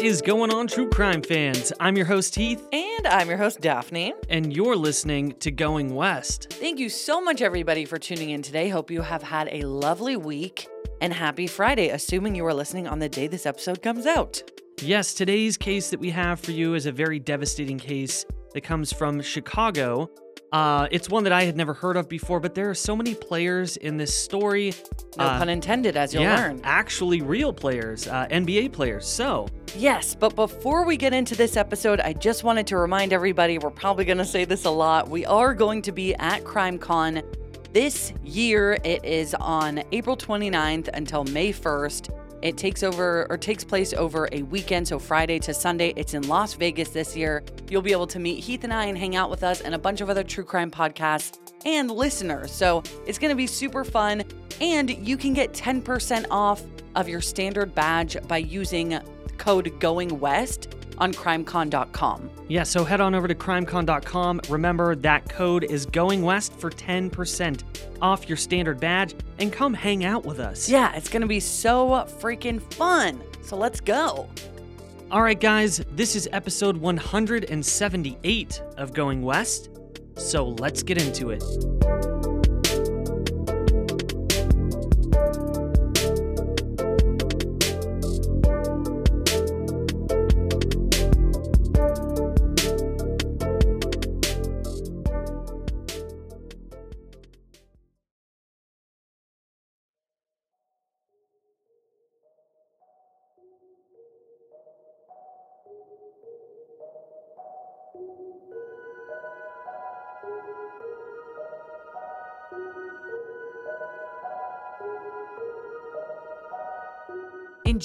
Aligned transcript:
is 0.00 0.22
going 0.22 0.52
on, 0.52 0.66
true 0.66 0.88
crime 0.88 1.20
fans? 1.22 1.72
I'm 1.78 1.96
your 1.96 2.06
host, 2.06 2.34
Heath, 2.34 2.66
And 2.72 3.06
I'm 3.06 3.28
your 3.28 3.36
host, 3.36 3.60
Daphne. 3.60 4.14
and 4.30 4.54
you're 4.54 4.76
listening 4.76 5.32
to 5.40 5.50
Going 5.50 5.94
West. 5.94 6.48
Thank 6.54 6.78
you 6.78 6.88
so 6.88 7.20
much, 7.20 7.42
everybody, 7.42 7.84
for 7.84 7.98
tuning 7.98 8.30
in 8.30 8.40
today. 8.42 8.68
Hope 8.70 8.90
you 8.90 9.02
have 9.02 9.22
had 9.22 9.48
a 9.52 9.62
lovely 9.62 10.16
week 10.16 10.68
and 11.02 11.12
happy 11.12 11.46
Friday, 11.46 11.88
assuming 11.90 12.34
you 12.34 12.46
are 12.46 12.54
listening 12.54 12.88
on 12.88 12.98
the 12.98 13.08
day 13.08 13.26
this 13.26 13.44
episode 13.46 13.82
comes 13.82 14.06
out. 14.06 14.42
Yes, 14.80 15.12
today's 15.12 15.56
case 15.58 15.90
that 15.90 16.00
we 16.00 16.10
have 16.10 16.40
for 16.40 16.52
you 16.52 16.74
is 16.74 16.86
a 16.86 16.92
very 16.92 17.18
devastating 17.18 17.78
case 17.78 18.24
that 18.54 18.62
comes 18.62 18.92
from 18.92 19.20
Chicago. 19.20 20.10
Uh, 20.52 20.88
it's 20.90 21.08
one 21.08 21.22
that 21.24 21.32
I 21.32 21.44
had 21.44 21.56
never 21.56 21.72
heard 21.74 21.96
of 21.96 22.08
before, 22.08 22.40
but 22.40 22.54
there 22.56 22.68
are 22.68 22.74
so 22.74 22.96
many 22.96 23.14
players 23.14 23.76
in 23.76 23.96
this 23.96 24.12
story. 24.12 24.74
No 25.16 25.24
Uh, 25.24 25.38
pun 25.38 25.48
intended, 25.48 25.96
as 25.96 26.12
you'll 26.12 26.24
yeah, 26.24 26.36
learn. 26.40 26.60
actually 26.64 27.22
real 27.22 27.52
players, 27.52 28.08
uh, 28.08 28.26
NBA 28.30 28.68
players. 28.72 29.06
So, 29.06 29.46
Yes, 29.76 30.16
but 30.16 30.34
before 30.34 30.84
we 30.84 30.96
get 30.96 31.12
into 31.12 31.36
this 31.36 31.56
episode, 31.56 32.00
I 32.00 32.12
just 32.12 32.42
wanted 32.42 32.66
to 32.68 32.76
remind 32.76 33.12
everybody 33.12 33.58
we're 33.58 33.70
probably 33.70 34.04
going 34.04 34.18
to 34.18 34.24
say 34.24 34.44
this 34.44 34.64
a 34.64 34.70
lot. 34.70 35.08
We 35.08 35.24
are 35.26 35.54
going 35.54 35.82
to 35.82 35.92
be 35.92 36.12
at 36.16 36.42
CrimeCon 36.42 37.22
this 37.72 38.12
year. 38.24 38.76
It 38.82 39.04
is 39.04 39.34
on 39.36 39.84
April 39.92 40.16
29th 40.16 40.88
until 40.92 41.22
May 41.22 41.52
1st. 41.52 42.10
It 42.42 42.56
takes 42.56 42.82
over 42.82 43.26
or 43.28 43.36
takes 43.36 43.64
place 43.64 43.92
over 43.92 44.28
a 44.32 44.42
weekend, 44.42 44.88
so 44.88 44.98
Friday 44.98 45.38
to 45.40 45.52
Sunday. 45.52 45.92
It's 45.96 46.14
in 46.14 46.26
Las 46.26 46.54
Vegas 46.54 46.90
this 46.90 47.16
year. 47.16 47.42
You'll 47.68 47.82
be 47.82 47.92
able 47.92 48.06
to 48.08 48.18
meet 48.18 48.42
Heath 48.42 48.64
and 48.64 48.72
I 48.72 48.86
and 48.86 48.96
hang 48.96 49.16
out 49.16 49.30
with 49.30 49.42
us 49.42 49.60
and 49.60 49.74
a 49.74 49.78
bunch 49.78 50.00
of 50.00 50.08
other 50.08 50.24
true 50.24 50.44
crime 50.44 50.70
podcasts 50.70 51.38
and 51.66 51.90
listeners. 51.90 52.50
So 52.50 52.82
it's 53.06 53.18
going 53.18 53.30
to 53.30 53.36
be 53.36 53.46
super 53.46 53.84
fun. 53.84 54.24
And 54.60 54.90
you 55.06 55.16
can 55.16 55.32
get 55.32 55.52
10% 55.52 56.26
off 56.30 56.62
of 56.94 57.08
your 57.08 57.20
standard 57.20 57.74
badge 57.74 58.16
by 58.26 58.38
using 58.38 58.98
code 59.38 59.78
going 59.80 60.20
west 60.20 60.74
on 61.00 61.12
crimecon.com. 61.12 62.30
yeah, 62.48 62.62
so 62.62 62.84
head 62.84 63.00
on 63.00 63.14
over 63.14 63.26
to 63.26 63.34
crimecon.com. 63.34 64.40
Remember 64.48 64.94
that 64.96 65.28
code 65.28 65.64
is 65.64 65.86
Going 65.86 66.22
West 66.22 66.52
for 66.54 66.70
10% 66.70 67.62
off 68.02 68.28
your 68.28 68.36
standard 68.36 68.78
badge 68.80 69.14
and 69.38 69.52
come 69.52 69.74
hang 69.74 70.04
out 70.04 70.24
with 70.24 70.38
us. 70.38 70.68
Yeah, 70.68 70.94
it's 70.94 71.08
going 71.08 71.22
to 71.22 71.28
be 71.28 71.40
so 71.40 71.88
freaking 72.20 72.60
fun. 72.74 73.20
So 73.42 73.56
let's 73.56 73.80
go. 73.80 74.28
All 75.10 75.22
right, 75.22 75.40
guys, 75.40 75.84
this 75.92 76.14
is 76.14 76.28
episode 76.32 76.76
178 76.76 78.62
of 78.76 78.92
Going 78.92 79.22
West. 79.22 79.70
So 80.16 80.50
let's 80.60 80.82
get 80.82 81.02
into 81.02 81.30
it. 81.30 81.42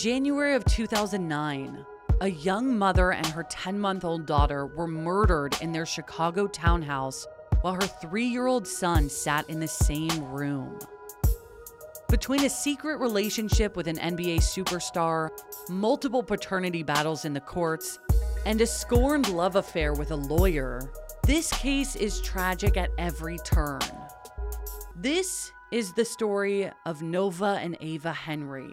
January 0.06 0.54
of 0.54 0.64
2009, 0.66 1.84
a 2.22 2.28
young 2.30 2.78
mother 2.78 3.12
and 3.12 3.26
her 3.26 3.42
10 3.42 3.80
month 3.80 4.06
old 4.06 4.28
daughter 4.28 4.68
were 4.68 4.86
murdered 4.86 5.60
in 5.64 5.72
their 5.72 5.88
Chicago 5.88 6.46
townhouse 6.46 7.26
while 7.62 7.74
her 7.74 7.82
three 7.82 8.28
year 8.28 8.46
old 8.46 8.68
son 8.68 9.10
sat 9.10 9.50
in 9.50 9.60
the 9.60 9.68
same 9.68 10.24
room. 10.26 10.78
Between 12.08 12.44
a 12.44 12.50
secret 12.52 12.98
relationship 12.98 13.76
with 13.76 13.88
an 13.88 13.98
NBA 13.98 14.42
superstar, 14.42 15.32
multiple 15.72 16.22
paternity 16.22 16.84
battles 16.84 17.26
in 17.26 17.34
the 17.34 17.42
courts, 17.42 17.98
and 18.46 18.62
a 18.62 18.68
scorned 18.68 19.30
love 19.30 19.56
affair 19.56 19.94
with 19.94 20.12
a 20.12 20.16
lawyer, 20.16 20.82
this 21.24 21.52
case 21.54 21.96
is 21.96 22.22
tragic 22.22 22.78
at 22.78 22.92
every 23.00 23.40
turn. 23.40 23.82
This 24.96 25.52
is 25.72 25.94
the 25.94 26.06
story 26.06 26.70
of 26.86 27.02
Nova 27.02 27.58
and 27.60 27.76
Ava 27.82 28.14
Henry. 28.14 28.72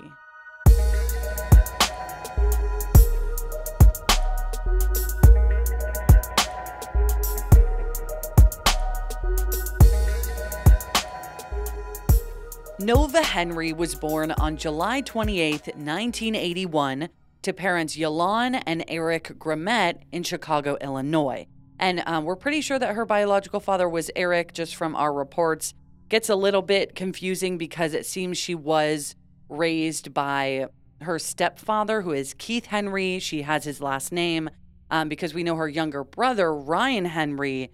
Nova 12.82 13.22
Henry 13.22 13.72
was 13.72 13.94
born 13.94 14.32
on 14.32 14.56
July 14.56 15.02
28, 15.02 15.52
1981, 15.76 17.08
to 17.42 17.52
parents 17.52 17.96
Yolan 17.96 18.60
and 18.66 18.84
Eric 18.88 19.38
Grimet 19.38 19.98
in 20.10 20.24
Chicago, 20.24 20.76
Illinois. 20.80 21.46
And 21.78 22.02
um, 22.06 22.24
we're 22.24 22.34
pretty 22.34 22.60
sure 22.60 22.80
that 22.80 22.96
her 22.96 23.06
biological 23.06 23.60
father 23.60 23.88
was 23.88 24.10
Eric, 24.16 24.52
just 24.52 24.74
from 24.74 24.96
our 24.96 25.12
reports. 25.12 25.74
Gets 26.08 26.28
a 26.28 26.34
little 26.34 26.60
bit 26.60 26.96
confusing 26.96 27.56
because 27.56 27.94
it 27.94 28.04
seems 28.04 28.36
she 28.36 28.56
was 28.56 29.14
raised 29.48 30.12
by 30.12 30.66
her 31.02 31.20
stepfather, 31.20 32.02
who 32.02 32.10
is 32.10 32.34
Keith 32.36 32.66
Henry. 32.66 33.20
She 33.20 33.42
has 33.42 33.62
his 33.64 33.80
last 33.80 34.10
name 34.10 34.50
um, 34.90 35.08
because 35.08 35.34
we 35.34 35.44
know 35.44 35.54
her 35.54 35.68
younger 35.68 36.02
brother, 36.02 36.52
Ryan 36.52 37.04
Henry, 37.04 37.70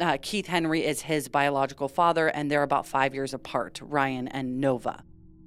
uh, 0.00 0.18
Keith 0.20 0.46
Henry 0.46 0.84
is 0.84 1.02
his 1.02 1.28
biological 1.28 1.88
father, 1.88 2.28
and 2.28 2.50
they're 2.50 2.62
about 2.62 2.86
five 2.86 3.14
years 3.14 3.34
apart, 3.34 3.80
Ryan 3.82 4.28
and 4.28 4.60
Nova. 4.60 5.02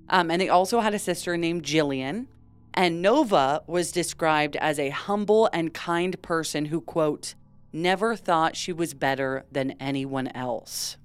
Um, 0.10 0.30
and 0.30 0.42
they 0.42 0.50
also 0.50 0.82
had 0.82 0.94
a 0.94 1.00
sister 1.00 1.38
named 1.38 1.64
Jillian. 1.64 2.28
And 2.74 3.02
Nova 3.02 3.64
was 3.68 3.92
described 3.92 4.56
as 4.58 4.80
a 4.80 4.90
humble 4.90 5.50
and 5.52 5.74
kind 5.74 6.22
person 6.22 6.66
who, 6.66 6.82
quote, 6.82 7.36
never 7.74 8.16
thought 8.16 8.56
she 8.56 8.74
was 8.74 8.94
better 8.94 9.46
than 9.52 9.72
anyone 9.72 10.28
else. 10.30 10.98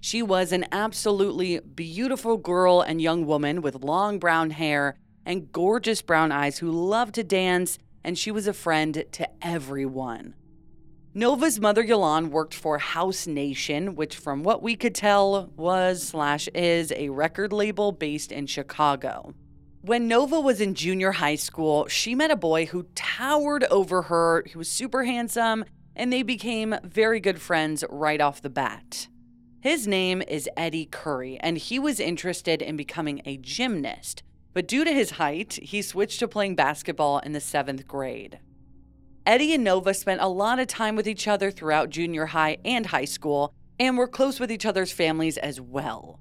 She 0.00 0.22
was 0.22 0.52
an 0.52 0.66
absolutely 0.70 1.60
beautiful 1.60 2.36
girl 2.36 2.82
and 2.82 3.00
young 3.00 3.26
woman 3.26 3.62
with 3.62 3.82
long 3.82 4.18
brown 4.18 4.50
hair 4.50 4.96
and 5.24 5.50
gorgeous 5.50 6.02
brown 6.02 6.30
eyes 6.30 6.58
who 6.58 6.70
loved 6.70 7.14
to 7.14 7.24
dance, 7.24 7.78
and 8.02 8.18
she 8.18 8.30
was 8.30 8.46
a 8.46 8.52
friend 8.52 9.04
to 9.12 9.28
everyone. 9.40 10.34
Nova's 11.16 11.60
mother 11.60 11.84
Yolan 11.84 12.30
worked 12.30 12.54
for 12.54 12.78
House 12.78 13.28
Nation, 13.28 13.94
which, 13.94 14.16
from 14.16 14.42
what 14.42 14.64
we 14.64 14.74
could 14.74 14.96
tell, 14.96 15.48
was 15.56 16.02
slash 16.02 16.48
is 16.48 16.90
a 16.90 17.08
record 17.10 17.52
label 17.52 17.92
based 17.92 18.32
in 18.32 18.46
Chicago. 18.46 19.32
When 19.82 20.08
Nova 20.08 20.40
was 20.40 20.60
in 20.60 20.74
junior 20.74 21.12
high 21.12 21.36
school, 21.36 21.86
she 21.86 22.16
met 22.16 22.32
a 22.32 22.36
boy 22.36 22.66
who 22.66 22.88
towered 22.96 23.62
over 23.70 24.02
her. 24.02 24.42
He 24.44 24.58
was 24.58 24.68
super 24.68 25.04
handsome, 25.04 25.64
and 25.94 26.12
they 26.12 26.24
became 26.24 26.74
very 26.82 27.20
good 27.20 27.40
friends 27.40 27.84
right 27.88 28.20
off 28.20 28.42
the 28.42 28.50
bat. 28.50 29.06
His 29.60 29.86
name 29.86 30.20
is 30.26 30.50
Eddy 30.56 30.84
Curry, 30.84 31.38
and 31.38 31.58
he 31.58 31.78
was 31.78 32.00
interested 32.00 32.60
in 32.60 32.76
becoming 32.76 33.22
a 33.24 33.36
gymnast. 33.36 34.24
But 34.52 34.66
due 34.66 34.82
to 34.82 34.92
his 34.92 35.12
height, 35.12 35.60
he 35.62 35.80
switched 35.80 36.18
to 36.18 36.26
playing 36.26 36.56
basketball 36.56 37.20
in 37.20 37.34
the 37.34 37.40
seventh 37.40 37.86
grade. 37.86 38.40
Eddie 39.26 39.54
and 39.54 39.64
Nova 39.64 39.94
spent 39.94 40.20
a 40.20 40.28
lot 40.28 40.58
of 40.58 40.66
time 40.66 40.96
with 40.96 41.08
each 41.08 41.26
other 41.26 41.50
throughout 41.50 41.88
junior 41.88 42.26
high 42.26 42.58
and 42.64 42.86
high 42.86 43.06
school, 43.06 43.54
and 43.80 43.96
were 43.96 44.06
close 44.06 44.38
with 44.38 44.52
each 44.52 44.66
other's 44.66 44.92
families 44.92 45.38
as 45.38 45.60
well. 45.60 46.20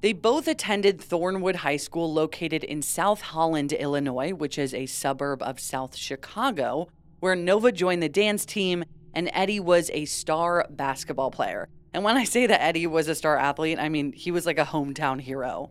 They 0.00 0.12
both 0.12 0.46
attended 0.46 0.98
Thornwood 0.98 1.56
High 1.56 1.78
School, 1.78 2.12
located 2.12 2.62
in 2.62 2.82
South 2.82 3.20
Holland, 3.20 3.72
Illinois, 3.72 4.32
which 4.32 4.58
is 4.58 4.72
a 4.72 4.86
suburb 4.86 5.42
of 5.42 5.58
South 5.58 5.96
Chicago, 5.96 6.88
where 7.18 7.34
Nova 7.34 7.72
joined 7.72 8.02
the 8.02 8.08
dance 8.08 8.44
team 8.44 8.84
and 9.16 9.30
Eddie 9.32 9.60
was 9.60 9.90
a 9.94 10.04
star 10.04 10.66
basketball 10.68 11.30
player. 11.30 11.68
And 11.94 12.04
when 12.04 12.18
I 12.18 12.24
say 12.24 12.46
that 12.46 12.62
Eddie 12.62 12.86
was 12.86 13.08
a 13.08 13.14
star 13.14 13.38
athlete, 13.38 13.78
I 13.80 13.88
mean 13.88 14.12
he 14.12 14.30
was 14.30 14.44
like 14.44 14.58
a 14.58 14.64
hometown 14.64 15.20
hero. 15.20 15.70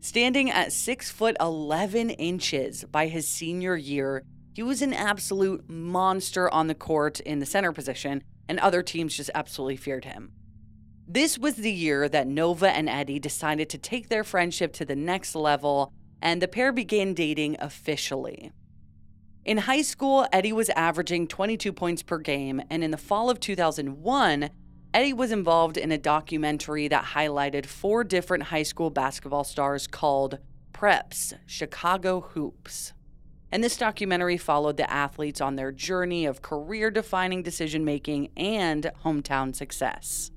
Standing 0.00 0.50
at 0.50 0.70
6 0.70 1.10
foot 1.10 1.34
11 1.40 2.10
inches 2.10 2.84
by 2.84 3.06
his 3.06 3.26
senior 3.26 3.74
year, 3.74 4.22
he 4.54 4.62
was 4.62 4.82
an 4.82 4.94
absolute 4.94 5.68
monster 5.68 6.48
on 6.54 6.68
the 6.68 6.74
court 6.76 7.18
in 7.20 7.40
the 7.40 7.46
center 7.46 7.72
position, 7.72 8.22
and 8.48 8.60
other 8.60 8.82
teams 8.82 9.16
just 9.16 9.30
absolutely 9.34 9.76
feared 9.76 10.04
him. 10.04 10.30
This 11.08 11.36
was 11.36 11.56
the 11.56 11.72
year 11.72 12.08
that 12.08 12.28
Nova 12.28 12.70
and 12.70 12.88
Eddie 12.88 13.18
decided 13.18 13.68
to 13.70 13.78
take 13.78 14.08
their 14.08 14.22
friendship 14.22 14.72
to 14.74 14.84
the 14.84 14.94
next 14.94 15.34
level, 15.34 15.92
and 16.22 16.40
the 16.40 16.46
pair 16.46 16.72
began 16.72 17.14
dating 17.14 17.56
officially. 17.58 18.52
In 19.44 19.58
high 19.58 19.82
school, 19.82 20.26
Eddie 20.32 20.52
was 20.52 20.70
averaging 20.70 21.26
22 21.26 21.72
points 21.72 22.04
per 22.04 22.18
game, 22.18 22.62
and 22.70 22.84
in 22.84 22.92
the 22.92 22.96
fall 22.96 23.28
of 23.28 23.40
2001, 23.40 24.50
Eddie 24.94 25.12
was 25.12 25.32
involved 25.32 25.76
in 25.76 25.90
a 25.90 25.98
documentary 25.98 26.86
that 26.86 27.06
highlighted 27.06 27.66
four 27.66 28.04
different 28.04 28.44
high 28.44 28.62
school 28.62 28.88
basketball 28.88 29.42
stars 29.42 29.88
called 29.88 30.38
Preps 30.72 31.34
Chicago 31.44 32.20
Hoops. 32.20 32.92
And 33.54 33.62
this 33.62 33.76
documentary 33.76 34.36
followed 34.36 34.78
the 34.78 34.92
athletes 34.92 35.40
on 35.40 35.54
their 35.54 35.70
journey 35.70 36.26
of 36.26 36.42
career 36.42 36.90
defining 36.90 37.44
decision 37.44 37.84
making 37.84 38.30
and 38.36 38.90
hometown 39.04 39.54
success. 39.54 40.32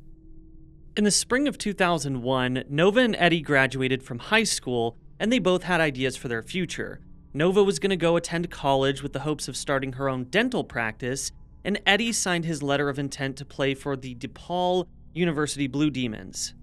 In 0.96 1.04
the 1.04 1.10
spring 1.10 1.48
of 1.48 1.58
2001, 1.58 2.66
Nova 2.69 3.00
and 3.00 3.16
Eddie 3.16 3.42
graduated 3.42 4.04
from 4.04 4.19
high 4.19 4.44
school, 4.44 4.96
and 5.19 5.34
they 5.34 5.40
both 5.40 5.64
had 5.64 5.81
ideas 5.81 6.16
for 6.16 6.28
their 6.28 6.44
future. 6.44 7.00
Nova 7.34 7.64
was 7.64 7.80
going 7.80 7.90
to 7.90 7.98
go 7.98 8.18
attend 8.18 8.52
college 8.52 9.02
with 9.02 9.14
the 9.14 9.22
hopes 9.22 9.48
of 9.48 9.58
starting 9.58 9.94
her 9.94 10.08
own 10.08 10.25
dental 10.25 10.64
practice, 10.64 11.31
and 11.66 11.81
Eddie 11.88 12.14
signed 12.14 12.46
his 12.46 12.62
letter 12.62 12.88
of 12.88 13.00
intent 13.00 13.36
to 13.38 13.46
play 13.46 13.74
for 13.74 13.98
the 13.98 14.14
DePaul 14.14 14.86
University 15.16 15.66
Blue 15.66 15.90
Demons. 15.90 16.54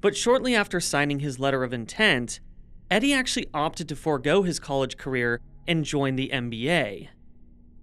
But 0.00 0.16
shortly 0.16 0.54
after 0.54 0.78
signing 0.78 1.18
his 1.18 1.40
letter 1.40 1.64
of 1.64 1.72
intent, 1.72 2.38
Eddie 2.92 3.12
actually 3.12 3.48
opted 3.52 3.88
to 3.88 3.96
forego 3.96 4.44
his 4.44 4.60
college 4.60 4.96
career 4.96 5.40
and 5.66 5.84
join 5.84 6.16
the 6.16 6.30
NBA. 6.32 7.08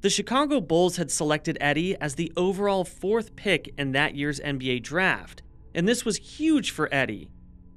The 0.02 0.10
Chicago 0.10 0.60
Bulls 0.62 0.98
had 0.98 1.12
selected 1.12 1.58
Eddie 1.62 1.96
as 2.02 2.16
the 2.16 2.32
overall 2.36 2.84
fourth 2.84 3.36
pick 3.36 3.74
in 3.78 3.92
that 3.92 4.16
year's 4.16 4.40
NBA 4.40 4.82
draft, 4.82 5.44
and 5.76 5.88
this 5.88 6.04
was 6.04 6.18
huge 6.18 6.72
for 6.72 6.92
Eddie. 6.94 7.30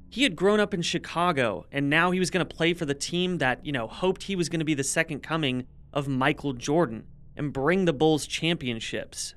He 0.08 0.22
had 0.22 0.36
grown 0.36 0.58
up 0.58 0.72
in 0.72 0.80
Chicago, 0.80 1.66
and 1.70 1.90
now 1.90 2.12
he 2.12 2.18
was 2.18 2.30
going 2.30 2.46
to 2.46 2.54
play 2.54 2.72
for 2.72 2.86
the 2.86 2.94
team 2.94 3.38
that, 3.38 3.66
you 3.66 3.72
know, 3.72 3.86
hoped 3.86 4.22
he 4.22 4.36
was 4.36 4.48
going 4.48 4.60
to 4.60 4.64
be 4.64 4.74
the 4.74 4.84
second 4.84 5.22
coming 5.22 5.66
of 5.92 6.08
Michael 6.08 6.54
Jordan 6.54 7.04
and 7.36 7.52
bring 7.52 7.84
the 7.84 7.92
Bulls 7.92 8.26
championships. 8.26 9.34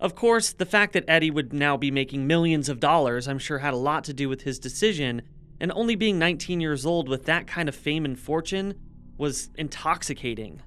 Of 0.00 0.14
course, 0.14 0.52
the 0.52 0.66
fact 0.66 0.92
that 0.94 1.04
Eddie 1.06 1.30
would 1.30 1.52
now 1.52 1.76
be 1.76 1.90
making 1.90 2.26
millions 2.26 2.68
of 2.68 2.80
dollars, 2.80 3.28
I'm 3.28 3.38
sure, 3.38 3.58
had 3.58 3.74
a 3.74 3.78
lot 3.78 4.02
to 4.04 4.12
do 4.12 4.28
with 4.28 4.42
his 4.42 4.58
decision, 4.58 5.22
and 5.60 5.70
only 5.72 5.94
being 5.94 6.18
19 6.18 6.60
years 6.60 6.84
old 6.84 7.08
with 7.08 7.26
that 7.26 7.46
kind 7.46 7.68
of 7.68 7.76
fame 7.76 8.04
and 8.04 8.18
fortune 8.18 8.74
was 9.16 9.50
intoxicating. 9.56 10.62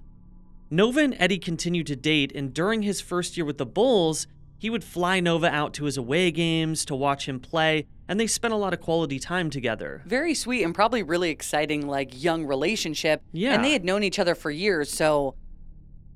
Nova 0.70 1.00
and 1.00 1.16
Eddie 1.18 1.40
continued 1.40 1.88
to 1.88 1.96
date, 1.96 2.32
and 2.36 2.54
during 2.54 2.82
his 2.82 3.00
first 3.00 3.38
year 3.38 3.46
with 3.46 3.58
the 3.58 3.66
Bulls, 3.66 4.28
he 4.58 4.70
would 4.70 4.84
fly 4.84 5.20
Nova 5.20 5.48
out 5.48 5.74
to 5.76 5.86
his 5.86 5.98
away 5.98 6.32
games 6.32 6.84
to 6.86 6.96
watch 6.96 7.28
him 7.28 7.40
play, 7.40 7.86
and 8.08 8.20
they 8.20 8.28
spent 8.28 8.54
a 8.54 8.58
lot 8.58 8.74
of 8.74 8.82
quality 8.82 9.20
time 9.20 9.50
together. 9.50 10.02
Very 10.06 10.34
sweet 10.34 10.64
and 10.64 10.74
probably 10.74 11.04
really 11.04 11.30
exciting, 11.30 11.88
like 11.88 12.22
young 12.22 12.46
relationship. 12.46 13.22
Yeah. 13.32 13.54
And 13.54 13.64
they 13.64 13.72
had 13.72 13.86
known 13.86 14.04
each 14.04 14.20
other 14.20 14.36
for 14.36 14.50
years, 14.50 14.92
so 14.92 15.36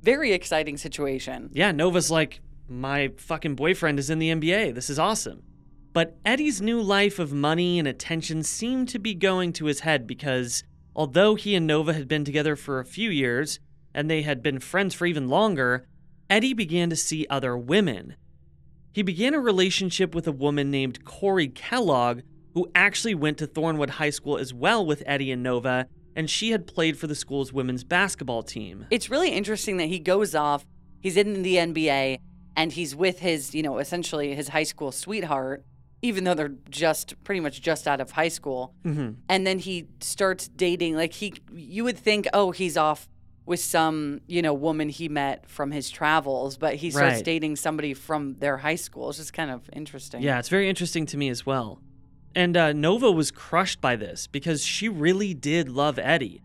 very 0.02 0.34
exciting 0.34 0.78
situation. 0.78 1.50
Yeah, 1.54 1.72
Nova's 1.72 2.10
like, 2.10 2.42
my 2.68 3.12
fucking 3.18 3.56
boyfriend 3.56 4.00
is 4.00 4.10
in 4.10 4.20
the 4.20 4.30
NBA. 4.30 4.74
This 4.74 4.90
is 4.90 4.98
awesome. 4.98 5.44
But 5.94 6.18
Eddie's 6.26 6.62
new 6.62 6.82
life 6.82 7.20
of 7.20 7.34
money 7.34 7.78
and 7.78 7.88
attention 7.88 8.44
seemed 8.44 8.90
to 8.90 9.00
be 9.00 9.14
going 9.14 9.54
to 9.54 9.66
his 9.66 9.82
head 9.82 10.08
because 10.08 10.64
although 10.96 11.36
he 11.36 11.56
and 11.56 11.68
Nova 11.68 11.94
had 11.94 12.08
been 12.08 12.26
together 12.26 12.56
for 12.56 12.80
a 12.80 12.86
few 12.86 13.10
years, 13.10 13.60
and 13.94 14.10
they 14.10 14.22
had 14.22 14.42
been 14.42 14.60
friends 14.60 14.94
for 14.94 15.06
even 15.06 15.28
longer, 15.28 15.86
Eddie 16.30 16.54
began 16.54 16.90
to 16.90 16.96
see 16.96 17.28
other 17.30 17.58
women. 17.58 18.16
He 18.94 19.02
began 19.02 19.34
a 19.34 19.40
relationship 19.40 20.14
with 20.14 20.28
a 20.28 20.32
woman 20.32 20.72
named 20.72 21.06
Corey 21.06 21.48
Kellogg, 21.48 22.22
who 22.54 22.70
actually 22.76 23.16
went 23.16 23.38
to 23.38 23.48
Thornwood 23.48 23.92
High 23.92 24.10
School 24.10 24.38
as 24.38 24.54
well 24.54 24.86
with 24.86 25.04
Eddie 25.06 25.32
and 25.32 25.44
Nova, 25.44 25.88
and 26.16 26.30
she 26.30 26.52
had 26.52 26.68
played 26.68 26.98
for 26.98 27.08
the 27.08 27.16
school's 27.16 27.54
women's 27.54 27.84
basketball 27.84 28.44
team. 28.44 28.86
It's 28.90 29.10
really 29.10 29.32
interesting 29.32 29.78
that 29.78 29.88
he 29.88 30.00
goes 30.00 30.36
off, 30.36 30.66
he's 31.00 31.16
in 31.16 31.44
the 31.44 31.56
NBA, 31.56 32.20
and 32.56 32.72
he's 32.72 32.96
with 32.96 33.20
his, 33.20 33.56
you 33.56 33.64
know, 33.64 33.78
essentially 33.78 34.36
his 34.36 34.50
high 34.50 34.64
school 34.64 34.92
sweetheart, 34.92 35.64
even 36.02 36.24
though 36.24 36.34
they're 36.34 36.56
just 36.70 37.22
pretty 37.24 37.40
much 37.40 37.62
just 37.62 37.88
out 37.88 38.02
of 38.02 38.12
high 38.12 38.28
school. 38.28 38.74
Mhm. 38.84 39.16
And 39.30 39.46
then 39.46 39.60
he 39.60 39.88
starts 40.00 40.48
dating, 40.48 40.96
like 40.96 41.14
he, 41.14 41.34
you 41.54 41.84
would 41.84 41.98
think, 41.98 42.28
oh, 42.34 42.52
he's 42.52 42.76
off 42.78 43.08
with 43.46 43.60
some, 43.60 44.22
you 44.28 44.42
know, 44.42 44.54
woman 44.54 44.90
he 44.90 45.10
met 45.10 45.48
from 45.50 45.72
his 45.72 45.90
travels, 45.90 46.58
but 46.58 46.76
he 46.76 46.90
starts 46.92 47.16
Right. 47.18 47.26
dating 47.26 47.56
somebody 47.56 47.94
from 47.94 48.36
their 48.40 48.58
high 48.58 48.76
school. 48.76 49.10
It's 49.10 49.18
just 49.18 49.34
kind 49.34 49.52
of 49.52 49.70
interesting. 49.74 50.22
Yeah, 50.22 50.40
it's 50.40 50.50
very 50.50 50.70
interesting 50.70 51.06
to 51.08 51.18
me 51.18 51.30
as 51.30 51.46
well. 51.46 51.80
And 52.34 52.56
uh, 52.56 52.72
Nova 52.74 53.12
was 53.12 53.30
crushed 53.30 53.82
by 53.82 53.96
this 53.96 54.28
because 54.28 54.64
she 54.64 54.88
really 54.88 55.34
did 55.34 55.70
love 55.70 56.00
Eddie. 56.00 56.42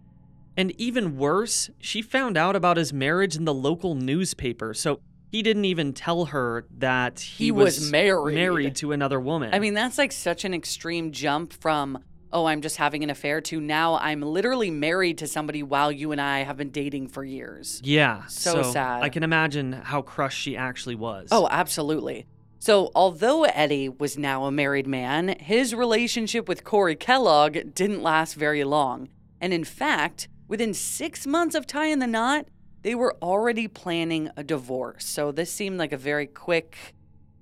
And 0.56 0.72
even 0.80 1.16
worse, 1.16 1.70
she 1.78 2.02
found 2.02 2.36
out 2.36 2.56
about 2.56 2.76
his 2.78 2.92
marriage 2.92 3.36
in 3.36 3.44
the 3.44 3.54
local 3.54 3.94
newspaper, 3.94 4.72
so 4.74 5.00
he 5.30 5.42
didn't 5.42 5.64
even 5.66 5.92
tell 5.92 6.26
her 6.26 6.64
that 6.78 7.20
he, 7.20 7.46
He 7.46 7.50
was 7.52 7.90
married. 7.90 8.34
married 8.34 8.76
to 8.76 8.92
another 8.92 9.20
woman. 9.20 9.52
I 9.54 9.58
mean, 9.58 9.74
that's 9.74 9.98
like 9.98 10.12
such 10.12 10.44
an 10.44 10.54
extreme 10.54 11.12
jump 11.12 11.52
from, 11.52 11.98
oh, 12.32 12.46
I'm 12.46 12.60
just 12.62 12.76
having 12.76 13.02
an 13.04 13.10
affair 13.10 13.40
to 13.42 13.60
now 13.60 13.96
I'm 13.98 14.20
literally 14.22 14.70
married 14.70 15.18
to 15.18 15.26
somebody 15.26 15.62
while 15.62 15.90
you 15.92 16.12
and 16.12 16.20
I 16.20 16.40
have 16.40 16.56
been 16.56 16.70
dating 16.70 17.08
for 17.08 17.24
years. 17.24 17.80
yeah, 17.84 18.26
So 18.26 18.62
sad. 18.62 19.02
I 19.02 19.08
can 19.08 19.22
imagine 19.22 19.72
how 19.72 20.02
crushed 20.02 20.38
she 20.40 20.56
actually 20.56 20.94
was. 20.94 21.28
Oh, 21.32 21.48
absolutely. 21.50 22.26
So, 22.58 22.90
although 22.94 23.44
Eddie 23.44 23.88
was 23.88 24.16
now 24.18 24.44
a 24.46 24.50
married 24.50 24.86
man, 24.86 25.36
his 25.38 25.74
relationship 25.74 26.48
with 26.48 26.64
Corey 26.64 26.96
Kellogg 26.96 27.74
didn't 27.74 28.02
last 28.02 28.34
very 28.34 28.64
long. 28.64 29.08
And 29.40 29.52
in 29.52 29.62
fact, 29.62 30.26
within 30.48 30.72
six 30.74 31.26
months 31.26 31.54
of 31.54 31.66
tying 31.66 31.98
the 32.00 32.06
knot, 32.06 32.46
they 32.86 32.94
were 32.94 33.16
already 33.20 33.66
planning 33.66 34.30
a 34.36 34.44
divorce. 34.44 35.04
So, 35.04 35.32
this 35.32 35.52
seemed 35.52 35.76
like 35.76 35.90
a 35.90 35.96
very 35.96 36.28
quick, 36.28 36.76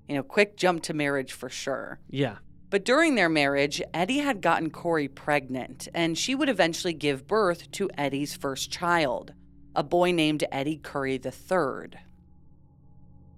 you 0.09 0.15
know, 0.15 0.23
quick 0.23 0.57
jump 0.57 0.83
to 0.85 0.95
marriage 0.95 1.35
for 1.35 1.51
sure. 1.51 1.99
yeah. 2.09 2.37
But 2.71 2.87
during 2.87 3.15
their 3.15 3.29
marriage, 3.29 3.83
Eddie 3.93 4.21
had 4.21 4.41
gotten 4.41 4.71
Corey 4.71 5.07
pregnant, 5.07 5.87
and 5.93 6.17
she 6.17 6.35
would 6.35 6.49
eventually 6.49 6.95
give 6.95 7.27
birth 7.27 7.71
to 7.73 7.91
Eddie's 7.99 8.35
first 8.35 8.71
child, 8.71 9.35
a 9.77 9.83
boy 9.83 10.13
named 10.13 10.45
Eddy 10.51 10.79
Curry 10.79 11.21
III. 11.23 12.01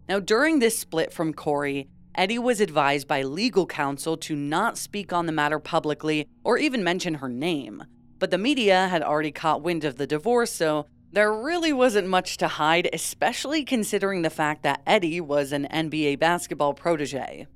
Now, 0.08 0.20
during 0.20 0.60
this 0.60 0.78
split 0.78 1.12
from 1.12 1.34
Corey, 1.34 1.88
Eddie 2.14 2.38
was 2.38 2.60
advised 2.60 3.08
by 3.08 3.22
legal 3.22 3.66
counsel 3.66 4.16
to 4.18 4.36
not 4.36 4.78
speak 4.78 5.12
on 5.12 5.26
the 5.26 5.32
matter 5.32 5.58
publicly 5.58 6.28
or 6.44 6.56
even 6.56 6.84
mention 6.84 7.14
her 7.14 7.28
name. 7.28 7.82
But 8.20 8.30
the 8.30 8.38
media 8.38 8.86
had 8.86 9.02
already 9.02 9.32
caught 9.32 9.60
wind 9.60 9.84
of 9.84 9.96
the 9.96 10.06
divorce, 10.06 10.52
so 10.52 10.86
there 11.12 11.32
really 11.32 11.72
wasn't 11.72 12.08
much 12.08 12.36
to 12.38 12.48
hide, 12.48 12.88
especially 12.92 13.64
considering 13.64 14.22
the 14.22 14.30
fact 14.30 14.62
that 14.62 14.82
Eddie 14.86 15.20
was 15.20 15.52
an 15.52 15.66
NBA 15.70 16.18
basketball 16.18 16.74
protege. 16.74 17.46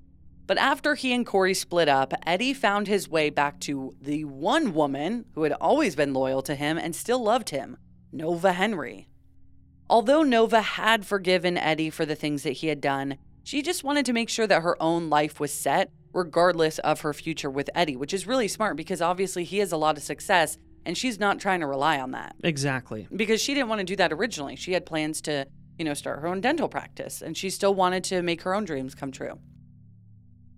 But 0.47 0.59
after 0.59 0.95
he 0.95 1.13
and 1.13 1.25
Corey 1.25 1.55
split 1.55 1.89
up, 1.89 2.13
Eddie 2.27 2.55
found 2.55 2.89
his 2.89 3.09
way 3.09 3.31
back 3.31 3.61
to 3.61 3.95
the 4.01 4.25
one 4.25 4.75
woman 4.75 5.27
who 5.35 5.45
had 5.45 5.53
always 5.53 5.95
been 5.95 6.13
loyal 6.13 6.43
to 6.43 6.55
him 6.55 6.77
and 6.79 6.95
still 6.97 7.23
loved 7.23 7.51
him, 7.51 7.77
Nova 8.13 8.53
Henry. 8.53 9.09
Although 9.89 10.23
Nova 10.23 10.61
had 10.61 11.07
forgiven 11.07 11.57
Eddie 11.57 11.91
for 11.91 12.07
the 12.07 12.17
things 12.17 12.43
that 12.43 12.53
he 12.53 12.69
had 12.69 12.81
done, 12.81 13.19
she 13.45 13.63
just 13.63 13.85
wanted 13.85 14.07
to 14.07 14.13
make 14.13 14.29
sure 14.29 14.47
that 14.47 14.63
her 14.63 14.81
own 14.83 15.11
life 15.11 15.39
was 15.41 15.53
set, 15.53 15.91
regardless 16.13 16.79
of 16.81 17.01
her 17.01 17.13
future 17.13 17.51
with 17.51 17.71
Eddie, 17.75 17.97
which 17.97 18.15
is 18.15 18.27
really 18.27 18.49
smart 18.49 18.77
because 18.77 19.01
obviously 19.01 19.45
he 19.45 19.59
has 19.59 19.73
a 19.73 19.77
lot 19.77 19.97
of 19.97 20.03
success 20.03 20.59
and 20.87 20.97
she's 20.97 21.19
not 21.21 21.39
trying 21.41 21.61
to 21.61 21.67
rely 21.67 21.99
on 22.01 22.13
that 22.13 22.35
Exactly. 22.43 23.07
because 23.15 23.41
she 23.41 23.55
didn't 23.55 23.69
want 23.69 23.81
to 23.81 23.85
do 23.85 23.97
that 23.97 24.13
originally. 24.13 24.57
She 24.57 24.73
had 24.73 24.87
plans 24.87 25.21
to, 25.23 25.47
you 25.79 25.85
know, 25.85 25.95
start 25.95 26.21
her 26.21 26.27
own 26.29 26.41
dental 26.41 26.69
practice 26.69 27.23
and 27.23 27.37
she 27.37 27.51
still 27.51 27.75
wanted 27.75 28.05
to 28.05 28.23
make 28.23 28.43
her 28.43 28.55
own 28.55 28.65
dreams 28.65 28.95
come 28.95 29.13
true. 29.13 29.39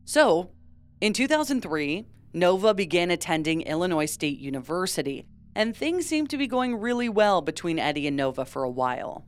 So, 0.04 0.50
in 1.00 1.12
2003, 1.12 2.06
Nova 2.34 2.74
began 2.74 3.10
attending 3.10 3.62
Illinois 3.62 4.06
State 4.06 4.38
University, 4.38 5.26
and 5.54 5.76
things 5.76 6.06
seemed 6.06 6.30
to 6.30 6.38
be 6.38 6.46
going 6.46 6.76
really 6.76 7.08
well 7.08 7.42
between 7.42 7.78
Eddie 7.78 8.06
and 8.06 8.16
Nova 8.16 8.44
for 8.44 8.62
a 8.64 8.70
while. 8.70 9.26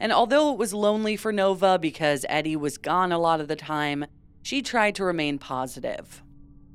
And 0.00 0.12
although 0.12 0.52
it 0.52 0.58
was 0.58 0.72
lonely 0.72 1.16
for 1.16 1.32
Nova 1.32 1.78
because 1.78 2.24
Eddie 2.28 2.56
was 2.56 2.78
gone 2.78 3.12
a 3.12 3.18
lot 3.18 3.40
of 3.40 3.48
the 3.48 3.56
time, 3.56 4.06
she 4.42 4.62
tried 4.62 4.94
to 4.94 5.04
remain 5.04 5.38
positive. 5.38 6.22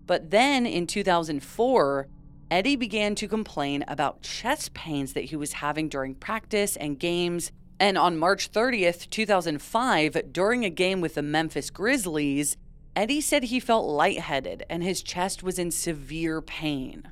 But 0.05 0.29
then 0.29 0.65
in 0.65 0.85
2004, 0.85 2.07
Eddie 2.53 2.75
began 2.75 3.15
to 3.15 3.27
complain 3.27 3.83
about 3.87 4.21
chest 4.21 4.75
pains 4.75 5.13
that 5.13 5.23
he 5.23 5.35
was 5.35 5.53
having 5.53 5.89
during 5.89 6.13
practice 6.13 6.75
and 6.75 6.99
games. 6.99 7.51
And 7.79 7.97
on 7.97 8.15
March 8.15 8.51
30th, 8.51 9.09
2005, 9.09 10.31
during 10.31 10.63
a 10.63 10.69
game 10.69 11.01
with 11.01 11.15
the 11.15 11.23
Memphis 11.23 11.71
Grizzlies, 11.71 12.55
Eddie 12.95 13.21
said 13.21 13.45
he 13.45 13.59
felt 13.59 13.87
lightheaded 13.87 14.67
and 14.69 14.83
his 14.83 15.01
chest 15.01 15.41
was 15.41 15.57
in 15.57 15.71
severe 15.71 16.43
pain. 16.43 17.09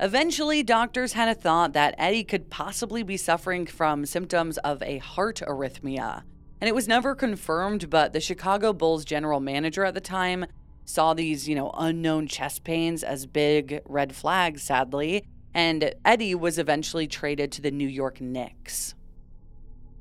Eventually, 0.00 0.62
doctors 0.62 1.14
had 1.14 1.30
a 1.30 1.34
thought 1.34 1.72
that 1.72 1.94
Eddie 1.96 2.22
could 2.22 2.50
possibly 2.50 3.02
be 3.02 3.16
suffering 3.16 3.64
from 3.64 4.04
symptoms 4.04 4.58
of 4.58 4.82
a 4.82 4.98
heart 4.98 5.40
arrhythmia. 5.46 6.24
And 6.60 6.68
it 6.68 6.74
was 6.74 6.86
never 6.86 7.14
confirmed, 7.14 7.88
but 7.88 8.12
the 8.12 8.20
Chicago 8.20 8.74
Bulls 8.74 9.06
general 9.06 9.40
manager 9.40 9.86
at 9.86 9.94
the 9.94 10.02
time 10.02 10.44
saw 10.88 11.12
these, 11.12 11.46
you 11.46 11.54
know, 11.54 11.70
unknown 11.76 12.26
chest 12.26 12.64
pains 12.64 13.04
as 13.04 13.26
big 13.26 13.82
red 13.84 14.16
flags, 14.16 14.62
sadly. 14.62 15.22
And 15.52 15.92
Eddie 16.02 16.34
was 16.34 16.58
eventually 16.58 17.06
traded 17.06 17.52
to 17.52 17.60
the 17.60 17.70
New 17.70 17.86
York 17.86 18.22
Knicks. 18.22 18.94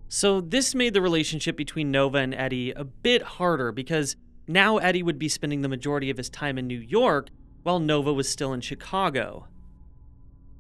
So 0.08 0.40
this 0.40 0.74
made 0.74 0.94
the 0.94 1.02
relationship 1.02 1.58
between 1.58 1.92
Nova 1.92 2.20
and 2.20 2.34
Eddie 2.34 2.72
a 2.72 2.86
bit 2.86 3.22
harder 3.22 3.74
because 3.74 4.16
now 4.48 4.78
Eddie 4.78 5.04
would 5.04 5.20
be 5.20 5.28
spending 5.28 5.62
the 5.62 5.68
majority 5.68 6.10
of 6.10 6.16
his 6.16 6.30
time 6.30 6.58
in 6.58 6.68
New 6.68 6.80
York 6.80 7.28
while 7.64 7.80
Nova 7.80 8.14
was 8.14 8.30
still 8.30 8.54
in 8.54 8.62
Chicago. 8.62 9.48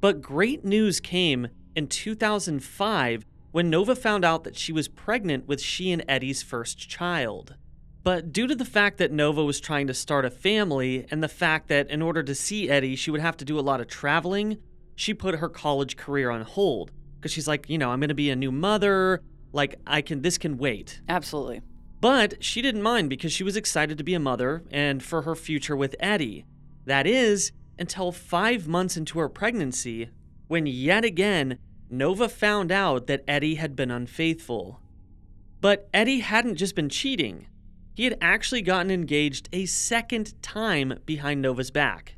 But 0.01 0.21
great 0.21 0.65
news 0.65 0.99
came 0.99 1.47
in 1.73 1.87
2005 1.87 3.25
when 3.53 3.69
Nova 3.69 3.95
found 3.95 4.25
out 4.25 4.43
that 4.43 4.57
she 4.57 4.73
was 4.73 4.89
pregnant 4.89 5.47
with 5.47 5.61
she 5.61 5.93
and 5.93 6.03
Eddie's 6.05 6.43
first 6.43 6.89
child. 6.89 7.55
But 8.07 8.31
due 8.31 8.47
to 8.47 8.55
the 8.55 8.63
fact 8.63 8.99
that 8.99 9.11
Nova 9.11 9.43
was 9.43 9.59
trying 9.59 9.87
to 9.87 9.93
start 9.93 10.23
a 10.23 10.29
family 10.29 11.05
and 11.11 11.21
the 11.21 11.27
fact 11.27 11.67
that 11.67 11.89
in 11.89 12.01
order 12.01 12.23
to 12.23 12.33
see 12.33 12.69
Eddie, 12.69 12.95
she 12.95 13.11
would 13.11 13.19
have 13.19 13.35
to 13.35 13.43
do 13.43 13.59
a 13.59 13.67
lot 13.67 13.81
of 13.81 13.89
traveling, 13.89 14.59
she 14.95 15.13
put 15.13 15.35
her 15.35 15.49
college 15.49 15.97
career 15.97 16.29
on 16.29 16.43
hold 16.43 16.91
because 17.17 17.33
she's 17.33 17.49
like, 17.49 17.69
you 17.69 17.77
know, 17.77 17.89
I'm 17.89 17.99
going 17.99 18.07
to 18.07 18.15
be 18.15 18.29
a 18.29 18.35
new 18.37 18.49
mother, 18.49 19.23
like 19.51 19.75
I 19.85 20.01
can 20.01 20.21
this 20.21 20.37
can 20.37 20.57
wait. 20.57 21.01
Absolutely. 21.09 21.59
But 21.99 22.41
she 22.41 22.61
didn't 22.61 22.81
mind 22.81 23.09
because 23.09 23.33
she 23.33 23.43
was 23.43 23.57
excited 23.57 23.97
to 23.97 24.05
be 24.05 24.13
a 24.13 24.21
mother 24.21 24.63
and 24.71 25.03
for 25.03 25.23
her 25.23 25.35
future 25.35 25.75
with 25.75 25.93
Eddie. 25.99 26.45
That 26.85 27.07
is, 27.07 27.51
until 27.77 28.13
five 28.13 28.69
months 28.69 28.95
into 28.95 29.19
her 29.19 29.27
pregnancy, 29.27 30.11
when 30.47 30.65
yet 30.65 31.03
again, 31.03 31.59
Nova 31.89 32.29
found 32.29 32.71
out 32.71 33.07
that 33.07 33.25
Eddie 33.27 33.55
had 33.55 33.75
been 33.75 33.91
unfaithful. 33.91 34.79
But 35.59 35.89
Eddie 35.93 36.21
hadn't 36.21 36.55
just 36.55 36.73
been 36.73 36.87
cheating, 36.87 37.47
he 37.97 38.03
had 38.03 38.15
actually 38.21 38.61
gotten 38.61 38.91
engaged 38.91 39.49
a 39.51 39.65
second 39.65 40.39
time 40.43 40.99
behind 41.07 41.41
Nova's 41.41 41.71
back. 41.71 42.15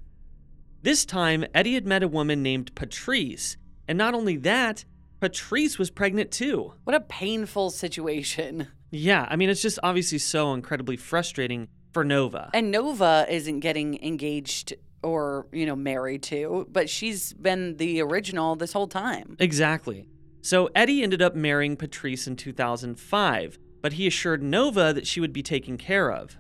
This 0.81 1.05
time, 1.05 1.45
Eddie 1.55 1.75
had 1.75 1.87
met 1.87 2.03
a 2.03 2.07
woman 2.09 2.43
named 2.43 2.75
Patrice, 2.75 3.55
and 3.87 3.97
not 3.97 4.13
only 4.13 4.35
that, 4.35 4.83
Patrice 5.21 5.79
was 5.79 5.89
pregnant 5.89 6.31
too. 6.31 6.73
What 6.83 6.97
a 6.97 6.99
painful 6.99 7.69
situation. 7.69 8.67
Yeah, 8.91 9.25
I 9.29 9.37
mean, 9.37 9.49
it's 9.49 9.61
just 9.61 9.79
obviously 9.81 10.17
so 10.17 10.53
incredibly 10.53 10.97
frustrating 10.97 11.69
for 11.93 12.03
Nova. 12.03 12.49
And 12.53 12.71
Nova 12.71 13.25
isn't 13.29 13.61
getting 13.61 14.03
engaged 14.03 14.73
or, 15.01 15.47
you 15.53 15.65
know, 15.65 15.77
married 15.77 16.23
to, 16.23 16.67
but 16.69 16.89
she's 16.89 17.31
been 17.31 17.77
the 17.77 18.01
original 18.01 18.57
this 18.57 18.73
whole 18.73 18.87
time. 18.87 19.37
Exactly. 19.39 20.09
So 20.41 20.69
Eddie 20.75 21.03
ended 21.03 21.21
up 21.21 21.35
marrying 21.35 21.77
Patrice 21.77 22.27
in 22.27 22.35
2005, 22.35 23.59
but 23.81 23.93
he 23.93 24.07
assured 24.07 24.43
Nova 24.43 24.93
that 24.93 25.07
she 25.07 25.19
would 25.19 25.33
be 25.33 25.43
taken 25.43 25.77
care 25.77 26.11
of. 26.11 26.37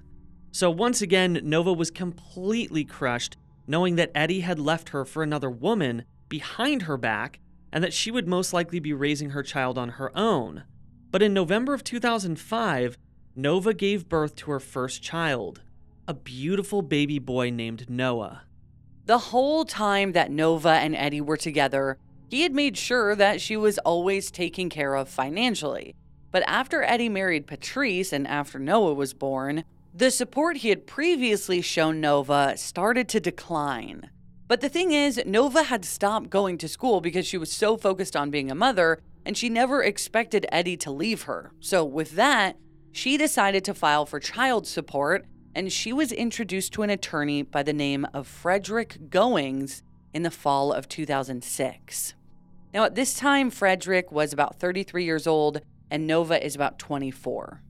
So 0.51 0.69
once 0.69 1.01
again, 1.01 1.39
Nova 1.43 1.71
was 1.71 1.91
completely 1.91 2.83
crushed, 2.83 3.37
knowing 3.67 3.95
that 3.95 4.11
Eddie 4.15 4.41
had 4.41 4.59
left 4.59 4.89
her 4.89 5.05
for 5.05 5.21
another 5.21 5.49
woman 5.49 6.05
behind 6.27 6.83
her 6.83 6.97
back 6.97 7.39
and 7.71 7.83
that 7.83 7.93
she 7.93 8.11
would 8.11 8.27
most 8.27 8.51
likely 8.51 8.79
be 8.79 8.93
raising 8.93 9.31
her 9.31 9.43
child 9.43 9.77
on 9.77 9.89
her 9.89 10.15
own. 10.17 10.63
But 11.11 11.21
in 11.21 11.33
November 11.33 11.73
of 11.73 11.83
2005, 11.83 12.97
Nova 13.35 13.73
gave 13.73 14.09
birth 14.09 14.35
to 14.37 14.51
her 14.51 14.59
first 14.59 15.01
child, 15.01 15.61
a 16.07 16.13
beautiful 16.13 16.81
baby 16.81 17.19
boy 17.19 17.51
named 17.51 17.89
Noah. 17.89 18.43
The 19.05 19.17
whole 19.17 19.65
time 19.65 20.11
that 20.11 20.31
Nova 20.31 20.69
and 20.69 20.95
Eddie 20.95 21.21
were 21.21 21.37
together, 21.37 21.97
he 22.29 22.41
had 22.41 22.53
made 22.53 22.77
sure 22.77 23.15
that 23.15 23.41
she 23.41 23.57
was 23.57 23.77
always 23.79 24.29
taken 24.29 24.69
care 24.69 24.95
of 24.95 25.09
financially. 25.09 25.95
But 26.31 26.43
after 26.47 26.83
Eddie 26.83 27.09
married 27.09 27.47
Patrice 27.47 28.13
and 28.13 28.27
after 28.27 28.59
Noah 28.59 28.93
was 28.93 29.13
born, 29.13 29.63
the 29.93 30.11
support 30.11 30.57
he 30.57 30.69
had 30.69 30.85
previously 30.85 31.61
shown 31.61 31.99
Nova 31.99 32.55
started 32.57 33.09
to 33.09 33.19
decline. 33.19 34.09
But 34.47 34.61
the 34.61 34.69
thing 34.69 34.91
is, 34.91 35.21
Nova 35.25 35.63
had 35.63 35.85
stopped 35.85 36.29
going 36.29 36.57
to 36.59 36.67
school 36.67 37.01
because 37.01 37.25
she 37.25 37.37
was 37.37 37.51
so 37.51 37.77
focused 37.77 38.15
on 38.15 38.31
being 38.31 38.49
a 38.49 38.55
mother, 38.55 38.99
and 39.25 39.37
she 39.37 39.49
never 39.49 39.83
expected 39.83 40.45
Eddie 40.51 40.77
to 40.77 40.91
leave 40.91 41.23
her. 41.23 41.51
So, 41.59 41.83
with 41.83 42.11
that, 42.11 42.57
she 42.91 43.17
decided 43.17 43.63
to 43.65 43.73
file 43.73 44.05
for 44.05 44.19
child 44.19 44.65
support, 44.65 45.25
and 45.53 45.71
she 45.71 45.93
was 45.93 46.11
introduced 46.11 46.73
to 46.73 46.83
an 46.83 46.89
attorney 46.89 47.43
by 47.43 47.63
the 47.63 47.73
name 47.73 48.07
of 48.13 48.27
Frederick 48.27 49.09
Goings 49.09 49.83
in 50.13 50.23
the 50.23 50.31
fall 50.31 50.73
of 50.73 50.87
2006. 50.87 52.13
Now, 52.73 52.85
at 52.85 52.95
this 52.95 53.15
time, 53.15 53.49
Frederick 53.49 54.11
was 54.11 54.33
about 54.33 54.59
33 54.59 55.03
years 55.03 55.27
old, 55.27 55.61
and 55.91 56.07
Nova 56.07 56.43
is 56.43 56.55
about 56.55 56.79
24. 56.79 57.61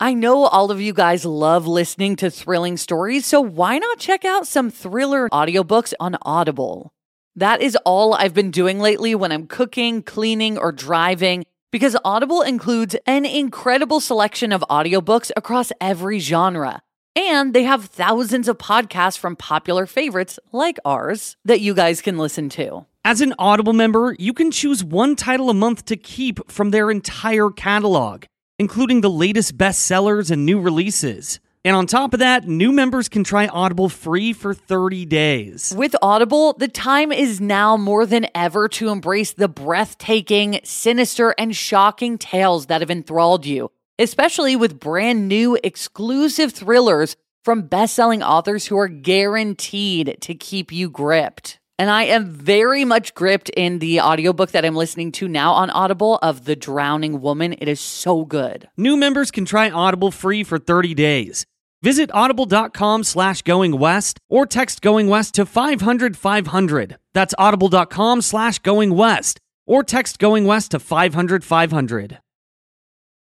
I 0.00 0.12
know 0.12 0.44
all 0.44 0.70
of 0.70 0.80
you 0.80 0.92
guys 0.92 1.24
love 1.24 1.66
listening 1.66 2.16
to 2.16 2.30
thrilling 2.30 2.76
stories, 2.76 3.26
so 3.26 3.40
why 3.40 3.78
not 3.78 3.98
check 3.98 4.24
out 4.24 4.46
some 4.46 4.70
thriller 4.70 5.28
audiobooks 5.30 5.94
on 6.00 6.16
Audible? 6.22 6.92
That 7.36 7.62
is 7.62 7.76
all 7.84 8.14
I've 8.14 8.34
been 8.34 8.50
doing 8.50 8.80
lately 8.80 9.14
when 9.14 9.32
I'm 9.32 9.46
cooking, 9.46 10.02
cleaning, 10.02 10.58
or 10.58 10.72
driving, 10.72 11.44
because 11.70 11.96
Audible 12.04 12.42
includes 12.42 12.96
an 13.06 13.24
incredible 13.24 14.00
selection 14.00 14.52
of 14.52 14.64
audiobooks 14.70 15.30
across 15.36 15.72
every 15.80 16.18
genre. 16.18 16.82
And 17.16 17.54
they 17.54 17.62
have 17.62 17.84
thousands 17.84 18.48
of 18.48 18.58
podcasts 18.58 19.18
from 19.18 19.36
popular 19.36 19.86
favorites 19.86 20.38
like 20.52 20.78
ours 20.84 21.36
that 21.44 21.60
you 21.60 21.72
guys 21.72 22.02
can 22.02 22.18
listen 22.18 22.48
to. 22.50 22.86
As 23.04 23.20
an 23.20 23.34
Audible 23.38 23.74
member, 23.74 24.16
you 24.18 24.32
can 24.32 24.50
choose 24.50 24.82
one 24.82 25.14
title 25.14 25.50
a 25.50 25.54
month 25.54 25.84
to 25.86 25.96
keep 25.96 26.50
from 26.50 26.70
their 26.70 26.90
entire 26.90 27.50
catalog 27.50 28.24
including 28.58 29.00
the 29.00 29.10
latest 29.10 29.56
bestsellers 29.56 30.30
and 30.30 30.46
new 30.46 30.60
releases. 30.60 31.40
And 31.64 31.74
on 31.74 31.86
top 31.86 32.12
of 32.12 32.20
that, 32.20 32.46
new 32.46 32.72
members 32.72 33.08
can 33.08 33.24
try 33.24 33.46
Audible 33.46 33.88
free 33.88 34.32
for 34.34 34.52
30 34.52 35.06
days. 35.06 35.72
With 35.76 35.96
Audible, 36.02 36.52
the 36.52 36.68
time 36.68 37.10
is 37.10 37.40
now 37.40 37.76
more 37.76 38.04
than 38.04 38.26
ever 38.34 38.68
to 38.68 38.90
embrace 38.90 39.32
the 39.32 39.48
breathtaking, 39.48 40.60
sinister, 40.62 41.34
and 41.38 41.56
shocking 41.56 42.18
tales 42.18 42.66
that 42.66 42.82
have 42.82 42.90
enthralled 42.90 43.46
you, 43.46 43.70
especially 43.98 44.56
with 44.56 44.78
brand 44.78 45.26
new 45.26 45.58
exclusive 45.64 46.52
thrillers 46.52 47.16
from 47.42 47.62
best-selling 47.62 48.22
authors 48.22 48.66
who 48.66 48.78
are 48.78 48.88
guaranteed 48.88 50.18
to 50.20 50.34
keep 50.34 50.70
you 50.70 50.90
gripped. 50.90 51.58
And 51.76 51.90
I 51.90 52.04
am 52.04 52.30
very 52.30 52.84
much 52.84 53.14
gripped 53.14 53.48
in 53.48 53.80
the 53.80 54.00
audiobook 54.00 54.52
that 54.52 54.64
I'm 54.64 54.76
listening 54.76 55.10
to 55.12 55.26
now 55.26 55.52
on 55.54 55.70
Audible 55.70 56.20
of 56.22 56.44
The 56.44 56.54
Drowning 56.54 57.20
Woman. 57.20 57.54
It 57.58 57.66
is 57.66 57.80
so 57.80 58.24
good. 58.24 58.68
New 58.76 58.96
members 58.96 59.32
can 59.32 59.44
try 59.44 59.70
Audible 59.70 60.12
free 60.12 60.44
for 60.44 60.58
30 60.58 60.94
days. 60.94 61.46
Visit 61.82 62.12
audible.com 62.14 63.02
slash 63.02 63.42
going 63.42 63.76
west 63.76 64.18
or 64.28 64.46
text 64.46 64.82
going 64.82 65.08
west 65.08 65.34
to 65.34 65.44
500 65.44 66.16
500. 66.16 66.96
That's 67.12 67.34
audible.com 67.38 68.22
slash 68.22 68.60
going 68.60 68.94
west 68.94 69.40
or 69.66 69.82
text 69.82 70.20
going 70.20 70.44
west 70.44 70.70
to 70.70 70.78
500 70.78 71.44
500. 71.44 72.20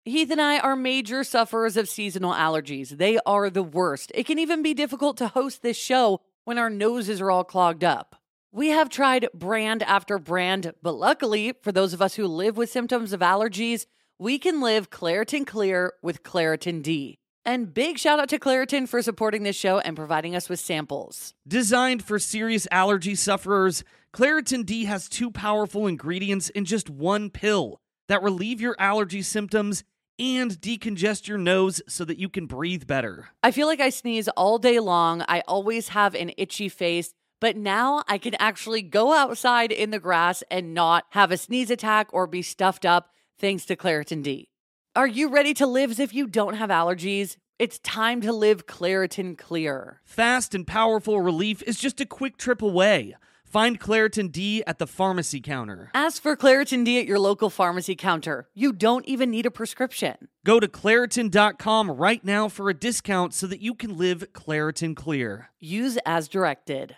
Heath 0.05 0.31
and 0.31 0.41
I 0.41 0.59
are 0.59 0.77
major 0.77 1.25
sufferers 1.25 1.77
of 1.77 1.89
seasonal 1.89 2.35
allergies. 2.35 2.91
They 2.91 3.19
are 3.27 3.51
the 3.51 3.65
worst. 3.65 4.13
It 4.15 4.27
can 4.27 4.39
even 4.39 4.63
be 4.63 4.75
difficult 4.75 5.17
to 5.17 5.29
host 5.29 5.63
this 5.63 5.77
show 5.77 6.21
when 6.45 6.59
our 6.59 6.71
noses 6.71 7.21
are 7.21 7.31
all 7.31 7.43
clogged 7.43 7.83
up. 7.83 8.15
We 8.57 8.71
have 8.71 8.89
tried 8.89 9.29
brand 9.35 9.83
after 9.83 10.19
brand, 10.19 10.73
but 10.81 10.95
luckily, 10.95 11.53
for 11.61 11.73
those 11.73 11.93
of 11.93 12.01
us 12.01 12.15
who 12.15 12.27
live 12.27 12.57
with 12.57 12.71
symptoms 12.71 13.13
of 13.13 13.21
allergies, 13.21 13.85
we 14.19 14.39
can 14.39 14.63
live 14.63 14.89
Claritin 14.89 15.47
Clear 15.47 15.93
with 16.03 16.23
Claritin 16.23 16.83
D. 16.83 17.19
And 17.45 17.75
big 17.75 17.99
shout 17.99 18.19
out 18.19 18.31
to 18.31 18.39
Claritin 18.39 18.89
for 18.89 19.03
supporting 19.03 19.43
this 19.43 19.57
show 19.57 19.81
and 19.81 19.95
providing 19.95 20.35
us 20.35 20.49
with 20.49 20.59
samples. 20.59 21.35
Designed 21.47 22.03
for 22.03 22.19
serious 22.19 22.67
allergy 22.71 23.15
sufferers, 23.15 23.85
Claritin 24.15 24.65
D 24.65 24.87
has 24.87 25.11
two 25.11 25.31
powerful 25.31 25.87
ingredients 25.87 26.49
in 26.49 26.65
just 26.65 26.89
one 26.89 27.29
pill 27.29 27.79
that 28.09 28.23
relieve 28.23 28.63
your 28.63 28.75
allergy 28.79 29.21
symptoms 29.21 29.85
and 30.19 30.53
decongest 30.53 31.29
your 31.29 31.37
nose 31.37 31.83
so 31.89 32.07
that 32.07 32.19
you 32.19 32.31
can 32.31 32.47
breathe 32.47 32.87
better. 32.87 33.29
I 33.43 33.51
feel 33.51 33.67
like 33.67 33.81
I 33.81 33.91
sneeze 33.91 34.29
all 34.29 34.57
day 34.57 34.81
long. 34.81 35.23
I 35.29 35.43
always 35.47 35.89
have 35.89 36.15
an 36.15 36.33
itchy 36.39 36.71
face. 36.71 37.13
But 37.41 37.57
now 37.57 38.03
I 38.09 38.19
can 38.19 38.35
actually 38.39 38.83
go 38.83 39.13
outside 39.13 39.71
in 39.71 39.91
the 39.91 39.99
grass 39.99 40.43
and 40.51 40.73
not 40.73 41.05
have 41.11 41.31
a 41.31 41.37
sneeze 41.37 41.71
attack 41.71 42.09
or 42.13 42.27
be 42.27 42.43
stuffed 42.43 42.87
up 42.87 43.11
thanks 43.39 43.67
to 43.67 43.77
Claritin 43.77 44.23
D. 44.23 44.49
Are 44.95 45.07
you 45.07 45.29
ready 45.29 45.53
to 45.55 45.67
live 45.67 45.91
as 45.91 46.01
if 46.01 46.15
you 46.15 46.27
don't 46.27 46.55
have 46.55 46.71
allergies? 46.71 47.37
It's 47.59 47.79
time 47.79 48.21
to 48.23 48.33
live 48.33 48.67
Claritin 48.67 49.37
Clear. 49.37 50.01
Fast 50.05 50.55
and 50.55 50.67
powerful 50.67 51.21
relief 51.21 51.63
is 51.63 51.79
just 51.79 52.01
a 52.01 52.07
quick 52.07 52.39
trip 52.39 52.63
away. 52.63 53.15
Find 53.45 53.79
Claritin 53.79 54.33
D 54.33 54.63
at 54.67 54.79
the 54.79 54.87
pharmacy 54.87 55.41
counter. 55.41 55.91
Ask 55.95 56.23
for 56.23 56.37
Claritin 56.37 56.85
D 56.85 56.99
at 56.99 57.07
your 57.07 57.19
local 57.19 57.49
pharmacy 57.49 57.95
counter. 57.95 58.49
You 58.55 58.73
don't 58.73 59.07
even 59.07 59.31
need 59.31 59.47
a 59.47 59.51
prescription. 59.51 60.29
Go 60.45 60.59
to 60.61 60.69
Claritin.com 60.69 61.91
right 61.91 62.25
now 62.25 62.49
for 62.49 62.69
a 62.69 62.75
discount 62.75 63.33
so 63.35 63.47
that 63.47 63.61
you 63.61 63.75
can 63.75 63.97
live 63.97 64.33
Claritin 64.33 64.97
Clear. 64.97 65.51
Use 65.61 65.97
as 66.05 66.29
directed. 66.29 66.97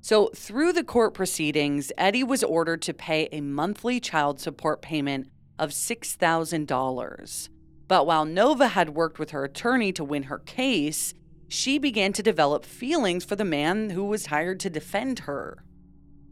So, 0.00 0.30
through 0.34 0.72
the 0.72 0.84
court 0.84 1.12
proceedings, 1.12 1.92
Eddie 1.98 2.24
was 2.24 2.44
ordered 2.44 2.82
to 2.82 2.94
pay 2.94 3.28
a 3.32 3.40
monthly 3.40 4.00
child 4.00 4.40
support 4.40 4.80
payment 4.80 5.28
of 5.58 5.70
$6,000. 5.70 7.48
But 7.88 8.06
while 8.06 8.24
Nova 8.24 8.68
had 8.68 8.90
worked 8.90 9.18
with 9.18 9.30
her 9.30 9.44
attorney 9.44 9.92
to 9.92 10.04
win 10.04 10.24
her 10.24 10.38
case, 10.38 11.14
she 11.48 11.78
began 11.78 12.12
to 12.12 12.22
develop 12.22 12.64
feelings 12.64 13.24
for 13.24 13.34
the 13.34 13.44
man 13.44 13.90
who 13.90 14.04
was 14.04 14.26
hired 14.26 14.60
to 14.60 14.70
defend 14.70 15.20
her. 15.20 15.64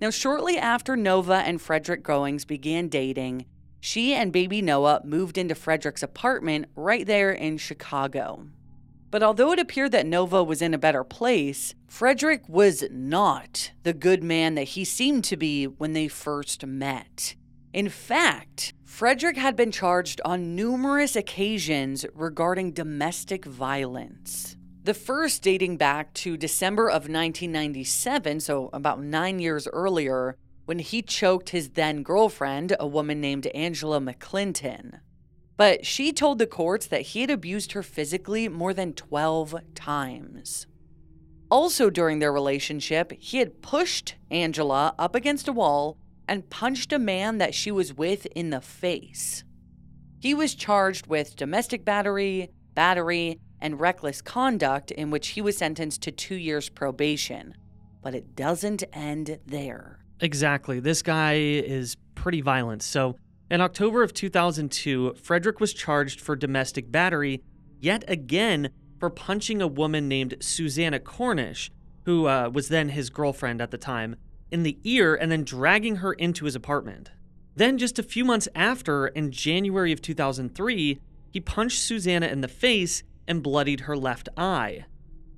Now, 0.01 0.11
shortly 0.11 0.59
after 0.59 0.95
Nova 0.95 1.37
and 1.37 1.61
Frederick 1.61 2.03
Goings 2.03 2.45
began 2.45 2.89
dating, 2.89 3.47
she 3.81 4.13
and 4.13 4.33
baby 4.33 4.61
Noah 4.61 5.01
moved 5.05 5.39
into 5.39 5.55
Frederick's 5.55 6.03
apartment 6.03 6.67
right 6.77 7.07
there 7.07 7.33
in 7.33 7.57
Chicago. 7.57 8.47
But 9.17 9.23
although 9.23 9.53
it 9.53 9.59
appeared 9.59 9.93
that 9.93 10.05
Nova 10.05 10.45
was 10.45 10.61
in 10.61 10.75
a 10.75 10.79
better 10.79 11.03
place, 11.03 11.75
Frederick 11.89 12.47
was 12.51 12.85
not 12.91 13.73
the 13.83 13.95
good 13.95 14.23
man 14.23 14.57
that 14.57 14.65
he 14.65 14.85
seemed 14.85 15.25
to 15.25 15.39
be 15.39 15.65
when 15.65 15.95
they 15.95 16.07
first 16.07 16.67
met. 16.67 17.35
In 17.73 17.89
fact, 17.89 18.75
Frederick 18.85 19.39
had 19.39 19.57
been 19.57 19.73
charged 19.73 20.21
on 20.27 20.55
numerous 20.55 21.17
occasions 21.17 22.05
regarding 22.13 22.73
domestic 22.73 23.47
violence. 23.47 24.55
The 24.85 24.93
first 24.93 25.43
dating 25.43 25.79
back 25.79 26.13
to 26.13 26.37
December 26.37 26.91
of 26.91 27.09
1997, 27.09 28.41
so 28.41 28.69
about 28.75 29.03
nine 29.03 29.39
years 29.39 29.67
earlier, 29.69 30.37
when 30.67 30.79
he 30.79 31.01
choked 31.01 31.49
his 31.49 31.71
then 31.71 32.03
girlfriend, 32.03 32.77
a 32.79 32.87
woman 32.87 33.23
named 33.23 33.47
Angela 33.55 33.99
McClinton. 33.99 35.01
But 35.57 35.87
she 35.87 36.13
told 36.13 36.39
the 36.39 36.47
courts 36.47 36.87
that 36.87 37.03
he 37.03 37.23
had 37.23 37.31
abused 37.31 37.73
her 37.73 37.83
physically 37.83 38.49
more 38.49 38.75
than 38.75 38.93
12 38.93 39.57
times. 39.75 40.67
Also, 41.51 41.91
during 41.91 42.19
their 42.19 42.33
relationship, 42.33 43.13
he 43.19 43.39
had 43.39 43.63
pushed 43.63 44.17
Angela 44.31 44.95
up 44.99 45.15
against 45.15 45.49
a 45.49 45.53
wall 45.53 45.97
and 46.29 46.51
punched 46.51 46.93
a 46.93 46.99
man 46.99 47.39
that 47.39 47.55
she 47.55 47.71
was 47.71 47.95
with 47.95 48.27
in 48.35 48.51
the 48.51 48.61
face. 48.61 49.45
He 50.19 50.35
was 50.35 50.55
charged 50.55 51.07
with 51.07 51.37
domestic 51.37 51.85
battery, 51.85 52.51
battery, 52.75 53.39
and 53.61 53.81
reckless 53.81 54.21
conduct, 54.21 54.91
in 54.91 55.11
which 55.11 55.29
he 55.29 55.41
was 55.41 55.57
sentenced 55.57 56.03
to 56.03 56.11
two 56.11 56.35
years 56.35 56.69
probation. 56.69 57.55
But 58.03 58.15
it 58.15 58.35
doesn't 58.35 58.85
end 58.93 59.39
there. 59.47 60.01
Exactly. 60.21 60.81
This 60.81 61.03
guy 61.03 61.35
is 61.35 61.97
pretty 62.15 62.41
violent. 62.41 62.83
So, 62.83 63.17
in 63.51 63.61
October 63.61 64.03
of 64.03 64.13
2002, 64.13 65.15
Frederick 65.15 65.61
was 65.61 65.73
charged 65.73 66.21
for 66.21 66.35
domestic 66.35 66.91
battery 66.91 67.43
yet 67.81 68.05
again 68.09 68.71
for 68.99 69.11
punching 69.11 69.61
a 69.61 69.67
woman 69.67 70.09
named 70.09 70.37
Susanna 70.41 70.99
Cornish, 70.99 71.71
who 72.05 72.27
uh, 72.27 72.51
was 72.53 72.69
then 72.69 72.89
his 72.89 73.11
girlfriend 73.11 73.61
at 73.61 73.71
the 73.71 73.79
time, 73.79 74.17
in 74.51 74.63
the 74.63 74.79
ear 74.85 75.15
and 75.15 75.31
then 75.31 75.45
dragging 75.45 75.97
her 75.97 76.13
into 76.13 76.45
his 76.45 76.55
apartment. 76.55 77.11
Then, 77.55 77.79
just 77.79 77.99
a 77.99 78.03
few 78.03 78.25
months 78.25 78.49
after, 78.55 79.07
in 79.07 79.31
January 79.31 79.91
of 79.91 80.03
2003, 80.03 81.01
he 81.31 81.41
punched 81.41 81.79
Susanna 81.79 82.27
in 82.27 82.43
the 82.43 82.49
face 82.49 83.03
and 83.27 83.43
bloodied 83.43 83.81
her 83.81 83.97
left 83.97 84.29
eye. 84.37 84.85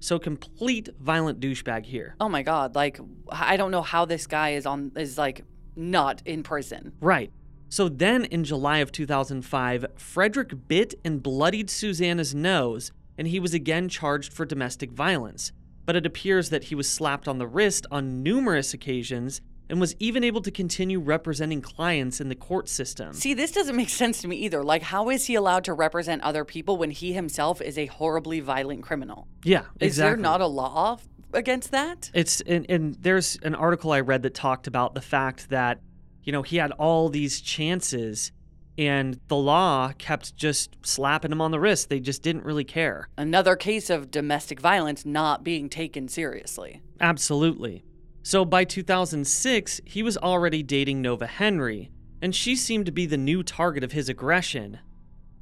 So 0.00 0.18
complete 0.18 0.88
violent 1.00 1.40
douchebag 1.40 1.86
here. 1.86 2.14
Oh 2.20 2.28
my 2.28 2.42
god, 2.42 2.74
like 2.74 3.00
I 3.30 3.56
don't 3.56 3.70
know 3.70 3.82
how 3.82 4.04
this 4.04 4.26
guy 4.26 4.50
is 4.50 4.66
on 4.66 4.92
is 4.96 5.18
like 5.18 5.44
not 5.74 6.22
in 6.24 6.42
prison. 6.42 6.92
Right. 7.00 7.32
So 7.68 7.88
then 7.88 8.25
in 8.25 8.44
July 8.44 8.78
of 8.78 8.92
2005, 8.92 9.87
Frederick 9.96 10.68
bit 10.68 10.94
and 11.04 11.22
bloodied 11.22 11.70
Susanna's 11.70 12.34
nose, 12.34 12.92
and 13.16 13.28
he 13.28 13.40
was 13.40 13.54
again 13.54 13.88
charged 13.88 14.32
for 14.32 14.44
domestic 14.44 14.92
violence 14.92 15.52
but 15.88 15.96
it 15.96 16.04
appears 16.04 16.50
that 16.50 16.64
he 16.64 16.75
was 16.75 16.87
slapped 16.87 17.26
on 17.26 17.38
the 17.38 17.46
wrist 17.46 17.87
on 17.90 18.22
numerous 18.22 18.75
occasions 18.75 19.40
and 19.70 19.80
was 19.80 19.96
even 19.98 20.22
able 20.22 20.42
to 20.42 20.50
continue 20.50 21.00
representing 21.00 21.62
clients 21.62 22.20
in 22.20 22.28
the 22.28 22.34
court 22.34 22.68
system. 22.68 23.14
See, 23.14 23.32
this 23.32 23.52
doesn't 23.52 23.75
make 23.75 23.88
sense 23.88 24.20
to 24.20 24.28
me 24.28 24.37
either. 24.37 24.62
Like, 24.62 24.82
how 24.82 25.08
is 25.08 25.25
he 25.25 25.34
allowed 25.34 25.64
to 25.64 25.72
represent 25.72 26.20
other 26.20 26.44
people 26.44 26.76
when 26.76 26.90
he 26.90 27.14
himself 27.14 27.62
is 27.62 27.78
a 27.78 27.87
horribly 27.87 28.40
violent 28.40 28.82
criminal? 28.82 29.28
Yeah, 29.44 29.60
exactly. 29.60 29.87
Is 29.87 29.96
there 29.96 30.16
not 30.18 30.42
a 30.42 30.46
law 30.46 30.98
against 31.32 31.70
that? 31.70 32.10
It's 32.12 32.42
and, 32.42 32.66
and 32.68 32.94
there's 33.00 33.38
an 33.42 33.54
article 33.54 33.90
I 33.90 34.00
read 34.00 34.22
that 34.25 34.34
talked 34.34 34.66
about 34.66 34.94
the 34.94 35.00
fact 35.00 35.48
that 35.48 35.80
you 36.28 36.32
know 36.32 36.42
he 36.42 36.58
had 36.58 36.73
all 36.73 37.08
these 37.08 37.40
chances 37.40 38.32
and 38.76 39.18
the 39.28 39.35
law 39.35 39.92
kept 39.97 40.37
just 40.37 40.76
slapping 40.82 41.32
him 41.32 41.40
on 41.40 41.52
the 41.52 41.58
wrist. 41.58 41.88
They 41.88 42.00
just 42.00 42.23
didn't 42.23 42.45
really 42.45 42.64
care. 42.64 43.08
Another 43.17 43.56
case 43.56 43.88
of 43.88 44.10
domestic 44.10 44.60
violence 44.60 45.06
not 45.06 45.43
being 45.43 45.71
taken 45.71 46.06
seriously. 46.06 46.82
Absolutely. 47.00 47.82
So 48.23 48.45
by 48.45 48.64
2006, 48.64 49.80
he 49.86 50.02
was 50.02 50.19
already 50.19 50.62
dating 50.62 51.00
Nova 51.00 51.26
Henry, 51.26 51.91
and 52.21 52.34
she 52.34 52.54
seemed 52.54 52.84
to 52.84 52.93
be 52.93 53.06
the 53.06 53.17
new 53.17 53.43
target 53.43 53.82
of 53.82 53.93
his 53.93 54.10
aggression. 54.10 54.80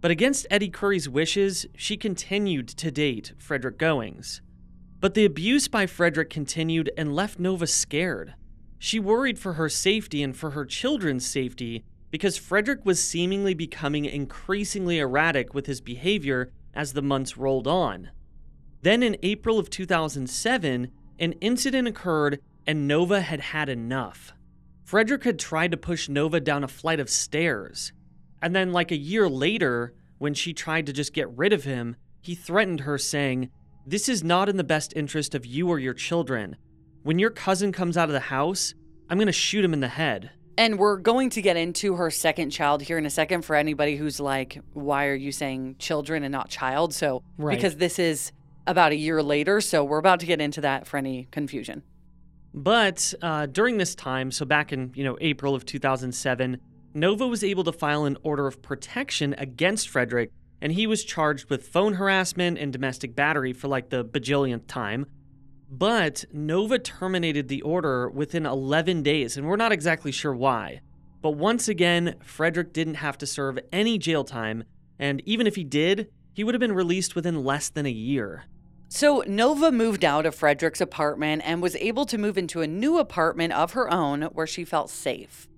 But 0.00 0.12
against 0.12 0.46
Eddy 0.52 0.68
Curry's 0.68 1.08
wishes, 1.08 1.66
she 1.76 1.96
continued 1.96 2.68
to 2.68 2.92
date 2.92 3.32
Frederick 3.38 3.76
Goings. 3.76 4.40
But 5.00 5.14
the 5.14 5.24
abuse 5.24 5.66
by 5.66 5.86
Frederick 5.86 6.30
continued 6.30 6.92
and 6.96 7.12
left 7.12 7.40
Nova 7.40 7.66
scared. 7.66 8.34
She 8.78 9.00
worried 9.00 9.38
for 9.38 9.54
her 9.54 9.68
safety 9.68 10.22
and 10.22 10.36
for 10.36 10.50
her 10.50 10.64
children's 10.64 11.26
safety 11.26 11.84
because 12.10 12.36
Frederick 12.36 12.84
was 12.84 13.02
seemingly 13.02 13.54
becoming 13.54 14.04
increasingly 14.04 14.98
erratic 14.98 15.54
with 15.54 15.66
his 15.66 15.80
behavior 15.80 16.52
as 16.74 16.92
the 16.92 17.02
months 17.02 17.36
rolled 17.36 17.66
on. 17.66 18.10
Then 18.82 19.02
in 19.02 19.16
April 19.22 19.58
of 19.58 19.70
2007, 19.70 20.90
an 21.18 21.32
incident 21.40 21.88
occurred 21.88 22.40
and 22.66 22.86
Nova 22.86 23.20
had 23.20 23.40
had 23.40 23.68
enough. 23.68 24.32
Frederick 24.84 25.24
had 25.24 25.38
tried 25.38 25.72
to 25.72 25.76
push 25.76 26.08
Nova 26.08 26.40
down 26.40 26.62
a 26.62 26.68
flight 26.68 27.00
of 27.00 27.10
stairs. 27.10 27.92
And 28.40 28.54
then, 28.54 28.72
like 28.72 28.92
a 28.92 28.96
year 28.96 29.28
later, 29.28 29.94
when 30.18 30.34
she 30.34 30.52
tried 30.52 30.86
to 30.86 30.92
just 30.92 31.12
get 31.12 31.28
rid 31.36 31.52
of 31.52 31.64
him, 31.64 31.96
he 32.20 32.34
threatened 32.34 32.80
her, 32.80 32.98
saying, 32.98 33.50
This 33.86 34.08
is 34.08 34.22
not 34.22 34.48
in 34.48 34.56
the 34.56 34.64
best 34.64 34.92
interest 34.94 35.34
of 35.34 35.46
you 35.46 35.68
or 35.68 35.78
your 35.78 35.94
children. 35.94 36.56
When 37.06 37.20
your 37.20 37.30
cousin 37.30 37.70
comes 37.70 37.96
out 37.96 38.08
of 38.08 38.14
the 38.14 38.18
house, 38.18 38.74
I'm 39.08 39.16
going 39.16 39.28
to 39.28 39.32
shoot 39.32 39.64
him 39.64 39.72
in 39.72 39.78
the 39.78 39.86
head. 39.86 40.32
And 40.58 40.76
we're 40.76 40.96
going 40.96 41.30
to 41.30 41.40
get 41.40 41.56
into 41.56 41.94
her 41.94 42.10
second 42.10 42.50
child 42.50 42.82
here 42.82 42.98
in 42.98 43.06
a 43.06 43.10
second 43.10 43.42
for 43.42 43.54
anybody 43.54 43.94
who's 43.94 44.18
like, 44.18 44.58
why 44.72 45.06
are 45.06 45.14
you 45.14 45.30
saying 45.30 45.76
children 45.78 46.24
and 46.24 46.32
not 46.32 46.48
child? 46.48 46.92
So, 46.92 47.22
right. 47.38 47.54
because 47.54 47.76
this 47.76 48.00
is 48.00 48.32
about 48.66 48.90
a 48.90 48.96
year 48.96 49.22
later. 49.22 49.60
So, 49.60 49.84
we're 49.84 49.98
about 49.98 50.18
to 50.18 50.26
get 50.26 50.40
into 50.40 50.60
that 50.62 50.88
for 50.88 50.96
any 50.96 51.28
confusion. 51.30 51.84
But 52.52 53.14
uh, 53.22 53.46
during 53.46 53.78
this 53.78 53.94
time, 53.94 54.32
so 54.32 54.44
back 54.44 54.72
in 54.72 54.90
you 54.96 55.04
know 55.04 55.16
April 55.20 55.54
of 55.54 55.64
2007, 55.64 56.58
Nova 56.92 57.24
was 57.28 57.44
able 57.44 57.62
to 57.62 57.72
file 57.72 58.04
an 58.06 58.16
order 58.24 58.48
of 58.48 58.60
protection 58.62 59.32
against 59.38 59.90
Frederick, 59.90 60.32
and 60.60 60.72
he 60.72 60.88
was 60.88 61.04
charged 61.04 61.50
with 61.50 61.68
phone 61.68 61.94
harassment 61.94 62.58
and 62.58 62.72
domestic 62.72 63.14
battery 63.14 63.52
for 63.52 63.68
like 63.68 63.90
the 63.90 64.04
bajillionth 64.04 64.66
time. 64.66 65.06
But 65.68 66.24
Nova 66.32 66.78
terminated 66.78 67.48
the 67.48 67.62
order 67.62 68.08
within 68.08 68.46
11 68.46 69.02
days, 69.02 69.36
and 69.36 69.46
we're 69.46 69.56
not 69.56 69.72
exactly 69.72 70.12
sure 70.12 70.34
why. 70.34 70.80
But 71.22 71.32
once 71.32 71.66
again, 71.66 72.14
Frederick 72.22 72.72
didn't 72.72 72.94
have 72.94 73.18
to 73.18 73.26
serve 73.26 73.58
any 73.72 73.98
jail 73.98 74.22
time, 74.22 74.64
and 74.98 75.20
even 75.26 75.46
if 75.46 75.56
he 75.56 75.64
did, 75.64 76.08
he 76.32 76.44
would 76.44 76.54
have 76.54 76.60
been 76.60 76.72
released 76.72 77.16
within 77.16 77.44
less 77.44 77.68
than 77.68 77.86
a 77.86 77.90
year. 77.90 78.44
So, 78.88 79.24
Nova 79.26 79.72
moved 79.72 80.04
out 80.04 80.26
of 80.26 80.36
Frederick's 80.36 80.80
apartment 80.80 81.42
and 81.44 81.60
was 81.60 81.74
able 81.76 82.06
to 82.06 82.18
move 82.18 82.38
into 82.38 82.60
a 82.60 82.68
new 82.68 82.98
apartment 82.98 83.52
of 83.52 83.72
her 83.72 83.92
own 83.92 84.22
where 84.22 84.46
she 84.46 84.64
felt 84.64 84.90
safe. 84.90 85.48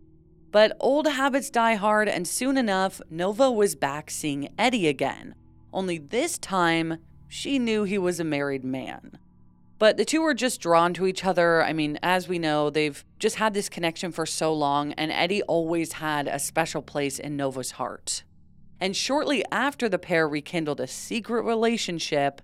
But 0.50 0.74
old 0.80 1.06
habits 1.06 1.50
die 1.50 1.74
hard, 1.74 2.08
and 2.08 2.26
soon 2.26 2.56
enough, 2.56 3.02
Nova 3.10 3.50
was 3.50 3.74
back 3.74 4.10
seeing 4.10 4.48
Eddie 4.58 4.88
again. 4.88 5.34
Only 5.72 5.98
this 5.98 6.38
time, 6.38 6.98
she 7.28 7.58
knew 7.58 7.84
he 7.84 7.98
was 7.98 8.18
a 8.18 8.24
married 8.24 8.64
man. 8.64 9.18
But 9.78 9.96
the 9.96 10.04
two 10.04 10.22
were 10.22 10.34
just 10.34 10.60
drawn 10.60 10.92
to 10.94 11.06
each 11.06 11.24
other. 11.24 11.62
I 11.62 11.72
mean, 11.72 11.98
as 12.02 12.28
we 12.28 12.38
know, 12.38 12.68
they've 12.68 13.04
just 13.18 13.36
had 13.36 13.54
this 13.54 13.68
connection 13.68 14.10
for 14.10 14.26
so 14.26 14.52
long, 14.52 14.92
and 14.94 15.12
Eddie 15.12 15.42
always 15.42 15.94
had 15.94 16.26
a 16.26 16.38
special 16.38 16.82
place 16.82 17.18
in 17.18 17.36
Nova's 17.36 17.72
heart. 17.72 18.24
And 18.80 18.96
shortly 18.96 19.44
after 19.52 19.88
the 19.88 19.98
pair 19.98 20.28
rekindled 20.28 20.80
a 20.80 20.86
secret 20.86 21.42
relationship, 21.42 22.42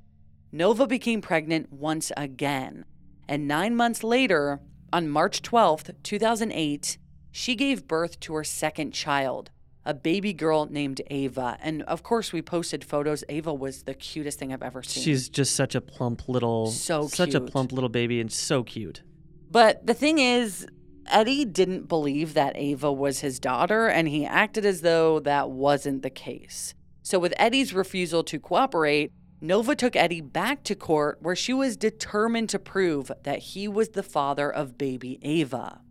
Nova 0.52 0.86
became 0.86 1.20
pregnant 1.20 1.72
once 1.72 2.12
again. 2.16 2.84
And 3.28 3.48
nine 3.48 3.74
months 3.74 4.04
later, 4.04 4.60
on 4.92 5.08
March 5.08 5.42
12th, 5.42 5.94
2008, 6.04 6.98
she 7.32 7.56
gave 7.56 7.88
birth 7.88 8.20
to 8.20 8.34
her 8.34 8.44
second 8.44 8.92
child, 8.92 9.50
a 9.84 9.94
baby 9.94 10.32
girl 10.32 10.66
named 10.66 11.00
Ava. 11.10 11.58
And 11.60 11.82
of 11.82 12.02
course, 12.02 12.32
we 12.32 12.42
posted 12.42 12.84
photos. 12.84 13.24
Ava 13.28 13.52
was 13.52 13.82
the 13.82 13.94
cutest 13.94 14.38
thing 14.38 14.52
I've 14.52 14.62
ever 14.62 14.82
seen. 14.82 15.02
She's 15.02 15.28
just 15.28 15.54
such 15.54 15.74
a 15.74 15.80
plump 15.80 16.28
little, 16.28 16.68
so 16.68 17.06
such 17.06 17.34
a 17.34 17.40
plump 17.40 17.72
little 17.72 17.88
baby, 17.88 18.20
and 18.20 18.32
so 18.32 18.62
cute. 18.62 19.02
But 19.50 19.86
the 19.86 19.94
thing 19.94 20.18
is, 20.18 20.66
Eddie 21.06 21.44
didn't 21.44 21.88
believe 21.88 22.34
that 22.34 22.56
Ava 22.56 22.92
was 22.92 23.20
his 23.20 23.38
daughter, 23.38 23.86
and 23.86 24.08
he 24.08 24.24
acted 24.24 24.64
as 24.64 24.80
though 24.80 25.20
that 25.20 25.50
wasn't 25.50 26.02
the 26.02 26.10
case. 26.10 26.74
So, 27.02 27.18
with 27.18 27.34
Eddie's 27.36 27.74
refusal 27.74 28.24
to 28.24 28.40
cooperate, 28.40 29.12
Nova 29.40 29.76
took 29.76 29.94
Eddie 29.94 30.22
back 30.22 30.62
to 30.64 30.74
court 30.74 31.18
where 31.20 31.36
she 31.36 31.52
was 31.52 31.76
determined 31.76 32.48
to 32.48 32.58
prove 32.58 33.12
that 33.24 33.40
he 33.40 33.68
was 33.68 33.90
the 33.90 34.02
father 34.02 34.50
of 34.50 34.78
baby 34.78 35.18
Ava. 35.20 35.82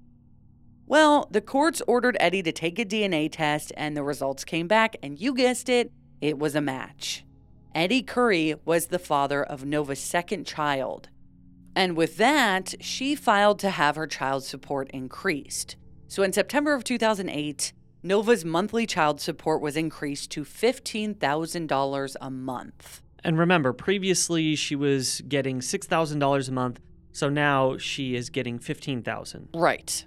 Well, 0.85 1.27
the 1.31 1.41
courts 1.41 1.81
ordered 1.87 2.17
Eddie 2.19 2.43
to 2.43 2.51
take 2.51 2.77
a 2.77 2.85
DNA 2.85 3.31
test, 3.31 3.71
and 3.77 3.95
the 3.95 4.03
results 4.03 4.43
came 4.43 4.67
back, 4.67 4.95
and 5.01 5.19
you 5.19 5.33
guessed 5.33 5.69
it, 5.69 5.91
it 6.21 6.37
was 6.37 6.55
a 6.55 6.61
match. 6.61 7.25
Eddy 7.73 8.03
Curry 8.03 8.55
was 8.65 8.87
the 8.87 8.99
father 8.99 9.43
of 9.43 9.65
Nova's 9.65 9.99
second 9.99 10.45
child. 10.45 11.09
And 11.75 11.97
with 11.97 12.17
that, 12.17 12.75
she 12.79 13.15
filed 13.15 13.59
to 13.59 13.71
have 13.71 13.95
her 13.95 14.05
child 14.05 14.43
support 14.43 14.91
increased. 14.91 15.75
So 16.07 16.21
in 16.21 16.33
September 16.33 16.73
of 16.73 16.83
2008, 16.83 17.73
Nova's 18.03 18.45
monthly 18.45 18.85
child 18.85 19.21
support 19.21 19.61
was 19.61 19.75
increased 19.75 20.29
to 20.31 20.43
$15,000 20.43 22.15
a 22.21 22.29
month. 22.29 23.01
And 23.23 23.39
remember, 23.39 23.73
previously 23.73 24.55
she 24.55 24.75
was 24.75 25.21
getting 25.27 25.61
$6,000 25.61 26.47
a 26.47 26.51
month, 26.51 26.79
so 27.11 27.29
now 27.29 27.77
she 27.77 28.15
is 28.15 28.29
getting 28.29 28.59
15,000. 28.59 29.49
Right. 29.55 30.05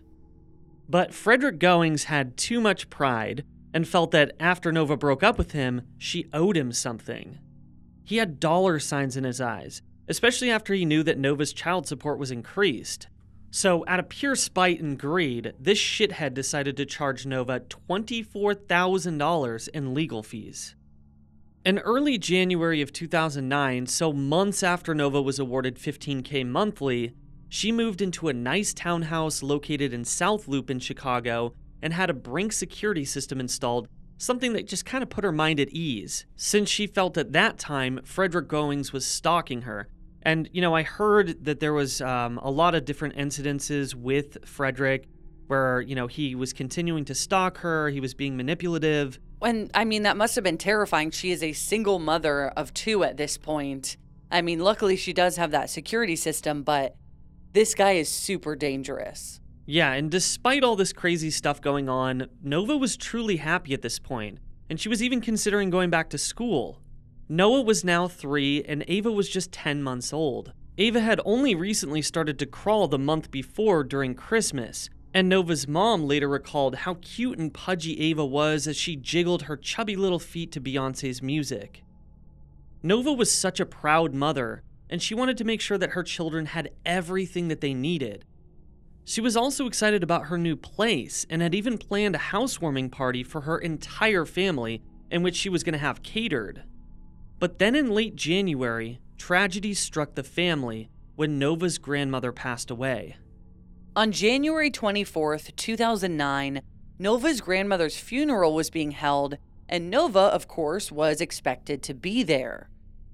But 0.89 1.13
Frederick 1.13 1.59
Goings 1.59 2.05
had 2.05 2.37
too 2.37 2.61
much 2.61 2.91
pride 2.91 3.45
and 3.75 3.87
felt 3.87 4.13
that 4.13 4.33
after 4.39 4.73
Nova 4.73 4.97
broke 4.97 5.23
up 5.23 5.37
with 5.37 5.53
him, 5.53 5.83
she 5.99 6.27
owed 6.33 6.57
him 6.57 6.73
something. 6.73 7.39
He 8.05 8.19
had 8.19 8.41
dollar 8.41 8.79
signs 8.79 9.17
in 9.17 9.25
his 9.25 9.41
eyes, 9.41 9.83
especially 10.09 10.51
after 10.51 10.75
he 10.75 10.85
knew 10.85 11.03
that 11.03 11.19
Nova's 11.19 11.53
child 11.53 11.87
support 11.87 12.19
was 12.19 12.31
increased. 12.31 13.09
So, 13.51 13.85
out 13.89 14.01
of 14.01 14.09
pure 14.09 14.37
spite 14.37 14.81
and 14.81 14.99
greed, 14.99 15.55
this 15.59 15.79
shithead 15.79 16.35
decided 16.35 16.77
to 16.77 16.87
charge 16.87 17.27
Nova 17.27 17.61
$24,000 17.61 19.69
in 19.69 19.95
legal 19.95 20.23
fees. 20.23 20.75
In 21.65 21.79
early 21.81 22.17
January 22.17 22.81
of 22.81 22.93
2009, 22.93 23.87
so 23.87 24.13
months 24.13 24.63
after 24.63 24.95
Nova 24.95 25.21
was 25.21 25.39
awarded 25.39 25.77
15K 25.77 26.47
monthly, 26.47 27.15
she 27.49 27.73
moved 27.73 28.03
into 28.03 28.29
a 28.29 28.33
nice 28.33 28.75
townhouse 28.75 29.43
located 29.43 29.93
in 29.93 30.05
South 30.05 30.49
Loop 30.49 30.71
in 30.71 30.79
Chicago 30.79 31.53
and 31.83 31.93
had 31.93 32.11
a 32.11 32.15
Brink 32.15 32.53
security 32.53 33.05
system 33.05 33.41
installed, 33.41 33.89
something 34.19 34.53
that 34.55 34.67
just 34.67 34.85
kind 34.85 35.03
of 35.03 35.11
put 35.11 35.25
her 35.25 35.33
mind 35.33 35.61
at 35.61 35.69
ease, 35.71 36.27
since 36.37 36.69
she 36.69 36.87
felt 36.87 37.17
at 37.17 37.33
that 37.33 37.59
time 37.59 38.01
Frederick 38.05 38.49
Goings 38.49 38.93
was 38.93 39.07
stalking 39.07 39.63
her. 39.63 39.89
And, 40.23 40.49
you 40.53 40.61
know, 40.61 40.75
I 40.75 40.83
heard 40.83 41.45
that 41.45 41.61
there 41.61 41.73
was 41.73 42.01
um, 42.01 42.39
a 42.39 42.51
lot 42.51 42.75
of 42.75 42.85
different 42.85 43.17
incidences 43.17 43.95
with 43.95 44.39
Frederick 44.45 45.07
where, 45.47 45.81
you 45.81 45.95
know, 45.95 46.09
he 46.09 46.35
was 46.35 46.53
continuing 46.53 47.05
to 47.05 47.15
stalk 47.15 47.59
her, 47.59 47.89
he 47.89 48.01
was 48.01 48.15
being 48.15 48.37
manipulative. 48.37 49.21
And 49.41 49.71
I 49.75 49.85
mean, 49.85 50.03
that 50.03 50.17
must 50.17 50.35
have 50.35 50.43
been 50.43 50.59
terrifying. 50.59 51.13
She 51.13 51.31
is 51.31 51.43
a 51.43 51.53
single 51.53 52.01
mother 52.01 52.49
of 52.57 52.75
two 52.75 53.05
at 53.05 53.17
this 53.17 53.39
point. 53.39 53.97
I 54.31 54.43
mean, 54.43 54.59
luckily 54.59 54.97
she 54.97 55.13
does 55.13 55.37
have 55.37 55.53
that 55.53 55.71
security 55.71 56.17
system, 56.17 56.65
but 56.65 56.97
this 57.57 57.75
guy 57.75 57.93
is 57.93 58.11
super 58.11 58.55
dangerous. 58.55 59.41
Yeah, 59.65 59.93
and 59.95 60.11
despite 60.11 60.63
all 60.63 60.77
this 60.77 60.93
crazy 60.93 61.31
stuff 61.31 61.59
going 61.63 61.89
on, 61.89 62.27
Nova 62.43 62.77
was 62.77 62.99
truly 62.99 63.39
happy 63.39 63.73
at 63.73 63.81
this 63.81 63.99
point, 63.99 64.41
and 64.69 64.79
she 64.79 64.91
was 64.91 65.03
even 65.03 65.23
considering 65.23 65.71
going 65.71 65.89
back 65.89 66.11
to 66.11 66.19
school. 66.19 66.83
Noah 67.31 67.63
was 67.63 67.83
now 67.83 68.09
three, 68.09 68.63
and 68.65 68.85
Ava 68.89 69.11
was 69.11 69.31
just 69.31 69.53
10 69.53 69.83
months 69.83 70.13
old. 70.13 70.53
Ava 70.77 71.01
had 71.01 71.19
only 71.25 71.55
recently 71.55 72.03
started 72.03 72.39
to 72.41 72.45
crawl 72.45 72.89
the 72.89 72.99
month 72.99 73.31
before 73.31 73.83
during 73.85 74.15
Christmas, 74.15 74.91
and 75.15 75.27
Nova's 75.27 75.67
mom 75.67 76.05
later 76.05 76.29
recalled 76.29 76.75
how 76.75 76.99
cute 77.01 77.39
and 77.39 77.55
pudgy 77.55 77.99
Ava 78.01 78.27
was 78.27 78.69
as 78.69 78.77
she 78.77 78.97
jiggled 78.97 79.45
her 79.45 79.57
chubby 79.57 79.97
little 79.97 80.19
feet 80.19 80.53
to 80.53 80.61
Beyonce's 80.61 81.23
music. 81.23 81.83
Nova 82.83 83.15
was 83.15 83.33
such 83.33 83.61
a 83.61 83.65
proud 83.65 84.13
mother, 84.13 84.63
and 84.89 85.03
she 85.03 85.15
wanted 85.15 85.37
to 85.39 85.45
make 85.45 85.61
sure 85.61 85.79
that 85.79 85.91
her 85.91 86.03
children 86.03 86.47
had 86.47 86.71
everything 86.85 87.49
that 87.49 87.61
they 87.61 87.75
needed. 87.75 88.25
She 89.05 89.21
was 89.21 89.37
also 89.37 89.67
excited 89.67 90.03
about 90.03 90.27
her 90.27 90.39
new 90.39 90.57
place 90.57 91.27
and 91.31 91.41
had 91.41 91.55
even 91.55 91.79
planned 91.79 92.17
a 92.17 92.19
housewarming 92.19 92.91
party 92.91 93.23
for 93.23 93.43
her 93.43 93.59
entire 93.59 94.25
family 94.25 94.83
in 95.11 95.23
which 95.23 95.37
she 95.37 95.49
was 95.49 95.63
going 95.63 95.75
to 95.75 95.79
have 95.79 96.03
catered. 96.03 96.65
But 97.39 97.59
then 97.59 97.75
in 97.75 97.91
late 97.91 98.17
January, 98.17 98.99
tragedy 99.17 99.75
struck 99.75 100.15
the 100.15 100.25
family 100.25 100.91
when 101.15 101.39
Nova's 101.39 101.79
grandmother 101.79 102.33
passed 102.33 102.71
away. 102.71 103.17
On 103.95 104.13
January 104.13 104.71
24th, 104.71 105.55
2009, 105.57 106.61
Nova's 106.99 107.41
grandmother's 107.41 107.97
funeral 107.97 108.55
was 108.55 108.71
being 108.71 108.91
held, 108.91 109.39
and 109.69 109.91
Nova, 109.91 110.19
of 110.19 110.49
course, 110.49 110.91
was 110.91 111.21
expected 111.21 111.83
to 111.85 111.95
be 111.95 112.23
there. 112.23 112.69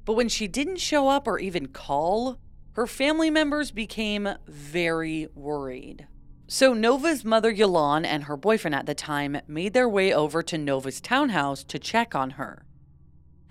But 0.05 0.15
when 0.15 0.29
she 0.29 0.49
didn't 0.49 0.81
show 0.81 1.09
up 1.09 1.27
or 1.27 1.39
even 1.39 1.69
call, 1.69 2.39
her 2.73 2.87
family 2.87 3.31
members 3.31 3.71
became 3.71 4.29
very 4.47 5.29
worried. 5.35 6.07
So 6.47 6.75
Nova's 6.75 7.25
mother, 7.25 7.53
Yalan, 7.53 8.05
and 8.05 8.25
her 8.25 8.37
boyfriend 8.37 8.75
at 8.75 8.87
the 8.87 8.95
time 8.95 9.39
made 9.47 9.73
their 9.73 9.89
way 9.89 10.13
over 10.13 10.43
to 10.43 10.59
Nova's 10.59 11.01
townhouse 11.01 11.65
to 11.65 11.79
check 11.79 12.15
on 12.15 12.31
her. 12.31 12.65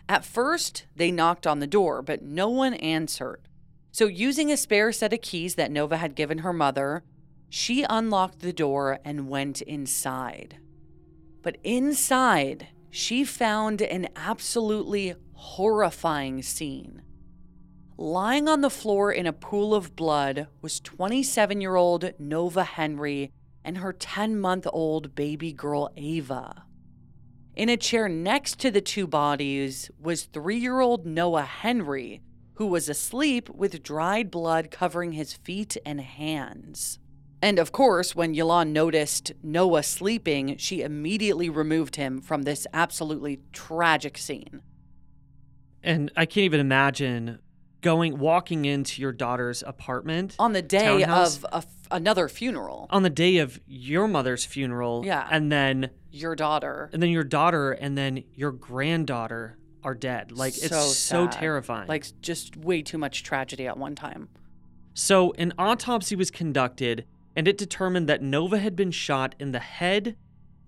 At 0.10 0.26
first, 0.26 0.86
they 0.96 1.12
knocked 1.12 1.48
on 1.48 1.60
the 1.60 1.68
door, 1.68 2.02
but 2.02 2.22
no 2.22 2.50
one 2.50 2.74
answered. 2.76 3.48
So, 3.92 4.06
using 4.06 4.52
a 4.52 4.58
spare 4.58 4.92
set 4.92 5.14
of 5.14 5.22
keys 5.22 5.56
that 5.56 5.72
Nova 5.72 5.98
had 5.98 6.16
given 6.16 6.40
her 6.40 6.54
mother, 6.54 7.04
she 7.50 7.86
unlocked 7.90 8.40
the 8.40 8.54
door 8.54 9.00
and 9.04 9.30
went 9.30 9.62
inside. 9.62 10.58
But 11.42 11.58
inside, 11.64 12.68
she 12.90 13.24
found 13.24 13.82
an 13.82 14.10
absolutely 14.16 15.16
horrifying 15.42 16.44
scene. 16.44 17.02
Lying 17.98 18.48
on 18.48 18.62
the 18.62 18.70
floor 18.70 19.12
in 19.12 19.26
a 19.26 19.34
pool 19.34 19.74
of 19.74 19.96
blood 19.96 20.48
was 20.62 20.80
27 20.80 21.60
year 21.60 21.76
old 21.76 22.14
Nova 22.20 22.64
Henry 22.64 23.32
and 23.64 23.80
her 23.80 23.92
10 23.92 24.40
month 24.40 24.68
old 24.72 25.16
baby 25.16 25.52
girl 25.52 25.90
Ava. 25.98 26.66
In 27.56 27.70
a 27.70 27.76
chair 27.76 28.08
next 28.08 28.60
to 28.60 28.70
the 28.70 28.82
two 28.82 29.08
bodies 29.08 29.90
was 30.00 30.24
three 30.24 30.58
year 30.58 30.80
old 30.80 31.08
Noah 31.08 31.42
Henry, 31.42 32.22
who 32.56 32.68
was 32.68 32.88
asleep 32.88 33.50
with 33.50 33.82
dried 33.82 34.30
blood 34.30 34.70
covering 34.70 35.14
his 35.14 35.34
feet 35.34 35.76
and 35.84 36.02
hands. 36.02 37.00
And 37.42 37.58
of 37.58 37.72
course, 37.72 38.16
when 38.16 38.36
Yalan 38.36 38.70
noticed 38.70 39.32
Noah 39.42 39.82
sleeping, 39.82 40.58
she 40.58 40.82
immediately 40.82 41.50
removed 41.50 41.96
him 41.96 42.22
from 42.22 42.44
this 42.44 42.68
absolutely 42.74 43.40
tragic 43.52 44.20
scene. 44.20 44.62
And 45.84 46.12
I 46.16 46.26
can't 46.26 46.46
even 46.46 46.60
imagine 46.60 47.40
going 47.82 48.20
walking 48.20 48.66
into 48.66 49.02
your 49.02 49.12
daughter's 49.12 49.64
apartment 49.64 50.36
on 50.40 50.54
the 50.54 50.62
day 50.62 51.04
of 51.04 51.46
another 51.90 52.28
funeral. 52.28 52.88
On 52.90 53.04
the 53.04 53.10
day 53.10 53.38
of 53.38 53.60
your 53.68 54.08
mother's 54.08 54.46
funeral. 54.46 55.04
Yeah. 55.06 55.28
And 55.30 55.52
then 55.52 55.90
your 56.12 56.36
daughter. 56.36 56.90
And 56.94 57.02
then 57.02 57.10
your 57.10 57.24
daughter 57.24 57.72
and 57.72 57.98
then 57.98 58.24
your 58.34 58.52
granddaughter 58.52 59.58
are 59.84 59.96
dead. 59.96 60.32
Like 60.32 60.54
so 60.54 60.66
it's 60.66 60.98
so 60.98 61.26
sad. 61.26 61.32
terrifying. 61.32 61.88
Like 61.88 62.06
just 62.22 62.56
way 62.56 62.82
too 62.82 62.98
much 62.98 63.24
tragedy 63.24 63.68
at 63.68 63.78
one 63.78 63.96
time. 63.96 64.30
So 64.94 65.34
an 65.38 65.54
autopsy 65.58 66.16
was 66.16 66.32
conducted 66.32 67.06
and 67.36 67.48
it 67.48 67.58
determined 67.58 68.08
that 68.10 68.22
Nova 68.22 68.60
had 68.60 68.76
been 68.76 68.92
shot 68.92 69.36
in 69.40 69.52
the 69.52 69.60
head, 69.60 70.18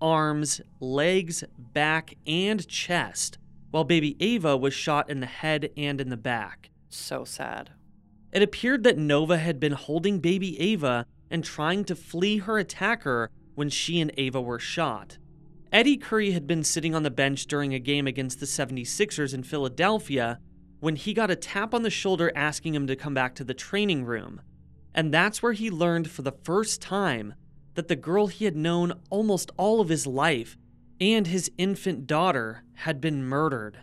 arms, 0.00 0.60
legs, 0.80 1.44
back, 1.58 2.14
and 2.26 2.66
chest 2.66 3.38
while 3.74 3.82
baby 3.82 4.16
Ava 4.20 4.56
was 4.56 4.72
shot 4.72 5.10
in 5.10 5.18
the 5.18 5.26
head 5.26 5.68
and 5.76 6.00
in 6.00 6.08
the 6.08 6.16
back. 6.16 6.70
So 6.90 7.24
sad. 7.24 7.70
It 8.30 8.40
appeared 8.40 8.84
that 8.84 8.96
Nova 8.96 9.36
had 9.36 9.58
been 9.58 9.72
holding 9.72 10.20
baby 10.20 10.56
Ava 10.60 11.06
and 11.28 11.42
trying 11.42 11.84
to 11.86 11.96
flee 11.96 12.38
her 12.38 12.56
attacker 12.56 13.32
when 13.56 13.68
she 13.68 14.00
and 14.00 14.12
Ava 14.16 14.40
were 14.40 14.60
shot. 14.60 15.18
Eddy 15.72 15.96
Curry 15.96 16.30
had 16.30 16.46
been 16.46 16.62
sitting 16.62 16.94
on 16.94 17.02
the 17.02 17.10
bench 17.10 17.46
during 17.46 17.74
a 17.74 17.80
game 17.80 18.06
against 18.06 18.38
the 18.38 18.46
76ers 18.46 19.34
in 19.34 19.42
Philadelphia 19.42 20.38
when 20.78 20.94
he 20.94 21.12
got 21.12 21.32
a 21.32 21.34
tap 21.34 21.74
on 21.74 21.82
the 21.82 21.90
shoulder 21.90 22.30
asking 22.36 22.76
him 22.76 22.86
to 22.86 22.94
come 22.94 23.12
back 23.12 23.34
to 23.34 23.42
the 23.42 23.54
training 23.54 24.04
room. 24.04 24.40
And 24.94 25.12
that's 25.12 25.42
where 25.42 25.52
he 25.52 25.68
learned 25.68 26.08
for 26.08 26.22
the 26.22 26.38
first 26.44 26.80
time 26.80 27.34
that 27.74 27.88
the 27.88 27.96
girl 27.96 28.28
he 28.28 28.44
had 28.44 28.54
known 28.54 28.92
almost 29.10 29.50
all 29.56 29.80
of 29.80 29.88
his 29.88 30.06
life 30.06 30.56
and 31.00 31.26
his 31.26 31.50
infant 31.58 32.06
daughter 32.06 32.64
had 32.74 33.00
been 33.00 33.24
murdered. 33.24 33.78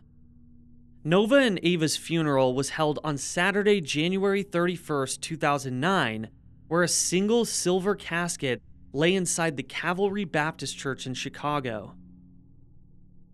Nova 1.04 1.38
and 1.38 1.60
Ava's 1.64 1.98
funeral 1.98 2.54
was 2.54 2.70
held 2.70 3.00
on 3.04 3.18
Saturday, 3.18 3.82
January 3.82 4.44
31st, 4.44 5.20
2009, 5.20 6.30
where 6.68 6.84
a 6.84 6.88
single 6.88 7.44
silver 7.44 7.96
casket 7.96 8.62
lay 8.94 9.16
inside 9.16 9.58
the 9.58 9.64
Calvary 9.64 10.26
Baptist 10.26 10.78
Church 10.78 11.08
in 11.08 11.14
Chicago. 11.14 11.96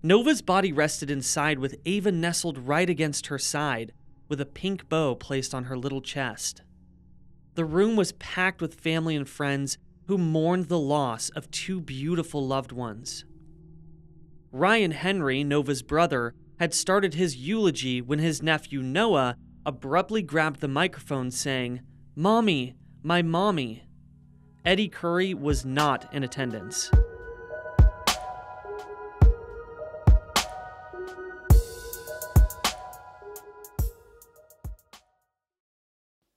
Nova's 0.01 0.41
body 0.41 0.71
rested 0.71 1.11
inside 1.11 1.59
with 1.59 1.75
Ava 1.85 2.11
nestled 2.11 2.57
right 2.57 2.89
against 2.89 3.27
her 3.27 3.39
side, 3.39 3.91
with 4.29 4.39
a 4.39 4.45
pink 4.45 4.87
bow 4.87 5.15
placed 5.15 5.53
on 5.53 5.65
her 5.65 5.77
little 5.77 6.01
chest. 6.01 6.61
The 7.55 7.65
room 7.65 7.95
was 7.95 8.11
packed 8.13 8.61
with 8.61 8.79
family 8.79 9.15
and 9.15 9.27
friends 9.27 9.77
who 10.07 10.17
mourned 10.17 10.69
the 10.69 10.79
loss 10.79 11.29
of 11.29 11.51
two 11.51 11.81
beautiful 11.81 12.45
loved 12.45 12.71
ones. 12.71 13.25
Ryan 14.57 14.89
Henry, 14.89 15.43
Nova's 15.43 15.83
brother, 15.83 16.33
had 16.59 16.73
started 16.73 17.13
his 17.13 17.35
eulogy 17.37 18.01
when 18.01 18.17
his 18.17 18.41
nephew 18.41 18.81
Noah 18.81 19.37
abruptly 19.67 20.23
grabbed 20.23 20.61
the 20.61 20.67
microphone 20.67 21.29
saying, 21.29 21.81
Mommy, 22.15 22.75
my 23.03 23.21
mommy. 23.21 23.83
Eddy 24.65 24.87
Curry 24.87 25.35
was 25.35 25.63
not 25.63 26.11
in 26.11 26.23
attendance. 26.23 26.89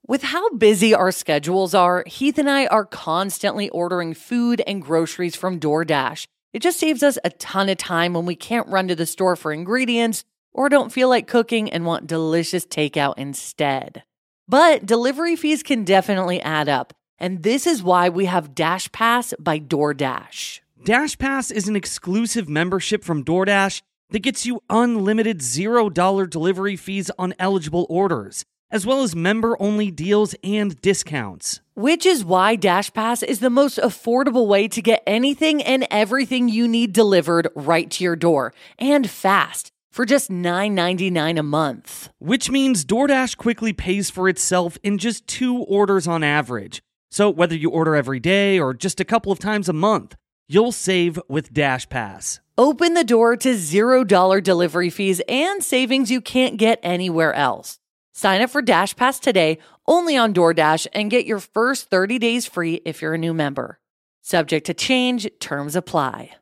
With 0.07 0.25
how 0.25 0.51
busy 0.51 0.93
our 0.93 1.11
schedules 1.11 1.73
are, 1.73 2.05
Heath 2.07 2.37
and 2.37 2.51
I 2.51 2.67
are 2.67 2.85
constantly 2.85 3.71
ordering 3.71 4.13
food 4.13 4.61
and 4.67 4.83
groceries 4.83 5.37
from 5.37 5.59
DoorDash. 5.59 6.27
It 6.53 6.63
just 6.63 6.81
saves 6.81 7.03
us 7.03 7.17
a 7.23 7.31
ton 7.31 7.69
of 7.69 7.79
time 7.79 8.13
when 8.13 8.27
we 8.27 8.35
can't 8.35 8.69
run 8.69 8.89
to 8.89 8.97
the 8.97 9.07
store 9.07 9.37
for 9.37 9.53
ingredients 9.53 10.25
or 10.53 10.69
don't 10.69 10.93
feel 10.93 11.09
like 11.09 11.29
cooking 11.29 11.71
and 11.71 11.87
want 11.87 12.09
delicious 12.09 12.67
takeout 12.67 13.15
instead. 13.17 14.03
But 14.49 14.85
delivery 14.85 15.37
fees 15.37 15.63
can 15.63 15.85
definitely 15.85 16.41
add 16.41 16.69
up, 16.69 16.93
and 17.19 17.45
this 17.45 17.69
is 17.69 17.85
why 17.85 18.09
we 18.09 18.25
have 18.25 18.55
DashPass 18.55 19.35
by 19.39 19.61
DoorDash. 19.61 20.59
DashPass 20.83 21.53
is 21.53 21.69
an 21.69 21.77
exclusive 21.77 22.49
membership 22.49 23.05
from 23.05 23.25
DoorDash 23.25 23.83
that 24.11 24.19
gets 24.19 24.45
you 24.45 24.61
unlimited 24.69 25.39
$0 25.39 26.29
delivery 26.29 26.75
fees 26.75 27.13
on 27.17 27.33
eligible 27.39 27.87
orders, 27.89 28.45
as 28.71 28.87
well 28.87 29.03
as 29.03 29.17
member 29.17 29.57
only 29.61 29.91
deals 29.91 30.35
and 30.45 30.81
discounts. 30.81 31.61
Which 31.75 32.07
is 32.07 32.25
why 32.25 32.57
DashPass 32.57 33.23
is 33.23 33.41
the 33.41 33.51
most 33.51 33.79
affordable 33.79 34.47
way 34.47 34.69
to 34.69 34.83
get 34.83 35.03
anything 35.07 35.63
and 35.63 35.87
everything 35.91 36.49
you 36.49 36.69
need 36.69 36.93
delivered 36.93 37.49
right 37.55 37.91
to 37.91 38.05
your 38.05 38.17
door 38.17 38.53
and 38.79 39.09
fast 39.09 39.73
for 39.91 40.05
just 40.05 40.31
$9.99 40.31 41.39
a 41.39 41.43
month. 41.43 42.11
Which 42.19 42.51
means 42.51 42.85
DoorDash 42.85 43.37
quickly 43.37 43.73
pays 43.73 44.11
for 44.11 44.29
itself 44.29 44.79
in 44.83 44.99
just 44.99 45.27
two 45.27 45.57
orders 45.57 46.07
on 46.07 46.23
average. 46.23 46.83
So 47.11 47.29
whether 47.29 47.57
you 47.57 47.71
order 47.71 47.97
every 47.97 48.21
day 48.21 48.61
or 48.61 48.73
just 48.73 49.01
a 49.01 49.05
couple 49.05 49.33
of 49.33 49.41
times 49.41 49.69
a 49.69 49.73
month, 49.73 50.15
you'll 50.49 50.73
save 50.73 51.19
with 51.29 51.53
DashPass. 51.53 52.39
Open 52.57 52.95
the 52.95 53.05
door 53.05 53.37
to 53.37 53.55
$0 53.55 54.43
delivery 54.43 54.91
fees 54.91 55.21
and 55.29 55.65
savings 55.65 56.11
you 56.11 56.21
can't 56.21 56.57
get 56.57 56.79
anywhere 56.83 57.33
else. 57.33 57.80
Sign 58.21 58.43
up 58.43 58.51
for 58.51 58.61
DashPass 58.63 59.19
today 59.19 59.57
only 59.87 60.15
on 60.15 60.35
DoorDash 60.35 60.87
and 60.93 61.11
get 61.11 61.25
your 61.25 61.39
first 61.39 61.89
30 61.89 62.19
days 62.19 62.45
free 62.45 62.83
if 62.85 63.01
you're 63.01 63.15
a 63.15 63.19
new 63.19 63.33
member. 63.33 63.81
Subject 64.21 64.67
to 64.67 64.75
change, 64.75 65.27
terms 65.41 65.75
apply. 65.75 66.33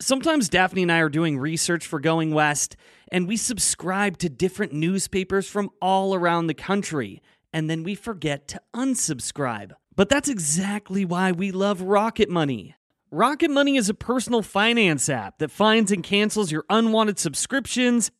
Sometimes 0.00 0.48
Daphne 0.48 0.82
and 0.82 0.90
I 0.90 0.98
are 0.98 1.08
doing 1.08 1.38
research 1.38 1.86
for 1.86 2.00
Going 2.00 2.34
West, 2.34 2.74
and 3.12 3.28
we 3.28 3.36
subscribe 3.36 4.18
to 4.18 4.28
different 4.28 4.72
newspapers 4.72 5.48
from 5.48 5.70
all 5.80 6.12
around 6.12 6.48
the 6.48 6.54
country, 6.54 7.22
and 7.52 7.70
then 7.70 7.84
we 7.84 7.94
forget 7.94 8.48
to 8.48 8.60
unsubscribe. 8.74 9.70
But 9.94 10.08
that's 10.08 10.28
exactly 10.28 11.04
why 11.04 11.30
we 11.30 11.52
love 11.52 11.82
Rocket 11.82 12.28
Money. 12.28 12.74
Rocket 13.12 13.52
Money 13.52 13.76
is 13.76 13.88
a 13.88 13.94
personal 13.94 14.42
finance 14.42 15.08
app 15.08 15.38
that 15.38 15.52
finds 15.52 15.92
and 15.92 16.02
cancels 16.02 16.50
your 16.50 16.64
unwanted 16.68 17.20
subscriptions, 17.20 18.10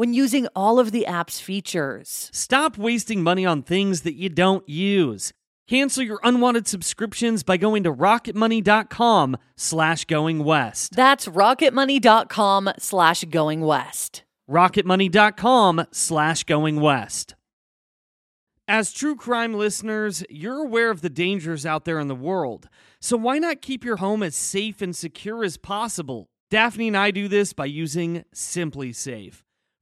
when 0.00 0.14
using 0.14 0.48
all 0.56 0.78
of 0.78 0.92
the 0.92 1.04
app's 1.04 1.40
features. 1.40 2.30
Stop 2.32 2.78
wasting 2.78 3.22
money 3.22 3.44
on 3.44 3.62
things 3.62 4.00
that 4.00 4.14
you 4.14 4.30
don't 4.30 4.66
use. 4.66 5.34
Cancel 5.68 6.02
your 6.02 6.18
unwanted 6.22 6.66
subscriptions 6.66 7.42
by 7.42 7.58
going 7.58 7.82
to 7.82 7.92
rocketmoney.com 7.92 9.36
slash 9.58 10.06
going 10.06 10.42
west. 10.42 10.96
That's 10.96 11.26
rocketmoney.com 11.28 12.70
slash 12.78 13.24
going 13.24 13.60
west. 13.60 14.22
rocketmoney.com 14.50 15.86
slash 15.92 16.44
going 16.44 16.80
west. 16.80 17.34
As 18.66 18.94
true 18.94 19.16
crime 19.16 19.52
listeners, 19.52 20.24
you're 20.30 20.62
aware 20.62 20.90
of 20.90 21.02
the 21.02 21.10
dangers 21.10 21.66
out 21.66 21.84
there 21.84 22.00
in 22.00 22.08
the 22.08 22.14
world. 22.14 22.70
So 23.02 23.18
why 23.18 23.38
not 23.38 23.60
keep 23.60 23.84
your 23.84 23.98
home 23.98 24.22
as 24.22 24.34
safe 24.34 24.80
and 24.80 24.96
secure 24.96 25.44
as 25.44 25.58
possible? 25.58 26.30
Daphne 26.50 26.88
and 26.88 26.96
I 26.96 27.10
do 27.10 27.28
this 27.28 27.52
by 27.52 27.66
using 27.66 28.24
SimpliSafe 28.34 29.42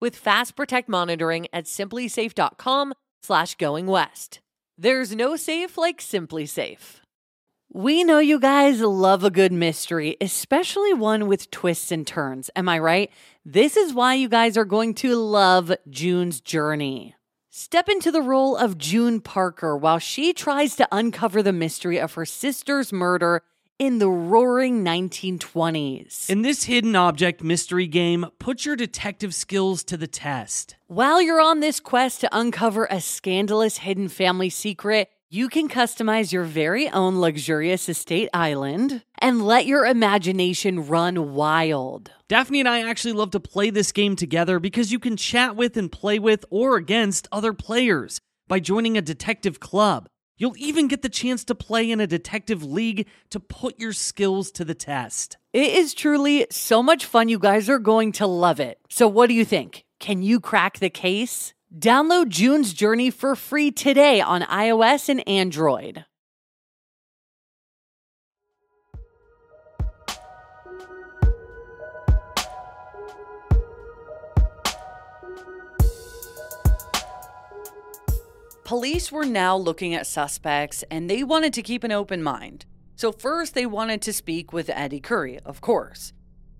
with 0.00 0.16
Fast 0.16 0.56
Protect 0.56 0.88
monitoring 0.88 1.46
at 1.52 1.64
simplisafe.com 1.64 2.94
slash 3.22 3.54
going 3.56 3.86
west. 3.86 4.40
There's 4.76 5.14
no 5.14 5.36
safe 5.36 5.76
like 5.76 6.00
SimpliSafe. 6.00 7.00
We 7.72 8.02
know 8.02 8.18
you 8.18 8.40
guys 8.40 8.80
love 8.80 9.24
a 9.24 9.30
good 9.30 9.52
mystery, 9.52 10.16
especially 10.20 10.94
one 10.94 11.26
with 11.26 11.50
twists 11.50 11.92
and 11.92 12.06
turns. 12.06 12.48
Am 12.56 12.68
I 12.68 12.78
right? 12.78 13.10
This 13.44 13.76
is 13.76 13.92
why 13.92 14.14
you 14.14 14.28
guys 14.28 14.56
are 14.56 14.64
going 14.64 14.94
to 14.94 15.16
love 15.16 15.72
June's 15.90 16.40
journey. 16.40 17.14
Step 17.50 17.88
into 17.88 18.10
the 18.10 18.22
role 18.22 18.56
of 18.56 18.78
June 18.78 19.20
Parker 19.20 19.76
while 19.76 19.98
she 19.98 20.32
tries 20.32 20.76
to 20.76 20.88
uncover 20.90 21.42
the 21.42 21.52
mystery 21.52 21.98
of 21.98 22.14
her 22.14 22.24
sister's 22.24 22.92
murder 22.92 23.42
in 23.78 23.98
the 23.98 24.10
roaring 24.10 24.84
1920s. 24.84 26.28
In 26.28 26.42
this 26.42 26.64
hidden 26.64 26.96
object 26.96 27.44
mystery 27.44 27.86
game, 27.86 28.26
put 28.38 28.64
your 28.64 28.74
detective 28.74 29.34
skills 29.34 29.84
to 29.84 29.96
the 29.96 30.08
test. 30.08 30.74
While 30.88 31.22
you're 31.22 31.40
on 31.40 31.60
this 31.60 31.78
quest 31.78 32.20
to 32.22 32.36
uncover 32.36 32.88
a 32.90 33.00
scandalous 33.00 33.78
hidden 33.78 34.08
family 34.08 34.50
secret, 34.50 35.10
you 35.30 35.48
can 35.48 35.68
customize 35.68 36.32
your 36.32 36.42
very 36.42 36.88
own 36.88 37.20
luxurious 37.20 37.88
estate 37.88 38.30
island 38.32 39.04
and 39.18 39.44
let 39.44 39.66
your 39.66 39.86
imagination 39.86 40.88
run 40.88 41.34
wild. 41.34 42.10
Daphne 42.28 42.60
and 42.60 42.68
I 42.68 42.80
actually 42.80 43.12
love 43.12 43.30
to 43.32 43.40
play 43.40 43.70
this 43.70 43.92
game 43.92 44.16
together 44.16 44.58
because 44.58 44.90
you 44.90 44.98
can 44.98 45.16
chat 45.16 45.54
with 45.54 45.76
and 45.76 45.92
play 45.92 46.18
with 46.18 46.44
or 46.50 46.76
against 46.76 47.28
other 47.30 47.52
players 47.52 48.20
by 48.48 48.58
joining 48.58 48.96
a 48.96 49.02
detective 49.02 49.60
club. 49.60 50.08
You'll 50.38 50.56
even 50.56 50.86
get 50.86 51.02
the 51.02 51.08
chance 51.08 51.44
to 51.44 51.54
play 51.54 51.90
in 51.90 52.00
a 52.00 52.06
detective 52.06 52.62
league 52.62 53.08
to 53.30 53.40
put 53.40 53.78
your 53.80 53.92
skills 53.92 54.52
to 54.52 54.64
the 54.64 54.74
test. 54.74 55.36
It 55.52 55.72
is 55.72 55.94
truly 55.94 56.46
so 56.50 56.80
much 56.80 57.04
fun. 57.04 57.28
You 57.28 57.40
guys 57.40 57.68
are 57.68 57.80
going 57.80 58.12
to 58.12 58.26
love 58.26 58.60
it. 58.60 58.78
So, 58.88 59.08
what 59.08 59.28
do 59.28 59.34
you 59.34 59.44
think? 59.44 59.84
Can 59.98 60.22
you 60.22 60.38
crack 60.38 60.78
the 60.78 60.90
case? 60.90 61.54
Download 61.76 62.28
June's 62.28 62.72
Journey 62.72 63.10
for 63.10 63.34
free 63.34 63.72
today 63.72 64.20
on 64.20 64.42
iOS 64.42 65.08
and 65.08 65.26
Android. 65.28 66.04
Police 78.68 79.10
were 79.10 79.24
now 79.24 79.56
looking 79.56 79.94
at 79.94 80.06
suspects 80.06 80.84
and 80.90 81.08
they 81.08 81.24
wanted 81.24 81.54
to 81.54 81.62
keep 81.62 81.84
an 81.84 81.90
open 81.90 82.22
mind. 82.22 82.66
So, 82.96 83.12
first, 83.12 83.54
they 83.54 83.64
wanted 83.64 84.02
to 84.02 84.12
speak 84.12 84.52
with 84.52 84.68
Eddy 84.68 85.00
Curry, 85.00 85.38
of 85.38 85.62
course. 85.62 86.12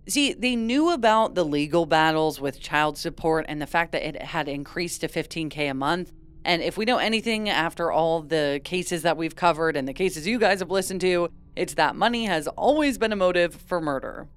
See, 0.08 0.32
they 0.32 0.56
knew 0.56 0.88
about 0.88 1.34
the 1.34 1.44
legal 1.44 1.84
battles 1.84 2.40
with 2.40 2.62
child 2.62 2.96
support 2.96 3.44
and 3.46 3.60
the 3.60 3.66
fact 3.66 3.92
that 3.92 4.08
it 4.08 4.22
had 4.22 4.48
increased 4.48 5.02
to 5.02 5.08
15K 5.08 5.70
a 5.70 5.74
month. 5.74 6.10
And 6.46 6.62
if 6.62 6.78
we 6.78 6.86
know 6.86 6.96
anything 6.96 7.50
after 7.50 7.92
all 7.92 8.22
the 8.22 8.62
cases 8.64 9.02
that 9.02 9.18
we've 9.18 9.36
covered 9.36 9.76
and 9.76 9.86
the 9.86 9.92
cases 9.92 10.26
you 10.26 10.38
guys 10.38 10.60
have 10.60 10.70
listened 10.70 11.02
to, 11.02 11.28
it's 11.56 11.74
that 11.74 11.94
money 11.94 12.24
has 12.24 12.48
always 12.48 12.96
been 12.96 13.12
a 13.12 13.16
motive 13.16 13.54
for 13.54 13.82
murder. 13.82 14.28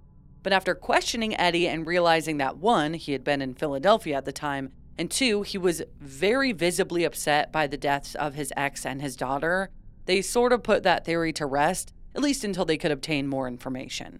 But 0.43 0.51
after 0.51 0.75
questioning 0.75 1.39
Eddie 1.39 1.69
and 1.69 1.87
realizing 1.87 2.35
that 2.39 2.57
one, 2.57 2.95
he 2.95 3.13
had 3.13 3.23
been 3.23 3.41
in 3.41 3.53
Philadelphia 3.53 4.17
at 4.17 4.25
the 4.25 4.33
time, 4.33 4.73
and 5.01 5.09
two, 5.09 5.41
he 5.41 5.57
was 5.57 5.81
very 5.99 6.51
visibly 6.51 7.03
upset 7.03 7.51
by 7.51 7.65
the 7.65 7.75
deaths 7.75 8.13
of 8.13 8.35
his 8.35 8.53
ex 8.55 8.85
and 8.85 9.01
his 9.01 9.15
daughter, 9.15 9.71
they 10.05 10.21
sort 10.21 10.53
of 10.53 10.61
put 10.61 10.83
that 10.83 11.05
theory 11.05 11.33
to 11.33 11.47
rest 11.47 11.91
at 12.13 12.21
least 12.21 12.43
until 12.43 12.65
they 12.65 12.77
could 12.77 12.91
obtain 12.91 13.27
more 13.27 13.47
information. 13.47 14.19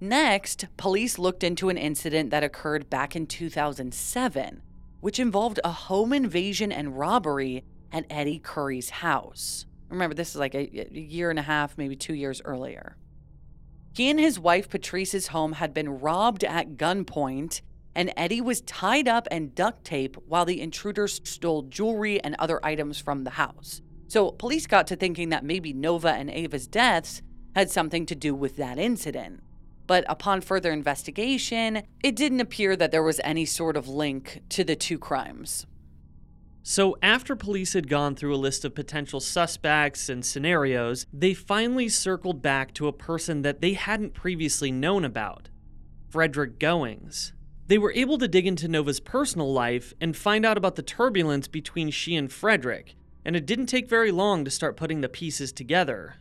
Next, 0.00 0.66
police 0.76 1.18
looked 1.18 1.42
into 1.42 1.68
an 1.68 1.76
incident 1.76 2.30
that 2.30 2.44
occurred 2.44 2.88
back 2.88 3.16
in 3.16 3.26
2007, 3.26 4.62
which 5.00 5.18
involved 5.18 5.58
a 5.64 5.72
home 5.72 6.12
invasion 6.12 6.70
and 6.70 6.96
robbery 6.96 7.64
at 7.90 8.06
Eddy 8.08 8.38
Curry's 8.38 8.90
house. 8.90 9.66
Remember, 9.88 10.14
this 10.14 10.30
is 10.30 10.36
like 10.36 10.54
a, 10.54 10.94
a 10.94 11.00
year 11.00 11.28
and 11.28 11.40
a 11.40 11.42
half, 11.42 11.76
maybe 11.76 11.96
two 11.96 12.14
years 12.14 12.40
earlier. 12.44 12.96
He 13.92 14.08
and 14.08 14.20
his 14.20 14.38
wife 14.38 14.68
Patrice's 14.68 15.28
home 15.28 15.54
had 15.54 15.74
been 15.74 16.00
robbed 16.00 16.44
at 16.44 16.76
gunpoint, 16.76 17.62
and 17.94 18.12
Eddy 18.16 18.40
was 18.40 18.60
tied 18.62 19.08
up 19.08 19.26
and 19.30 19.54
duct 19.54 19.84
tape 19.84 20.16
while 20.26 20.44
the 20.44 20.60
intruders 20.60 21.20
stole 21.24 21.62
jewelry 21.62 22.22
and 22.22 22.36
other 22.38 22.64
items 22.64 22.98
from 22.98 23.24
the 23.24 23.30
house. 23.30 23.82
So 24.08 24.30
police 24.32 24.66
got 24.66 24.86
to 24.88 24.96
thinking 24.96 25.28
that 25.28 25.44
maybe 25.44 25.72
Nova 25.72 26.10
and 26.10 26.30
Ava's 26.30 26.66
deaths 26.66 27.22
had 27.54 27.70
something 27.70 28.06
to 28.06 28.14
do 28.14 28.34
with 28.34 28.56
that 28.56 28.78
incident. 28.78 29.42
But 29.86 30.04
upon 30.08 30.40
further 30.40 30.72
investigation, 30.72 31.82
it 32.02 32.14
didn't 32.14 32.40
appear 32.40 32.76
that 32.76 32.92
there 32.92 33.02
was 33.02 33.20
any 33.24 33.44
sort 33.44 33.76
of 33.76 33.88
link 33.88 34.42
to 34.50 34.62
the 34.62 34.76
two 34.76 34.98
crimes. 34.98 35.66
So, 36.62 36.96
after 37.02 37.34
police 37.34 37.72
had 37.72 37.88
gone 37.88 38.14
through 38.14 38.34
a 38.34 38.36
list 38.36 38.64
of 38.64 38.74
potential 38.74 39.18
suspects 39.18 40.08
and 40.08 40.24
scenarios, 40.24 41.06
they 41.12 41.32
finally 41.34 41.88
circled 41.88 42.42
back 42.42 42.74
to 42.74 42.86
a 42.86 42.92
person 42.92 43.42
that 43.42 43.60
they 43.60 43.72
hadn't 43.72 44.14
previously 44.14 44.70
known 44.70 45.04
about 45.04 45.48
Frederick 46.10 46.58
Goings. 46.58 47.32
They 47.70 47.78
were 47.78 47.92
able 47.92 48.18
to 48.18 48.26
dig 48.26 48.48
into 48.48 48.66
Nova's 48.66 48.98
personal 48.98 49.52
life 49.52 49.94
and 50.00 50.16
find 50.16 50.44
out 50.44 50.58
about 50.58 50.74
the 50.74 50.82
turbulence 50.82 51.46
between 51.46 51.90
she 51.90 52.16
and 52.16 52.30
Frederick, 52.30 52.96
and 53.24 53.36
it 53.36 53.46
didn't 53.46 53.66
take 53.66 53.88
very 53.88 54.10
long 54.10 54.44
to 54.44 54.50
start 54.50 54.76
putting 54.76 55.02
the 55.02 55.08
pieces 55.08 55.52
together. 55.52 56.16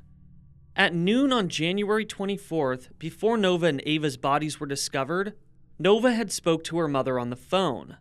At 0.75 0.93
noon 0.93 1.33
on 1.33 1.49
January 1.49 2.05
24th, 2.05 2.89
before 2.99 3.35
Nova 3.35 3.65
and 3.65 3.81
Ava's 3.87 4.15
bodies 4.15 4.59
were 4.59 4.67
discovered, 4.67 5.33
Nova 5.79 6.11
had 6.11 6.31
spoke 6.31 6.63
to 6.65 6.77
her 6.77 6.87
mother 6.87 7.17
on 7.17 7.31
the 7.31 7.35
phone. 7.35 7.97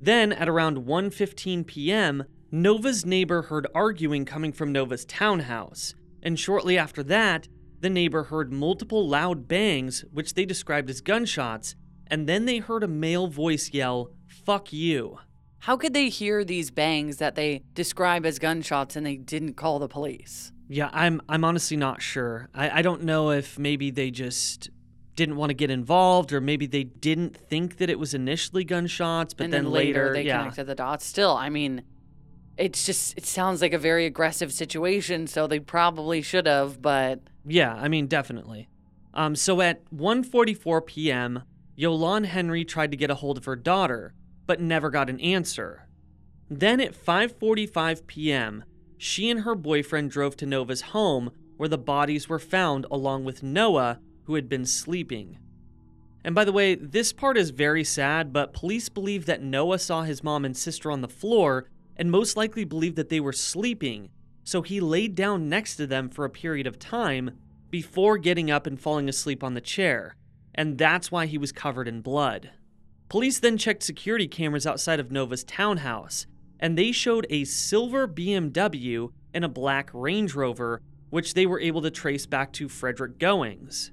Then, 0.00 0.32
at 0.32 0.48
around 0.48 0.86
1:15 0.86 1.66
p.m., 1.66 2.24
Nova's 2.50 3.04
neighbor 3.04 3.42
heard 3.42 3.66
arguing 3.74 4.24
coming 4.24 4.50
from 4.50 4.72
Nova's 4.72 5.04
townhouse, 5.04 5.94
and 6.22 6.40
shortly 6.40 6.78
after 6.78 7.02
that, 7.02 7.48
the 7.80 7.90
neighbor 7.90 8.22
heard 8.22 8.50
multiple 8.50 9.06
loud 9.06 9.46
bangs, 9.46 10.06
which 10.10 10.32
they 10.32 10.46
described 10.46 10.88
as 10.88 11.02
gunshots, 11.02 11.74
and 12.12 12.28
then 12.28 12.44
they 12.44 12.58
heard 12.58 12.84
a 12.84 12.88
male 12.88 13.26
voice 13.26 13.70
yell, 13.72 14.10
"Fuck 14.26 14.72
you." 14.72 15.18
How 15.60 15.76
could 15.76 15.94
they 15.94 16.08
hear 16.10 16.44
these 16.44 16.70
bangs 16.70 17.16
that 17.16 17.36
they 17.36 17.62
describe 17.72 18.26
as 18.26 18.38
gunshots 18.38 18.96
and 18.96 19.06
they 19.06 19.16
didn't 19.16 19.54
call 19.54 19.78
the 19.78 19.88
police? 19.88 20.52
Yeah, 20.68 20.90
I'm 20.92 21.22
I'm 21.28 21.42
honestly 21.42 21.76
not 21.76 22.02
sure. 22.02 22.50
I, 22.54 22.78
I 22.78 22.82
don't 22.82 23.04
know 23.04 23.30
if 23.30 23.58
maybe 23.58 23.90
they 23.90 24.10
just 24.10 24.68
didn't 25.16 25.36
want 25.36 25.50
to 25.50 25.54
get 25.54 25.70
involved 25.70 26.32
or 26.32 26.40
maybe 26.40 26.66
they 26.66 26.84
didn't 26.84 27.36
think 27.36 27.78
that 27.78 27.88
it 27.88 27.98
was 27.98 28.12
initially 28.12 28.64
gunshots, 28.64 29.32
but 29.32 29.44
and 29.44 29.52
then, 29.52 29.64
then 29.64 29.72
later, 29.72 30.12
they 30.12 30.22
yeah. 30.22 30.38
connected 30.38 30.64
the 30.64 30.74
dots. 30.74 31.06
Still, 31.06 31.34
I 31.34 31.48
mean, 31.48 31.82
it's 32.58 32.84
just 32.84 33.16
it 33.16 33.24
sounds 33.24 33.62
like 33.62 33.72
a 33.72 33.78
very 33.78 34.04
aggressive 34.04 34.52
situation, 34.52 35.26
so 35.26 35.46
they 35.46 35.60
probably 35.60 36.20
should 36.20 36.46
have, 36.46 36.82
but 36.82 37.20
Yeah, 37.46 37.74
I 37.74 37.88
mean 37.88 38.06
definitely. 38.06 38.68
Um, 39.14 39.34
so 39.34 39.60
at 39.60 39.84
1:44 39.90 40.86
p.m., 40.86 41.42
Yolande 41.74 42.28
Henry 42.28 42.64
tried 42.64 42.90
to 42.90 42.96
get 42.96 43.10
a 43.10 43.16
hold 43.16 43.38
of 43.38 43.44
her 43.46 43.56
daughter, 43.56 44.14
but 44.46 44.60
never 44.60 44.90
got 44.90 45.08
an 45.08 45.20
answer. 45.20 45.88
Then 46.50 46.80
at 46.80 46.94
5:45 46.94 48.06
p.m., 48.06 48.64
she 48.98 49.30
and 49.30 49.40
her 49.40 49.54
boyfriend 49.54 50.10
drove 50.10 50.36
to 50.36 50.46
Nova's 50.46 50.82
home 50.82 51.30
where 51.56 51.68
the 51.68 51.78
bodies 51.78 52.28
were 52.28 52.38
found 52.38 52.86
along 52.90 53.24
with 53.24 53.42
Noah, 53.42 54.00
who 54.24 54.34
had 54.34 54.48
been 54.48 54.66
sleeping. 54.66 55.38
And 56.24 56.34
by 56.34 56.44
the 56.44 56.52
way, 56.52 56.74
this 56.74 57.12
part 57.12 57.36
is 57.36 57.50
very 57.50 57.84
sad, 57.84 58.32
but 58.32 58.52
police 58.52 58.88
believe 58.88 59.26
that 59.26 59.42
Noah 59.42 59.78
saw 59.78 60.02
his 60.02 60.22
mom 60.22 60.44
and 60.44 60.56
sister 60.56 60.90
on 60.90 61.00
the 61.00 61.08
floor 61.08 61.68
and 61.96 62.10
most 62.10 62.36
likely 62.36 62.64
believed 62.64 62.96
that 62.96 63.08
they 63.08 63.20
were 63.20 63.32
sleeping, 63.32 64.08
so 64.44 64.62
he 64.62 64.80
laid 64.80 65.14
down 65.14 65.48
next 65.48 65.76
to 65.76 65.86
them 65.86 66.08
for 66.08 66.24
a 66.24 66.30
period 66.30 66.66
of 66.66 66.78
time 66.78 67.32
before 67.70 68.18
getting 68.18 68.50
up 68.50 68.66
and 68.66 68.80
falling 68.80 69.08
asleep 69.08 69.42
on 69.42 69.54
the 69.54 69.60
chair, 69.60 70.14
and 70.54 70.78
that's 70.78 71.10
why 71.10 71.26
he 71.26 71.38
was 71.38 71.52
covered 71.52 71.88
in 71.88 72.00
blood. 72.00 72.50
Police 73.08 73.38
then 73.38 73.58
checked 73.58 73.82
security 73.82 74.26
cameras 74.26 74.66
outside 74.66 75.00
of 75.00 75.12
Nova's 75.12 75.44
townhouse, 75.44 76.26
and 76.58 76.78
they 76.78 76.92
showed 76.92 77.26
a 77.28 77.44
silver 77.44 78.08
BMW 78.08 79.10
and 79.34 79.44
a 79.44 79.48
black 79.48 79.90
Range 79.92 80.34
Rover, 80.34 80.80
which 81.10 81.34
they 81.34 81.46
were 81.46 81.60
able 81.60 81.82
to 81.82 81.90
trace 81.90 82.26
back 82.26 82.52
to 82.54 82.68
Frederick 82.68 83.18
Goings. 83.18 83.92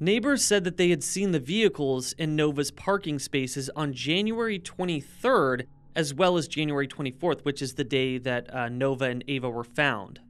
Neighbors 0.00 0.44
said 0.44 0.64
that 0.64 0.76
they 0.76 0.90
had 0.90 1.04
seen 1.04 1.32
the 1.32 1.40
vehicles 1.40 2.12
in 2.14 2.36
Nova's 2.36 2.70
parking 2.70 3.18
spaces 3.18 3.70
on 3.76 3.92
January 3.92 4.58
23rd 4.58 5.66
as 5.94 6.12
well 6.12 6.36
as 6.36 6.48
January 6.48 6.88
24th, 6.88 7.44
which 7.44 7.62
is 7.62 7.74
the 7.74 7.84
day 7.84 8.18
that 8.18 8.52
uh, 8.52 8.68
Nova 8.68 9.04
and 9.04 9.24
Ava 9.28 9.48
were 9.48 9.64
found. 9.64 10.20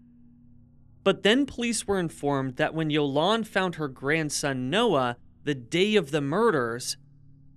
But 1.03 1.23
then 1.23 1.47
police 1.47 1.87
were 1.87 1.99
informed 1.99 2.57
that 2.57 2.75
when 2.75 2.91
Yolande 2.91 3.47
found 3.47 3.77
her 3.77 3.89
grandson 3.89 4.71
Noah 4.71 5.17
the 5.45 5.55
day 5.55 5.95
of 5.97 6.11
the 6.11 6.21
murders, 6.21 6.97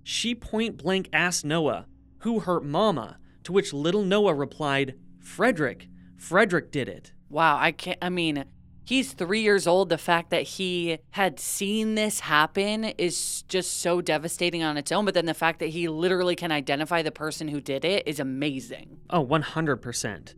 she 0.02 0.34
point 0.34 0.76
blank 0.76 1.08
asked 1.12 1.44
Noah, 1.44 1.86
Who 2.18 2.40
hurt 2.40 2.64
Mama? 2.64 3.18
To 3.44 3.52
which 3.52 3.72
little 3.72 4.04
Noah 4.04 4.34
replied, 4.34 4.94
Frederick. 5.20 5.88
Frederick 6.16 6.70
did 6.70 6.88
it. 6.88 7.12
wow, 7.30 7.58
I 7.58 7.72
can't 7.72 7.98
I 8.02 8.08
mean, 8.08 8.44
he's 8.84 9.12
3 9.12 9.40
years 9.40 9.66
old. 9.66 9.88
The 9.88 9.98
fact 9.98 10.30
that 10.30 10.42
he 10.42 10.98
had 11.10 11.38
seen 11.38 11.94
this 11.94 12.20
happen 12.20 12.84
is 12.84 13.42
just 13.42 13.80
so 13.80 14.00
devastating 14.00 14.62
on 14.62 14.76
its 14.76 14.90
own, 14.92 15.04
but 15.04 15.14
then 15.14 15.26
the 15.26 15.34
fact 15.34 15.60
that 15.60 15.70
he 15.70 15.88
literally 15.88 16.36
can 16.36 16.52
identify 16.52 17.02
the 17.02 17.12
person 17.12 17.48
who 17.48 17.60
did 17.60 17.84
it 17.84 18.06
is 18.06 18.18
amazing. 18.20 18.98
Oh, 19.10 19.24
100%. 19.24 20.34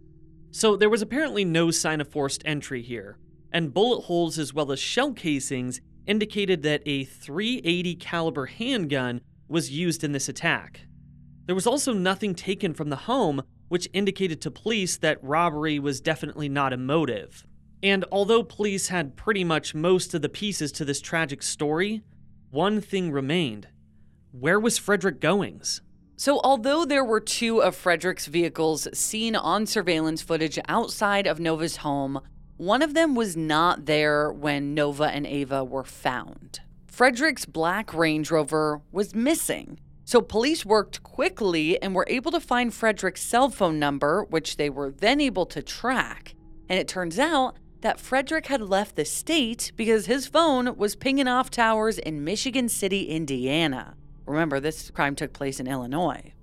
So 0.50 0.76
there 0.76 0.90
was 0.90 1.02
apparently 1.02 1.44
no 1.44 1.70
sign 1.70 2.00
of 2.00 2.08
forced 2.08 2.42
entry 2.44 2.82
here, 2.82 3.18
and 3.52 3.72
bullet 3.72 4.02
holes 4.02 4.38
as 4.38 4.52
well 4.52 4.72
as 4.72 4.80
shell 4.80 5.12
casings 5.12 5.80
indicated 6.06 6.62
that 6.62 6.82
a 6.86 7.04
380 7.04 7.94
caliber 7.96 8.46
handgun 8.46 9.20
was 9.48 9.70
used 9.70 10.04
in 10.04 10.12
this 10.12 10.28
attack. 10.28 10.86
There 11.46 11.54
was 11.54 11.66
also 11.66 11.92
nothing 11.92 12.34
taken 12.34 12.74
from 12.74 12.90
the 12.90 12.96
home 12.96 13.42
which 13.68 13.88
indicated 13.92 14.40
to 14.40 14.50
police 14.50 14.96
that 14.96 15.22
robbery 15.22 15.78
was 15.78 16.00
definitely 16.00 16.48
not 16.48 16.72
a 16.72 16.76
motive. 16.76 17.46
And 17.82 18.04
although 18.12 18.42
police 18.42 18.88
had 18.88 19.16
pretty 19.16 19.44
much 19.44 19.74
most 19.74 20.12
of 20.12 20.22
the 20.22 20.28
pieces 20.28 20.72
to 20.72 20.84
this 20.84 21.00
tragic 21.00 21.42
story, 21.42 22.02
one 22.50 22.80
thing 22.80 23.12
remained. 23.12 23.68
Where 24.32 24.60
was 24.60 24.76
Frederick 24.76 25.20
Goings? 25.20 25.82
So, 26.16 26.40
although 26.44 26.84
there 26.84 27.04
were 27.04 27.20
two 27.20 27.62
of 27.62 27.74
Frederick's 27.74 28.26
vehicles 28.26 28.86
seen 28.92 29.34
on 29.34 29.66
surveillance 29.66 30.20
footage 30.20 30.58
outside 30.68 31.26
of 31.26 31.40
Nova's 31.40 31.78
home, 31.78 32.20
one 32.60 32.82
of 32.82 32.92
them 32.92 33.14
was 33.14 33.38
not 33.38 33.86
there 33.86 34.30
when 34.30 34.74
Nova 34.74 35.04
and 35.04 35.26
Ava 35.26 35.64
were 35.64 35.82
found. 35.82 36.60
Frederick's 36.86 37.46
black 37.46 37.94
Range 37.94 38.30
Rover 38.30 38.82
was 38.92 39.14
missing. 39.14 39.80
So, 40.04 40.20
police 40.20 40.66
worked 40.66 41.02
quickly 41.02 41.80
and 41.80 41.94
were 41.94 42.04
able 42.06 42.30
to 42.32 42.38
find 42.38 42.74
Frederick's 42.74 43.22
cell 43.22 43.48
phone 43.48 43.78
number, 43.78 44.24
which 44.24 44.58
they 44.58 44.68
were 44.68 44.90
then 44.90 45.22
able 45.22 45.46
to 45.46 45.62
track. 45.62 46.34
And 46.68 46.78
it 46.78 46.86
turns 46.86 47.18
out 47.18 47.56
that 47.80 47.98
Frederick 47.98 48.48
had 48.48 48.60
left 48.60 48.94
the 48.94 49.06
state 49.06 49.72
because 49.74 50.04
his 50.04 50.26
phone 50.26 50.76
was 50.76 50.96
pinging 50.96 51.28
off 51.28 51.48
towers 51.50 51.98
in 51.98 52.24
Michigan 52.24 52.68
City, 52.68 53.04
Indiana. 53.04 53.94
Remember, 54.26 54.60
this 54.60 54.90
crime 54.90 55.16
took 55.16 55.32
place 55.32 55.60
in 55.60 55.66
Illinois. 55.66 56.34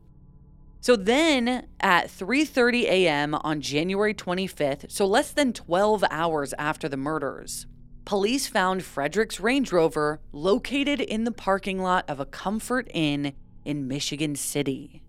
So 0.79 0.95
then 0.95 1.67
at 1.79 2.07
3:30 2.07 2.83
a.m. 2.83 3.35
on 3.35 3.61
January 3.61 4.13
25th, 4.13 4.91
so 4.91 5.05
less 5.05 5.31
than 5.31 5.53
12 5.53 6.03
hours 6.09 6.53
after 6.57 6.87
the 6.87 6.97
murders, 6.97 7.65
police 8.05 8.47
found 8.47 8.83
Frederick's 8.83 9.39
Range 9.39 9.71
Rover 9.71 10.21
located 10.31 11.01
in 11.01 11.23
the 11.23 11.31
parking 11.31 11.81
lot 11.81 12.09
of 12.09 12.19
a 12.19 12.25
Comfort 12.25 12.89
Inn 12.93 13.33
in 13.65 13.87
Michigan 13.87 14.35
City. 14.35 15.03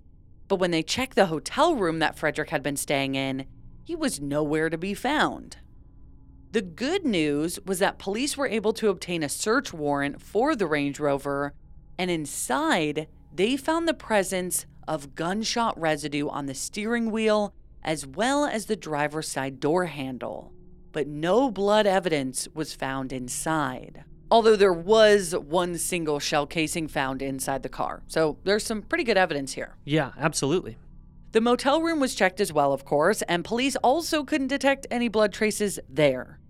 But 0.48 0.56
when 0.56 0.70
they 0.70 0.82
checked 0.82 1.14
the 1.14 1.26
hotel 1.26 1.76
room 1.76 1.98
that 1.98 2.18
Frederick 2.18 2.50
had 2.50 2.62
been 2.62 2.76
staying 2.76 3.14
in, 3.14 3.46
he 3.84 3.94
was 3.94 4.20
nowhere 4.20 4.70
to 4.70 4.78
be 4.78 4.94
found. 4.94 5.58
The 6.50 6.62
good 6.62 7.04
news 7.04 7.60
was 7.66 7.78
that 7.78 7.98
police 7.98 8.36
were 8.36 8.48
able 8.48 8.72
to 8.72 8.88
obtain 8.88 9.22
a 9.22 9.28
search 9.28 9.72
warrant 9.72 10.22
for 10.22 10.56
the 10.56 10.66
Range 10.66 10.98
Rover, 10.98 11.52
and 11.98 12.10
inside, 12.10 13.06
they 13.32 13.56
found 13.56 13.86
the 13.86 13.94
presence 13.94 14.64
of 14.88 15.14
gunshot 15.14 15.78
residue 15.78 16.28
on 16.28 16.46
the 16.46 16.54
steering 16.54 17.12
wheel 17.12 17.54
as 17.84 18.06
well 18.06 18.44
as 18.44 18.66
the 18.66 18.74
driver's 18.74 19.28
side 19.28 19.60
door 19.60 19.84
handle. 19.84 20.52
But 20.90 21.06
no 21.06 21.50
blood 21.50 21.86
evidence 21.86 22.48
was 22.54 22.74
found 22.74 23.12
inside. 23.12 24.04
Although 24.30 24.56
there 24.56 24.72
was 24.72 25.32
one 25.32 25.78
single 25.78 26.18
shell 26.18 26.46
casing 26.46 26.88
found 26.88 27.22
inside 27.22 27.62
the 27.62 27.68
car. 27.68 28.02
So 28.08 28.38
there's 28.44 28.64
some 28.64 28.82
pretty 28.82 29.04
good 29.04 29.16
evidence 29.16 29.52
here. 29.52 29.76
Yeah, 29.84 30.12
absolutely. 30.18 30.76
The 31.32 31.40
motel 31.40 31.82
room 31.82 32.00
was 32.00 32.14
checked 32.14 32.40
as 32.40 32.52
well, 32.52 32.72
of 32.72 32.84
course, 32.84 33.22
and 33.22 33.44
police 33.44 33.76
also 33.76 34.24
couldn't 34.24 34.48
detect 34.48 34.86
any 34.90 35.08
blood 35.08 35.32
traces 35.32 35.78
there. 35.88 36.40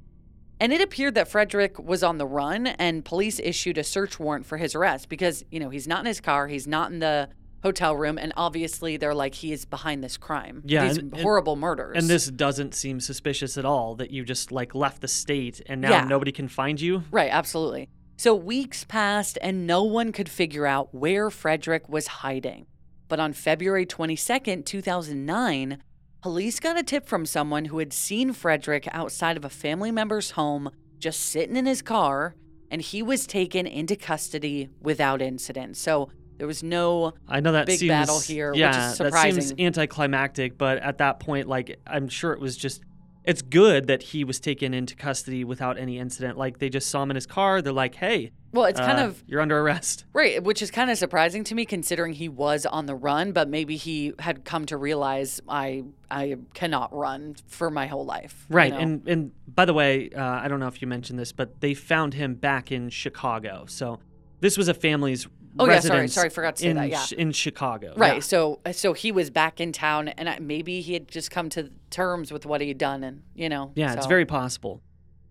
And 0.61 0.73
it 0.73 0.81
appeared 0.81 1.15
that 1.15 1.29
Frederick 1.29 1.79
was 1.79 2.03
on 2.03 2.19
the 2.19 2.27
run 2.27 2.67
and 2.67 3.05
police 3.05 3.39
issued 3.39 3.79
a 3.79 3.85
search 3.85 4.19
warrant 4.19 4.47
for 4.47 4.57
his 4.57 4.75
arrest 4.75 5.09
because, 5.09 5.45
you 5.51 5.61
know, 5.61 5.71
he's 5.71 5.87
not 5.87 6.01
in 6.01 6.07
his 6.07 6.21
car, 6.21 6.49
he's 6.49 6.67
not 6.67 6.91
in 6.91 6.99
the 7.01 7.29
hotel 7.63 7.97
room, 7.97 8.19
and 8.19 8.33
obviously 8.37 8.97
they're 8.97 9.15
like, 9.15 9.35
he 9.35 9.53
is 9.53 9.65
behind 9.65 10.03
this 10.05 10.17
crime. 10.17 10.63
Yeah, 10.65 10.87
These 10.89 10.99
and- 10.99 11.13
and- 11.13 11.23
horrible 11.23 11.57
murders. 11.57 11.97
And 11.97 12.09
this 12.09 12.27
doesn't 12.27 12.75
seem 12.75 13.01
suspicious 13.01 13.57
at 13.59 13.65
all 13.65 13.95
that 13.97 14.11
you 14.11 14.25
just 14.25 14.53
like 14.53 14.75
left 14.75 15.01
the 15.01 15.09
state 15.09 15.61
and 15.67 15.81
now 15.81 15.91
Yeah. 15.91 16.05
nobody 16.05 16.33
can 16.33 16.49
find 16.49 16.81
you. 16.81 17.03
Right, 17.11 17.31
absolutely. 17.33 17.89
So 18.17 18.35
weeks 18.35 18.85
passed 18.85 19.39
and 19.43 19.67
no 19.67 19.83
one 19.85 20.13
could 20.13 20.29
figure 20.29 20.67
out 20.67 20.95
where 20.95 21.31
Frederick 21.31 21.89
was 21.89 22.07
hiding. 22.07 22.67
But 23.09 23.21
on 23.21 23.33
February 23.33 23.87
22nd, 23.87 24.65
2009, 24.67 25.79
police 26.21 26.61
got 26.61 26.79
a 26.79 26.83
tip 26.83 27.07
from 27.07 27.25
someone 27.25 27.67
who 27.67 27.79
had 27.79 27.93
seen 27.93 28.33
Frederick 28.33 28.89
outside 28.93 29.37
of 29.37 29.45
a 29.45 29.49
family 29.51 29.91
member's 29.91 30.33
home 30.33 30.71
just 30.99 31.21
sitting 31.21 31.57
in 31.57 31.65
his 31.67 31.81
car, 31.81 32.35
and 32.71 32.83
he 32.83 33.03
was 33.03 33.27
taken 33.27 33.67
into 33.67 33.95
custody 33.97 34.69
without 34.81 35.23
incident. 35.23 35.77
So 35.77 36.11
there 36.39 36.47
was 36.47 36.63
no 36.63 37.15
I 37.29 37.41
know 37.41 37.53
that 37.53 37.67
Big 37.67 37.79
seems 37.81 37.89
battle 37.91 38.21
here, 38.21 38.53
which 38.53 38.59
is 38.59 38.61
yeah, 38.61 38.95
that 38.95 39.15
seems 39.15 39.53
anticlimactic, 39.59 40.57
but 40.57 40.79
at 40.79 40.99
that 40.99 41.21
point, 41.21 41.49
like 41.49 41.79
I'm 41.87 42.09
sure 42.09 42.33
it 42.33 42.41
was 42.41 42.57
just 42.57 42.83
it's 43.25 43.43
good 43.43 43.89
that 43.89 44.03
he 44.03 44.25
was 44.25 44.41
taken 44.41 44.73
into 44.73 44.97
custody 44.97 45.45
without 45.45 45.77
any 45.77 45.99
incident. 45.99 46.39
Like 46.39 46.59
they 46.61 46.71
just 46.71 46.89
saw 46.89 47.03
him 47.03 47.11
in 47.11 47.15
his 47.15 47.27
car, 47.27 47.61
they're 47.61 47.75
like, 47.75 47.95
"Hey, 47.97 48.33
well, 48.53 48.65
it's 48.65 48.81
kind 48.81 48.99
uh, 48.99 49.05
of 49.05 49.23
you're 49.27 49.43
under 49.43 49.59
arrest." 49.59 50.07
Right, 50.15 50.43
which 50.43 50.63
is 50.63 50.71
kind 50.71 50.91
of 50.91 50.97
surprising 50.97 51.45
to 51.45 51.55
me 51.55 51.67
considering 51.67 52.15
he 52.15 52.31
was 52.31 52.65
on 52.65 52.87
the 52.87 52.95
run, 52.95 53.33
but 53.33 53.49
maybe 53.49 53.77
he 53.77 54.15
had 54.19 54.47
come 54.47 54.65
to 54.67 54.79
realize 54.79 55.43
I 55.47 55.85
I 56.11 56.37
cannot 56.55 56.95
run 56.97 57.37
for 57.47 57.71
my 57.71 57.87
whole 57.87 58.07
life. 58.07 58.47
you 58.49 58.57
Right, 58.57 58.73
know? 58.73 58.79
and 58.79 59.07
and 59.07 59.33
by 59.47 59.67
the 59.67 59.75
way, 59.75 60.09
uh, 60.11 60.23
I 60.23 60.49
don't 60.49 60.59
know 60.59 60.69
if 60.69 60.81
you 60.81 60.89
mentioned 60.89 61.19
this, 61.19 61.33
but 61.33 61.61
they 61.61 61.75
found 61.75 62.15
him 62.15 62.35
back 62.35 62.73
in 62.73 62.89
Chicago. 62.89 63.65
So 63.67 63.99
this 64.41 64.57
was 64.57 64.69
a 64.69 64.75
family's 64.75 65.27
Oh, 65.59 65.67
yeah, 65.67 65.81
sorry, 65.81 66.09
sorry, 66.09 66.31
forgot 66.31 66.57
to 66.57 66.63
say 66.63 66.71
in 66.71 66.77
that, 66.77 66.89
yeah. 66.89 67.05
In 67.17 67.33
Chicago. 67.33 67.95
right, 67.97 68.15
yeah. 68.15 68.21
so 68.21 68.61
so 68.73 68.93
he 68.93 69.13
was 69.13 69.31
back 69.31 69.61
in 69.61 69.73
town, 69.73 70.09
and 70.09 70.29
I, 70.29 70.39
maybe 70.39 70.81
he 70.81 70.93
had 70.93 71.09
just 71.09 71.31
come 71.31 71.49
to 71.51 71.71
terms 71.91 72.33
with 72.33 72.47
what 72.47 72.61
he 72.61 72.69
had 72.69 72.79
done, 72.79 73.03
and 73.05 73.23
you 73.35 73.49
know, 73.49 73.73
Yeah, 73.75 73.95
it's 73.95 74.07
very 74.07 74.27
possible. 74.27 74.83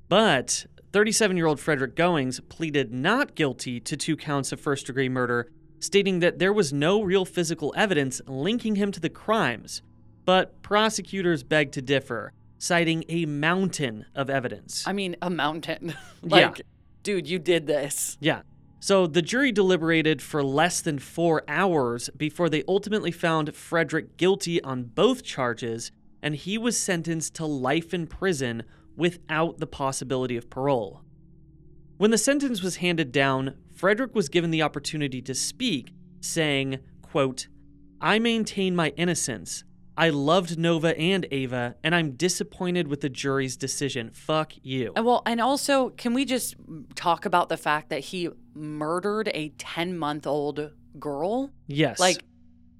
But 0.10 0.66
37 0.94 1.38
year 1.38 1.46
old 1.48 1.60
Frederick 1.60 1.96
Goings 1.96 2.40
pleaded 2.50 2.94
not 2.94 3.36
guilty 3.36 3.80
to 3.82 3.98
two 3.98 4.16
counts 4.16 4.52
of 4.52 4.60
first 4.60 4.88
degree 4.88 5.10
murder, 5.10 5.52
stating 5.80 6.20
that 6.20 6.40
there 6.40 6.54
was 6.54 6.74
no 6.74 7.02
real 7.02 7.26
physical 7.26 7.74
evidence 7.78 8.22
linking 8.26 8.76
him 8.76 8.92
to 8.92 9.00
the 9.00 9.10
crimes. 9.10 9.82
But 10.26 10.62
prosecutors 10.62 11.44
begged 11.44 11.74
to 11.76 11.82
differ, 11.82 12.34
citing 12.58 13.06
a 13.08 13.26
mountain 13.26 14.06
of 14.16 14.30
evidence. 14.30 14.86
I 14.86 14.94
mean, 14.94 15.16
a 15.22 15.30
mountain. 15.30 15.96
Yeah. 16.24 16.54
dude, 17.04 17.28
you 17.28 17.40
did 17.40 17.68
this. 17.68 18.18
Yeah. 18.20 18.42
So 18.80 19.08
the 19.08 19.22
jury 19.22 19.52
deliberated 19.52 20.22
for 20.22 20.44
less 20.44 20.82
than 20.82 21.00
four 21.00 21.44
hours 21.48 22.10
before 22.16 22.50
they 22.50 22.64
ultimately 22.68 23.12
found 23.12 23.56
Frederick 23.56 24.18
guilty 24.18 24.62
on 24.62 24.84
both 24.84 25.24
charges, 25.24 25.92
and 26.22 26.36
he 26.36 26.58
was 26.58 26.78
sentenced 26.80 27.34
to 27.36 27.46
life 27.46 27.94
in 27.94 28.08
prison 28.08 28.64
without 28.96 29.58
the 29.58 29.68
possibility 29.68 30.38
of 30.38 30.50
parole. 30.50 31.02
When 31.98 32.12
the 32.12 32.18
sentence 32.18 32.62
was 32.62 32.78
handed 32.78 33.12
down, 33.12 33.56
Frederick 33.74 34.14
was 34.14 34.30
given 34.30 34.52
the 34.52 34.62
opportunity 34.62 35.22
to 35.24 35.34
speak, 35.34 35.94
saying, 36.22 36.80
quote, 37.02 37.48
I 38.00 38.20
maintain 38.20 38.76
my 38.76 38.90
innocence. 38.90 39.64
I 39.98 40.10
loved 40.10 40.60
Nova 40.60 40.98
and 40.98 41.26
Ava, 41.32 41.76
and 41.84 41.96
I'm 41.96 42.12
disappointed 42.12 42.88
with 42.88 43.02
the 43.02 43.10
jury's 43.10 43.58
decision. 43.58 44.12
Fuck 44.14 44.54
you. 44.62 44.94
And 44.96 45.04
well, 45.04 45.24
and 45.26 45.42
also, 45.42 45.90
can 45.90 46.14
we 46.14 46.24
just 46.24 46.56
talk 46.94 47.26
about 47.26 47.50
the 47.50 47.58
fact 47.58 47.90
that 47.90 48.02
he 48.02 48.30
murdered 48.54 49.32
a 49.34 49.50
10 49.58 49.98
month 49.98 50.28
old 50.28 50.72
girl? 51.00 51.52
Yes. 51.66 52.00
Like 52.00 52.24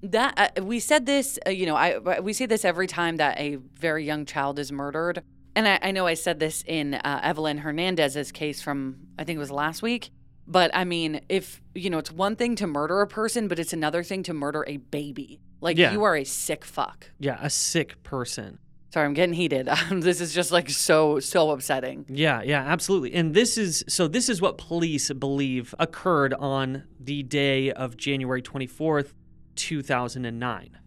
that, 0.04 0.54
uh, 0.58 0.64
we 0.64 0.78
said 0.78 1.06
this, 1.06 1.40
uh, 1.44 1.50
you 1.50 1.66
know, 1.66 1.74
I 1.74 2.20
we 2.20 2.32
say 2.32 2.46
this 2.46 2.64
every 2.64 2.86
time 2.86 3.16
that 3.16 3.38
a 3.40 3.56
very 3.74 4.04
young 4.04 4.24
child 4.24 4.60
is 4.60 4.70
murdered. 4.70 5.22
And 5.56 5.66
I, 5.66 5.80
I 5.82 5.90
know 5.90 6.06
I 6.06 6.14
said 6.14 6.38
this 6.38 6.62
in 6.68 6.94
uh, 6.94 7.20
Evelyn 7.24 7.58
Hernandez's 7.58 8.30
case 8.30 8.62
from, 8.62 9.08
I 9.18 9.24
think 9.24 9.38
it 9.38 9.40
was 9.40 9.50
last 9.50 9.82
week. 9.82 10.10
But 10.46 10.70
I 10.72 10.84
mean, 10.84 11.20
if, 11.28 11.60
you 11.74 11.90
know, 11.90 11.98
it's 11.98 12.12
one 12.12 12.36
thing 12.36 12.54
to 12.56 12.66
murder 12.68 13.00
a 13.00 13.08
person, 13.08 13.48
but 13.48 13.58
it's 13.58 13.72
another 13.72 14.04
thing 14.04 14.22
to 14.22 14.32
murder 14.32 14.64
a 14.68 14.76
baby. 14.76 15.40
Like, 15.60 15.76
Yeah. 15.76 15.92
you 15.92 16.02
are 16.04 16.16
a 16.16 16.24
sick 16.24 16.64
fuck. 16.64 17.10
Yeah, 17.18 17.38
a 17.40 17.50
sick 17.50 18.02
person. 18.02 18.58
Sorry, 18.94 19.04
I'm 19.04 19.12
getting 19.12 19.34
heated. 19.34 19.68
this 19.90 20.20
is 20.20 20.32
just 20.32 20.50
like 20.50 20.70
so, 20.70 21.20
so 21.20 21.50
upsetting. 21.50 22.06
Yeah, 22.08 22.40
yeah, 22.42 22.62
absolutely. 22.64 23.12
And 23.14 23.34
this 23.34 23.58
is 23.58 23.84
so 23.88 24.08
this 24.08 24.28
is 24.30 24.40
what 24.40 24.56
police 24.56 25.12
believe 25.12 25.74
occurred 25.78 26.32
on 26.34 26.84
the 26.98 27.22
day 27.22 27.70
of 27.72 27.96
January 27.98 28.40
24th, 28.40 29.12
2009. 29.56 30.78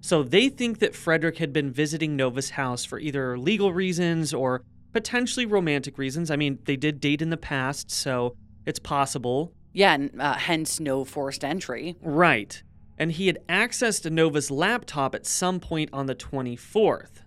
So 0.00 0.22
they 0.22 0.48
think 0.48 0.78
that 0.80 0.94
Frederick 0.96 1.38
had 1.38 1.52
been 1.52 1.70
visiting 1.70 2.16
Nova's 2.16 2.50
house 2.50 2.84
for 2.84 2.98
either 2.98 3.38
legal 3.38 3.72
reasons 3.72 4.34
or 4.34 4.62
potentially 4.92 5.46
romantic 5.46 5.96
reasons. 5.98 6.30
I 6.30 6.36
mean, 6.36 6.58
they 6.64 6.76
did 6.76 6.98
date 6.98 7.22
in 7.22 7.30
the 7.30 7.36
past, 7.36 7.90
so 7.90 8.36
it's 8.66 8.78
possible. 8.80 9.52
Yeah, 9.72 9.94
and 9.94 10.20
uh, 10.20 10.34
hence 10.34 10.80
no 10.80 11.04
forced 11.04 11.44
entry. 11.44 11.96
Right. 12.02 12.62
And 13.02 13.10
he 13.10 13.26
had 13.26 13.40
access 13.48 13.98
to 13.98 14.10
Nova's 14.10 14.48
laptop 14.48 15.12
at 15.16 15.26
some 15.26 15.58
point 15.58 15.90
on 15.92 16.06
the 16.06 16.14
24th. 16.14 17.24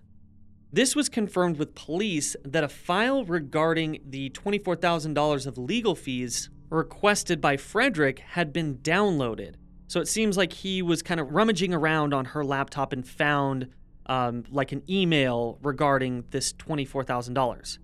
This 0.72 0.96
was 0.96 1.10
confirmed 1.10 1.58
with 1.58 1.74
police 1.74 2.34
that 2.46 2.64
a 2.64 2.68
file 2.70 3.26
regarding 3.26 3.98
the 4.08 4.30
$24,000 4.30 5.46
of 5.46 5.58
legal 5.58 5.94
fees 5.94 6.48
requested 6.70 7.42
by 7.42 7.58
Frederick 7.58 8.20
had 8.20 8.54
been 8.54 8.78
downloaded. 8.78 9.56
So 9.86 10.00
it 10.00 10.08
seems 10.08 10.38
like 10.38 10.54
he 10.54 10.80
was 10.80 11.02
kind 11.02 11.20
of 11.20 11.32
rummaging 11.32 11.74
around 11.74 12.14
on 12.14 12.24
her 12.24 12.42
laptop 12.42 12.94
and 12.94 13.06
found 13.06 13.68
um, 14.06 14.44
like 14.50 14.72
an 14.72 14.82
email 14.88 15.58
regarding 15.60 16.24
this 16.30 16.54
$24,000. 16.54 17.78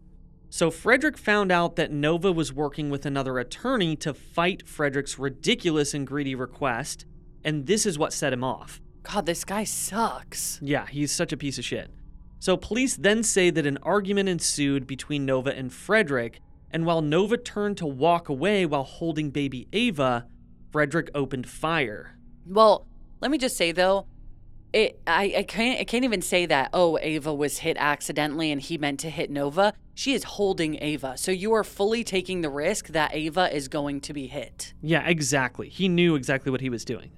So 0.49 0.70
Frederick 0.70 1.18
found 1.18 1.53
out 1.53 1.76
that 1.76 1.93
Nova 1.93 2.32
was 2.32 2.55
working 2.55 2.88
with 2.88 3.05
another 3.05 3.38
attorney 3.38 3.97
to 3.97 4.14
fight 4.14 4.66
Frederick's 4.66 5.18
ridiculous 5.18 5.93
and 5.93 6.07
greedy 6.07 6.34
request, 6.34 7.05
and 7.45 7.66
this 7.66 7.86
is 7.86 7.99
what 7.99 8.12
set 8.12 8.32
him 8.32 8.45
off. 8.45 8.80
God, 9.03 9.26
this 9.26 9.45
guy 9.45 9.64
sucks. 9.64 10.59
Yeah, 10.62 10.86
he's 10.86 11.11
such 11.11 11.32
a 11.32 11.36
piece 11.36 11.59
of 11.59 11.64
shit. 11.64 11.90
So 12.38 12.57
police 12.57 12.97
then 12.97 13.22
say 13.22 13.51
that 13.51 13.66
an 13.66 13.78
argument 13.82 14.28
ensued 14.28 14.86
between 14.86 15.24
Nova 15.24 15.57
and 15.57 15.72
Frederick, 15.72 16.40
and 16.70 16.86
while 16.86 17.03
Nova 17.03 17.36
turned 17.36 17.76
to 17.78 17.86
walk 17.86 18.28
away 18.28 18.66
while 18.66 18.84
holding 18.84 19.30
baby 19.30 19.68
Ava, 19.72 20.26
Frederick 20.70 21.11
opened 21.14 21.49
fire. 21.49 22.16
Well, 22.47 22.86
let 23.20 23.30
me 23.30 23.38
just 23.38 23.57
say 23.57 23.72
though, 23.72 24.07
it 24.72 24.99
I, 25.07 25.34
I 25.38 25.43
can't 25.43 25.80
I 25.80 25.84
can't 25.84 26.05
even 26.05 26.22
say 26.22 26.47
that, 26.47 26.70
oh, 26.72 26.99
Ava 27.01 27.32
was 27.32 27.59
hit 27.59 27.76
accidentally 27.78 28.51
and 28.51 28.61
he 28.61 28.78
meant 28.78 29.01
to 29.01 29.11
hit 29.11 29.30
Nova. 29.30 29.74
She 29.95 30.14
is 30.14 30.24
holding 30.24 30.82
Ava. 30.82 31.16
So 31.18 31.30
you 31.30 31.53
are 31.53 31.62
fully 31.62 32.03
taking 32.03 32.40
the 32.40 32.49
risk 32.49 32.88
that 32.88 33.14
Ava 33.14 33.55
is 33.55 33.68
going 33.68 34.01
to 34.01 34.12
be 34.12 34.26
hit. 34.26 34.72
Yeah, 34.80 35.07
exactly. 35.07 35.68
He 35.68 35.88
knew 35.88 36.14
exactly 36.14 36.51
what 36.51 36.62
he 36.62 36.70
was 36.70 36.84
doing. 36.84 37.11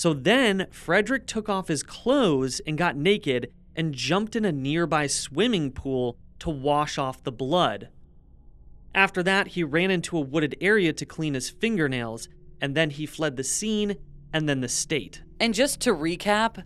So 0.00 0.14
then 0.14 0.66
Frederick 0.70 1.26
took 1.26 1.50
off 1.50 1.68
his 1.68 1.82
clothes 1.82 2.62
and 2.66 2.78
got 2.78 2.96
naked 2.96 3.52
and 3.76 3.92
jumped 3.92 4.34
in 4.34 4.46
a 4.46 4.50
nearby 4.50 5.06
swimming 5.06 5.72
pool 5.72 6.16
to 6.38 6.48
wash 6.48 6.96
off 6.96 7.22
the 7.22 7.30
blood. 7.30 7.90
After 8.94 9.22
that, 9.22 9.48
he 9.48 9.62
ran 9.62 9.90
into 9.90 10.16
a 10.16 10.22
wooded 10.22 10.56
area 10.58 10.94
to 10.94 11.04
clean 11.04 11.34
his 11.34 11.50
fingernails, 11.50 12.30
and 12.62 12.74
then 12.74 12.88
he 12.88 13.04
fled 13.04 13.36
the 13.36 13.44
scene 13.44 13.96
and 14.32 14.48
then 14.48 14.62
the 14.62 14.70
state. 14.70 15.22
And 15.38 15.52
just 15.52 15.80
to 15.80 15.92
recap, 15.92 16.64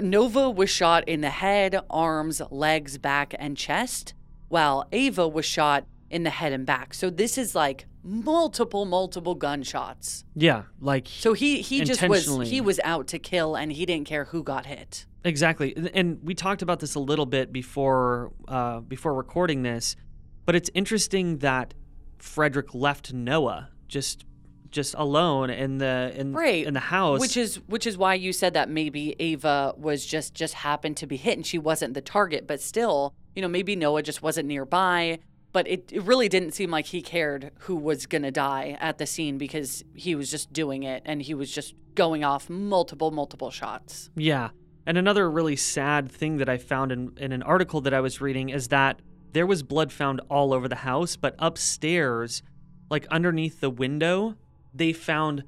Nova 0.00 0.48
was 0.48 0.70
shot 0.70 1.08
in 1.08 1.22
the 1.22 1.30
head, 1.30 1.80
arms, 1.90 2.40
legs, 2.52 2.98
back, 2.98 3.34
and 3.36 3.56
chest, 3.56 4.14
while 4.46 4.86
Ava 4.92 5.26
was 5.26 5.44
shot 5.44 5.86
in 6.08 6.22
the 6.22 6.30
head 6.30 6.52
and 6.52 6.64
back. 6.64 6.94
So 6.94 7.10
this 7.10 7.36
is 7.36 7.52
like 7.52 7.86
multiple, 8.06 8.84
multiple 8.84 9.34
gunshots. 9.34 10.24
Yeah, 10.34 10.62
like 10.80 11.08
So 11.08 11.32
he 11.32 11.60
he 11.60 11.84
just 11.84 12.06
was 12.08 12.26
he 12.48 12.60
was 12.60 12.80
out 12.84 13.08
to 13.08 13.18
kill 13.18 13.56
and 13.56 13.72
he 13.72 13.84
didn't 13.84 14.06
care 14.06 14.26
who 14.26 14.42
got 14.42 14.66
hit. 14.66 15.06
Exactly, 15.24 15.74
And- 15.92 16.20
we 16.22 16.34
talked 16.34 16.62
about 16.62 16.78
this 16.80 16.94
a 16.94 17.00
little 17.00 17.26
bit 17.26 17.52
before 17.52 18.32
uh, 18.46 18.80
before 18.80 19.12
recording 19.12 19.62
this, 19.62 19.96
but 20.44 20.54
it's 20.54 20.70
interesting 20.72 21.38
that 21.38 21.74
Frederick 22.18 22.74
left 22.74 23.12
Noah 23.12 23.70
just 23.88 24.24
just 24.70 24.94
alone 24.98 25.48
in 25.50 25.78
the 25.78 26.12
in 26.16 26.32
Right. 26.32 26.66
in 26.66 26.74
the 26.74 26.80
house. 26.80 27.20
Which 27.20 27.36
is 27.36 27.56
which 27.66 27.86
is 27.86 27.96
why 27.98 28.14
you 28.14 28.32
said 28.32 28.54
that 28.54 28.68
maybe 28.68 29.16
Ava 29.18 29.74
was 29.76 30.04
just 30.06 30.34
just 30.34 30.54
happened 30.54 30.96
to 30.98 31.06
be 31.06 31.16
hit 31.16 31.36
and 31.36 31.46
she 31.46 31.58
wasn't 31.58 31.94
the 31.94 32.00
target, 32.00 32.46
but 32.46 32.60
still, 32.60 33.14
you 33.34 33.42
know, 33.42 33.48
maybe 33.48 33.74
Noah 33.74 34.02
just 34.02 34.22
wasn't 34.22 34.46
nearby. 34.48 35.18
But 35.56 35.66
it, 35.68 35.90
it 35.90 36.02
really 36.02 36.28
didn't 36.28 36.52
seem 36.52 36.70
like 36.70 36.84
he 36.84 37.00
cared 37.00 37.50
who 37.60 37.76
was 37.76 38.04
gonna 38.04 38.30
die 38.30 38.76
at 38.78 38.98
the 38.98 39.06
scene 39.06 39.38
because 39.38 39.82
he 39.94 40.14
was 40.14 40.30
just 40.30 40.52
doing 40.52 40.82
it 40.82 41.02
and 41.06 41.22
he 41.22 41.32
was 41.32 41.50
just 41.50 41.74
going 41.94 42.24
off 42.24 42.50
multiple, 42.50 43.10
multiple 43.10 43.50
shots. 43.50 44.10
yeah, 44.14 44.50
and 44.84 44.98
another 44.98 45.30
really 45.30 45.56
sad 45.56 46.12
thing 46.12 46.36
that 46.36 46.50
I 46.50 46.58
found 46.58 46.92
in 46.92 47.12
in 47.16 47.32
an 47.32 47.42
article 47.42 47.80
that 47.80 47.94
I 47.94 48.00
was 48.00 48.20
reading 48.20 48.50
is 48.50 48.68
that 48.68 49.00
there 49.32 49.46
was 49.46 49.62
blood 49.62 49.92
found 49.92 50.20
all 50.28 50.52
over 50.52 50.68
the 50.68 50.82
house, 50.90 51.16
but 51.16 51.34
upstairs, 51.38 52.42
like 52.90 53.06
underneath 53.06 53.60
the 53.60 53.70
window, 53.70 54.36
they 54.74 54.92
found 54.92 55.44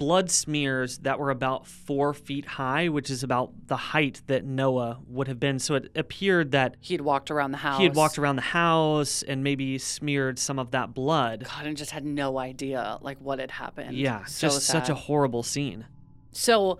blood 0.00 0.30
smears 0.30 0.96
that 1.00 1.18
were 1.18 1.30
about 1.30 1.66
four 1.66 2.14
feet 2.14 2.46
high, 2.46 2.88
which 2.88 3.10
is 3.10 3.22
about 3.22 3.52
the 3.66 3.76
height 3.76 4.22
that 4.28 4.46
Noah 4.46 4.98
would 5.06 5.28
have 5.28 5.38
been. 5.38 5.58
So 5.58 5.74
it 5.74 5.92
appeared 5.94 6.52
that 6.52 6.76
He 6.80 6.94
had 6.94 7.02
walked 7.02 7.30
around 7.30 7.50
the 7.52 7.58
house. 7.58 7.76
he 7.76 7.84
had 7.84 7.94
walked 7.94 8.18
around 8.18 8.36
the 8.36 8.42
house 8.42 9.22
and 9.22 9.44
maybe 9.44 9.76
smeared 9.76 10.38
some 10.38 10.58
of 10.58 10.70
that 10.70 10.94
blood. 10.94 11.44
God, 11.44 11.66
and 11.66 11.76
just 11.76 11.90
had 11.90 12.06
no 12.06 12.38
idea 12.38 12.98
like 13.02 13.18
what 13.20 13.38
had 13.38 13.50
happened. 13.50 13.94
Yeah, 13.94 14.24
So 14.24 14.48
just 14.48 14.62
such 14.62 14.88
a 14.88 14.94
horrible 14.94 15.42
scene. 15.42 15.84
So, 16.32 16.78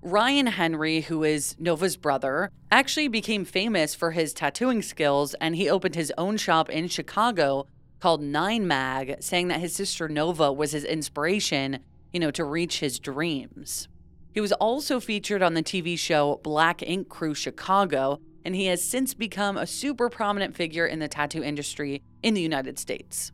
Ryan 0.00 0.46
Henry, 0.46 1.02
who 1.02 1.22
is 1.24 1.54
Nova's 1.58 1.98
brother, 1.98 2.50
actually 2.70 3.08
became 3.08 3.44
famous 3.44 3.94
for 3.94 4.12
his 4.12 4.32
tattooing 4.32 4.80
skills 4.80 5.34
and 5.42 5.54
he 5.56 5.68
opened 5.68 5.94
his 5.94 6.10
own 6.16 6.38
shop 6.38 6.70
in 6.70 6.88
Chicago 6.88 7.66
called 8.00 8.22
Nine 8.22 8.66
Mag, 8.66 9.16
saying 9.20 9.48
that 9.48 9.60
his 9.60 9.74
sister 9.74 10.08
Nova 10.08 10.50
was 10.50 10.72
his 10.72 10.84
inspiration, 10.84 11.78
you 12.12 12.20
know, 12.20 12.30
to 12.32 12.44
reach 12.44 12.80
his 12.80 12.98
dreams. 12.98 13.88
He 14.32 14.40
was 14.40 14.52
also 14.52 15.00
featured 15.00 15.42
on 15.42 15.54
the 15.54 15.62
TV 15.62 15.98
show 15.98 16.40
Black 16.42 16.82
Ink 16.82 17.08
Crew 17.08 17.34
Chicago, 17.34 18.20
and 18.44 18.54
he 18.54 18.66
has 18.66 18.82
since 18.82 19.14
become 19.14 19.56
a 19.56 19.66
super 19.66 20.08
prominent 20.08 20.56
figure 20.56 20.86
in 20.86 20.98
the 20.98 21.08
tattoo 21.08 21.42
industry 21.42 22.02
in 22.22 22.34
the 22.34 22.40
United 22.40 22.78
States. 22.78 23.32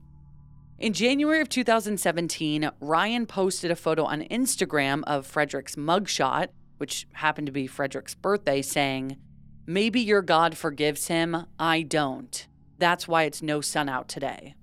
In 0.79 0.93
January 0.93 1.41
of 1.41 1.49
2017, 1.49 2.71
Ryan 2.81 3.27
posted 3.27 3.71
a 3.71 3.77
photo 3.77 4.05
on 4.05 4.23
Instagram 4.23 5.03
of 5.07 5.27
Frederick's 5.27 5.75
mugshot, 5.77 6.49
which 6.77 7.07
happened 7.15 7.47
to 7.47 7.53
be 7.53 7.67
Frederick's 7.67 8.15
birthday, 8.15 8.63
saying, 8.63 9.17
Maybe 9.67 10.01
your 10.01 10.23
God 10.23 10.57
forgives 10.57 11.09
him. 11.09 11.47
I 11.59 11.83
don't. 11.83 12.47
That's 12.79 13.09
why 13.09 13.25
it's 13.25 13.43
no 13.43 13.61
sun 13.61 13.89
out 13.89 14.09
today. 14.09 14.55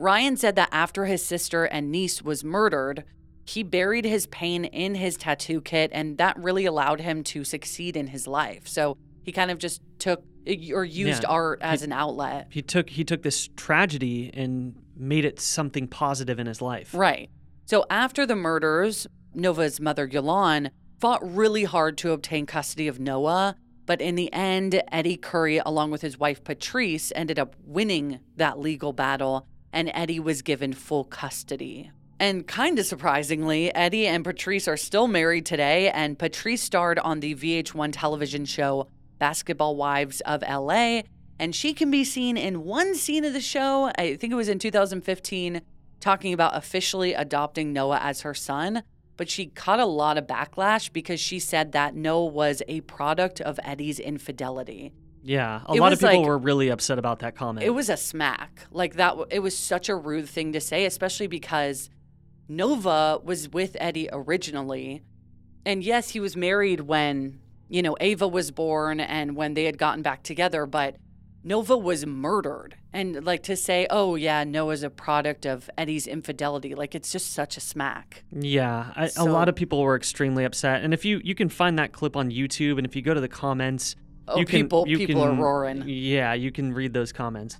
Ryan 0.00 0.38
said 0.38 0.56
that 0.56 0.70
after 0.72 1.04
his 1.04 1.22
sister 1.22 1.64
and 1.66 1.92
niece 1.92 2.22
was 2.22 2.42
murdered, 2.42 3.04
he 3.44 3.62
buried 3.62 4.06
his 4.06 4.26
pain 4.28 4.64
in 4.64 4.94
his 4.94 5.18
tattoo 5.18 5.60
kit, 5.60 5.90
and 5.92 6.16
that 6.16 6.38
really 6.38 6.64
allowed 6.64 7.02
him 7.02 7.22
to 7.24 7.44
succeed 7.44 7.96
in 7.98 8.06
his 8.06 8.26
life. 8.26 8.66
So 8.66 8.96
he 9.22 9.30
kind 9.30 9.50
of 9.50 9.58
just 9.58 9.82
took 9.98 10.24
or 10.72 10.84
used 10.86 11.24
Yeah. 11.24 11.28
art 11.28 11.58
as 11.60 11.82
an 11.82 11.92
outlet. 11.92 12.46
He 12.48 12.62
took 12.62 12.88
he 12.88 13.04
took 13.04 13.22
this 13.22 13.50
tragedy 13.56 14.30
and 14.32 14.74
made 14.96 15.26
it 15.26 15.38
something 15.38 15.86
positive 15.86 16.38
in 16.38 16.46
his 16.46 16.62
life. 16.62 16.94
Right. 16.94 17.28
So 17.66 17.84
after 17.90 18.24
the 18.24 18.36
murders, 18.36 19.06
Nova's 19.34 19.80
mother, 19.80 20.08
Yolan, 20.08 20.70
fought 20.98 21.20
really 21.22 21.64
hard 21.64 21.98
to 21.98 22.12
obtain 22.12 22.46
custody 22.46 22.88
of 22.88 22.98
Noah. 22.98 23.54
But 23.84 24.00
in 24.00 24.14
the 24.14 24.32
end, 24.32 24.82
Eddy 24.90 25.18
Curry, 25.18 25.58
along 25.58 25.90
with 25.90 26.00
his 26.00 26.18
wife 26.18 26.42
Patrice, 26.42 27.12
ended 27.14 27.38
up 27.38 27.54
winning 27.64 28.20
that 28.36 28.58
legal 28.58 28.92
battle, 28.94 29.46
and 29.72 29.90
Eddy 29.94 30.20
was 30.20 30.42
given 30.42 30.72
full 30.72 31.04
custody. 31.04 31.90
And 32.18 32.46
kind 32.46 32.78
of 32.78 32.84
surprisingly, 32.84 33.74
Eddy 33.74 34.06
and 34.06 34.22
Patrice 34.24 34.68
are 34.68 34.76
still 34.76 35.06
married 35.06 35.46
today, 35.46 35.90
and 35.90 36.18
Patrice 36.18 36.62
starred 36.62 36.98
on 36.98 37.20
the 37.20 37.34
VH1 37.34 37.92
television 37.92 38.44
show 38.44 38.88
Basketball 39.18 39.74
Wives 39.74 40.20
of 40.22 40.42
LA. 40.42 41.02
And 41.38 41.54
she 41.54 41.72
can 41.72 41.90
be 41.90 42.04
seen 42.04 42.36
in 42.36 42.64
one 42.64 42.94
scene 42.94 43.24
of 43.24 43.32
the 43.32 43.40
show, 43.40 43.90
I 43.96 44.16
think 44.16 44.32
it 44.32 44.36
was 44.36 44.50
in 44.50 44.58
2015, 44.58 45.62
talking 45.98 46.34
about 46.34 46.56
officially 46.56 47.14
adopting 47.14 47.72
Noah 47.72 48.00
as 48.02 48.20
her 48.20 48.34
son. 48.34 48.82
But 49.16 49.30
she 49.30 49.46
caught 49.46 49.80
a 49.80 49.86
lot 49.86 50.18
of 50.18 50.26
backlash 50.26 50.92
because 50.92 51.20
she 51.20 51.38
said 51.38 51.72
that 51.72 51.94
Noah 51.94 52.26
was 52.26 52.62
a 52.68 52.82
product 52.82 53.40
of 53.40 53.58
Eddy's 53.64 53.98
infidelity. 53.98 54.92
Yeah, 55.22 55.60
a 55.66 55.74
It 55.74 55.80
lot 55.80 55.92
of 55.92 56.00
people 56.00 56.18
like- 56.18 56.26
were 56.26 56.38
really 56.38 56.68
upset 56.68 56.98
about 56.98 57.18
that 57.20 57.34
comment. 57.34 57.66
It 57.66 57.70
was 57.70 57.88
a 57.90 57.96
smack. 57.96 58.66
Like 58.70 58.94
that, 58.94 59.16
it 59.30 59.40
was 59.40 59.56
such 59.56 59.88
a 59.88 59.94
rude 59.94 60.28
thing 60.28 60.52
to 60.54 60.60
say, 60.60 60.84
especially 60.86 61.26
because 61.26 61.90
Nova 62.48 63.18
was 63.22 63.48
with 63.48 63.76
Eddy 63.80 64.08
originally. 64.12 65.02
And 65.64 65.84
yes, 65.84 66.10
he 66.10 66.20
was 66.20 66.36
married 66.36 66.80
when, 66.80 67.40
you 67.68 67.82
know, 67.82 67.96
Ava 68.00 68.26
was 68.26 68.50
born 68.50 68.98
and 69.00 69.36
when 69.36 69.54
they 69.54 69.64
had 69.64 69.78
gotten 69.78 70.02
back 70.02 70.22
together, 70.22 70.66
but 70.66 70.96
Nova 71.44 71.76
was 71.76 72.04
murdered. 72.06 72.76
And 72.92 73.24
like 73.24 73.42
to 73.44 73.56
say, 73.56 73.86
oh, 73.88 74.14
yeah, 74.16 74.42
Noah's 74.44 74.82
a 74.82 74.90
product 74.90 75.46
of 75.46 75.70
Eddy's 75.78 76.06
infidelity, 76.06 76.74
like 76.74 76.94
it's 76.94 77.12
just 77.12 77.32
such 77.32 77.56
a 77.56 77.60
smack. 77.60 78.24
Yeah, 78.32 78.92
I, 78.96 79.04
a 79.04 79.08
So- 79.10 79.24
lot 79.26 79.48
of 79.48 79.54
people 79.54 79.80
were 79.82 79.96
extremely 79.96 80.44
upset. 80.44 80.82
And 80.82 80.92
if 80.92 81.04
you 81.04 81.20
you 81.22 81.34
can 81.34 81.48
find 81.48 81.78
that 81.78 81.92
clip 81.92 82.16
on 82.16 82.30
YouTube, 82.30 82.78
and 82.78 82.86
if 82.86 82.96
you 82.96 83.02
go 83.02 83.14
to 83.14 83.20
the 83.20 83.28
comments, 83.28 83.96
Oh, 84.30 84.38
you 84.38 84.46
can, 84.46 84.62
people- 84.62 84.84
you 84.88 84.98
people 84.98 85.22
are 85.22 85.34
roaring. 85.34 85.84
Yeah, 85.86 86.34
you 86.34 86.52
can 86.52 86.72
read 86.72 86.92
those 86.92 87.12
comments. 87.12 87.58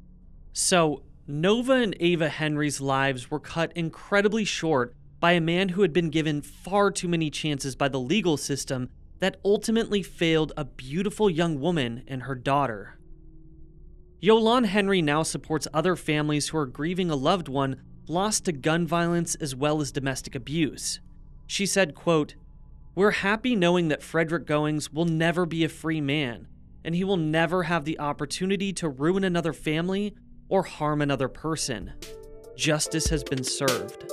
So 0.53 1.03
Nova 1.27 1.75
and 1.75 1.97
Ava 2.01 2.29
Henry's 2.29 2.81
lives 2.81 3.31
were 3.31 3.41
cut 3.41 3.73
incredibly 3.77 4.45
short 4.45 4.95
by 5.21 5.33
a 5.33 5.41
man 5.41 5.71
who 5.71 5.83
had 5.83 5.93
been 5.93 6.11
given 6.11 6.43
far 6.43 6.91
too 6.91 7.09
many 7.09 7.31
chances 7.31 7.77
by 7.77 7.89
the 7.89 8.01
legal 8.01 8.37
system 8.37 8.89
that 9.19 9.39
ultimately 9.45 10.03
failed 10.03 10.53
a 10.57 10.65
beautiful 10.65 11.29
young 11.29 11.61
woman 11.61 12.03
and 12.09 12.23
her 12.23 12.35
daughter. 12.35 12.99
Yolan 14.23 14.67
Henry 14.67 15.01
now 15.01 15.23
supports 15.23 15.69
other 15.73 15.97
families 15.97 16.49
who 16.49 16.59
are 16.59 16.67
grieving 16.67 17.11
a 17.11 17.17
loved 17.17 17.49
one 17.49 17.77
lost 18.09 18.45
to 18.47 18.53
gun 18.53 18.87
violence 18.87 19.35
as 19.37 19.55
well 19.55 19.81
as 19.81 19.93
domestic 19.93 20.35
abuse. 20.35 21.01
She 21.47 21.65
said, 21.65 21.95
quote, 21.95 22.35
We're 22.95 23.13
happy 23.13 23.55
knowing 23.55 23.89
that 23.89 24.03
Frederick 24.03 24.47
Goings 24.47 24.93
will 24.93 25.05
never 25.05 25.47
be 25.47 25.65
a 25.65 25.69
free 25.69 26.01
man, 26.01 26.49
and 26.85 26.95
he 26.95 27.05
will 27.05 27.17
never 27.17 27.65
have 27.65 27.85
the 27.85 27.99
opportunity 27.99 28.73
to 28.75 28.89
ruin 28.89 29.25
another 29.25 29.53
family 29.53 30.15
or 30.49 30.63
harm 30.63 31.01
another 31.01 31.29
person. 31.29 31.93
Justice 32.57 33.07
has 33.09 33.25
been 33.25 33.45
served. 33.45 34.05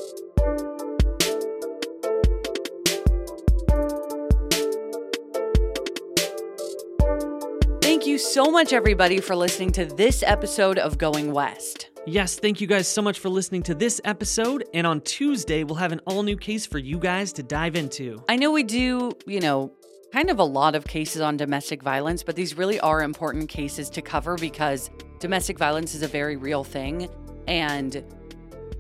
Thank 7.82 8.05
you 8.05 8.18
so 8.18 8.51
much, 8.51 8.74
everybody, 8.74 9.20
for 9.20 9.36
listening 9.36 9.72
to 9.74 9.86
this 9.86 10.24
episode 10.24 10.78
of 10.78 10.97
Going 10.97 11.32
West. 11.34 11.89
Yes, 12.05 12.39
thank 12.39 12.61
you 12.61 12.68
guys 12.68 12.88
so 12.88 13.01
much 13.01 13.20
for 13.20 13.28
listening 13.28 13.63
to 13.63 13.76
this 13.76 13.99
episode, 14.05 14.63
and 14.74 14.88
on 14.88 15.01
Tuesday, 15.01 15.65
we'll 15.65 15.76
have 15.76 15.91
an 15.91 15.99
all 16.05 16.24
new 16.24 16.38
case 16.38 16.65
for 16.65 16.78
you 16.78 16.99
guys 16.99 17.34
to 17.34 17.43
dive 17.43 17.76
into. 17.76 18.24
I 18.30 18.38
know 18.38 18.51
we 18.51 18.63
do, 18.63 19.11
you 19.26 19.41
know, 19.41 19.74
kind 20.11 20.29
of 20.29 20.39
a 20.39 20.43
lot 20.43 20.75
of 20.75 20.85
cases 20.85 21.21
on 21.21 21.37
domestic 21.37 21.83
violence, 21.83 22.23
but 22.23 22.35
these 22.35 22.57
really 22.57 22.79
are 22.79 23.01
important 23.01 23.49
cases 23.49 23.89
to 23.91 24.01
cover 24.01 24.35
because 24.35 24.89
domestic 25.19 25.57
violence 25.57 25.93
is 25.95 26.01
a 26.01 26.07
very 26.07 26.37
real 26.37 26.63
thing. 26.63 27.09
And 27.47 28.03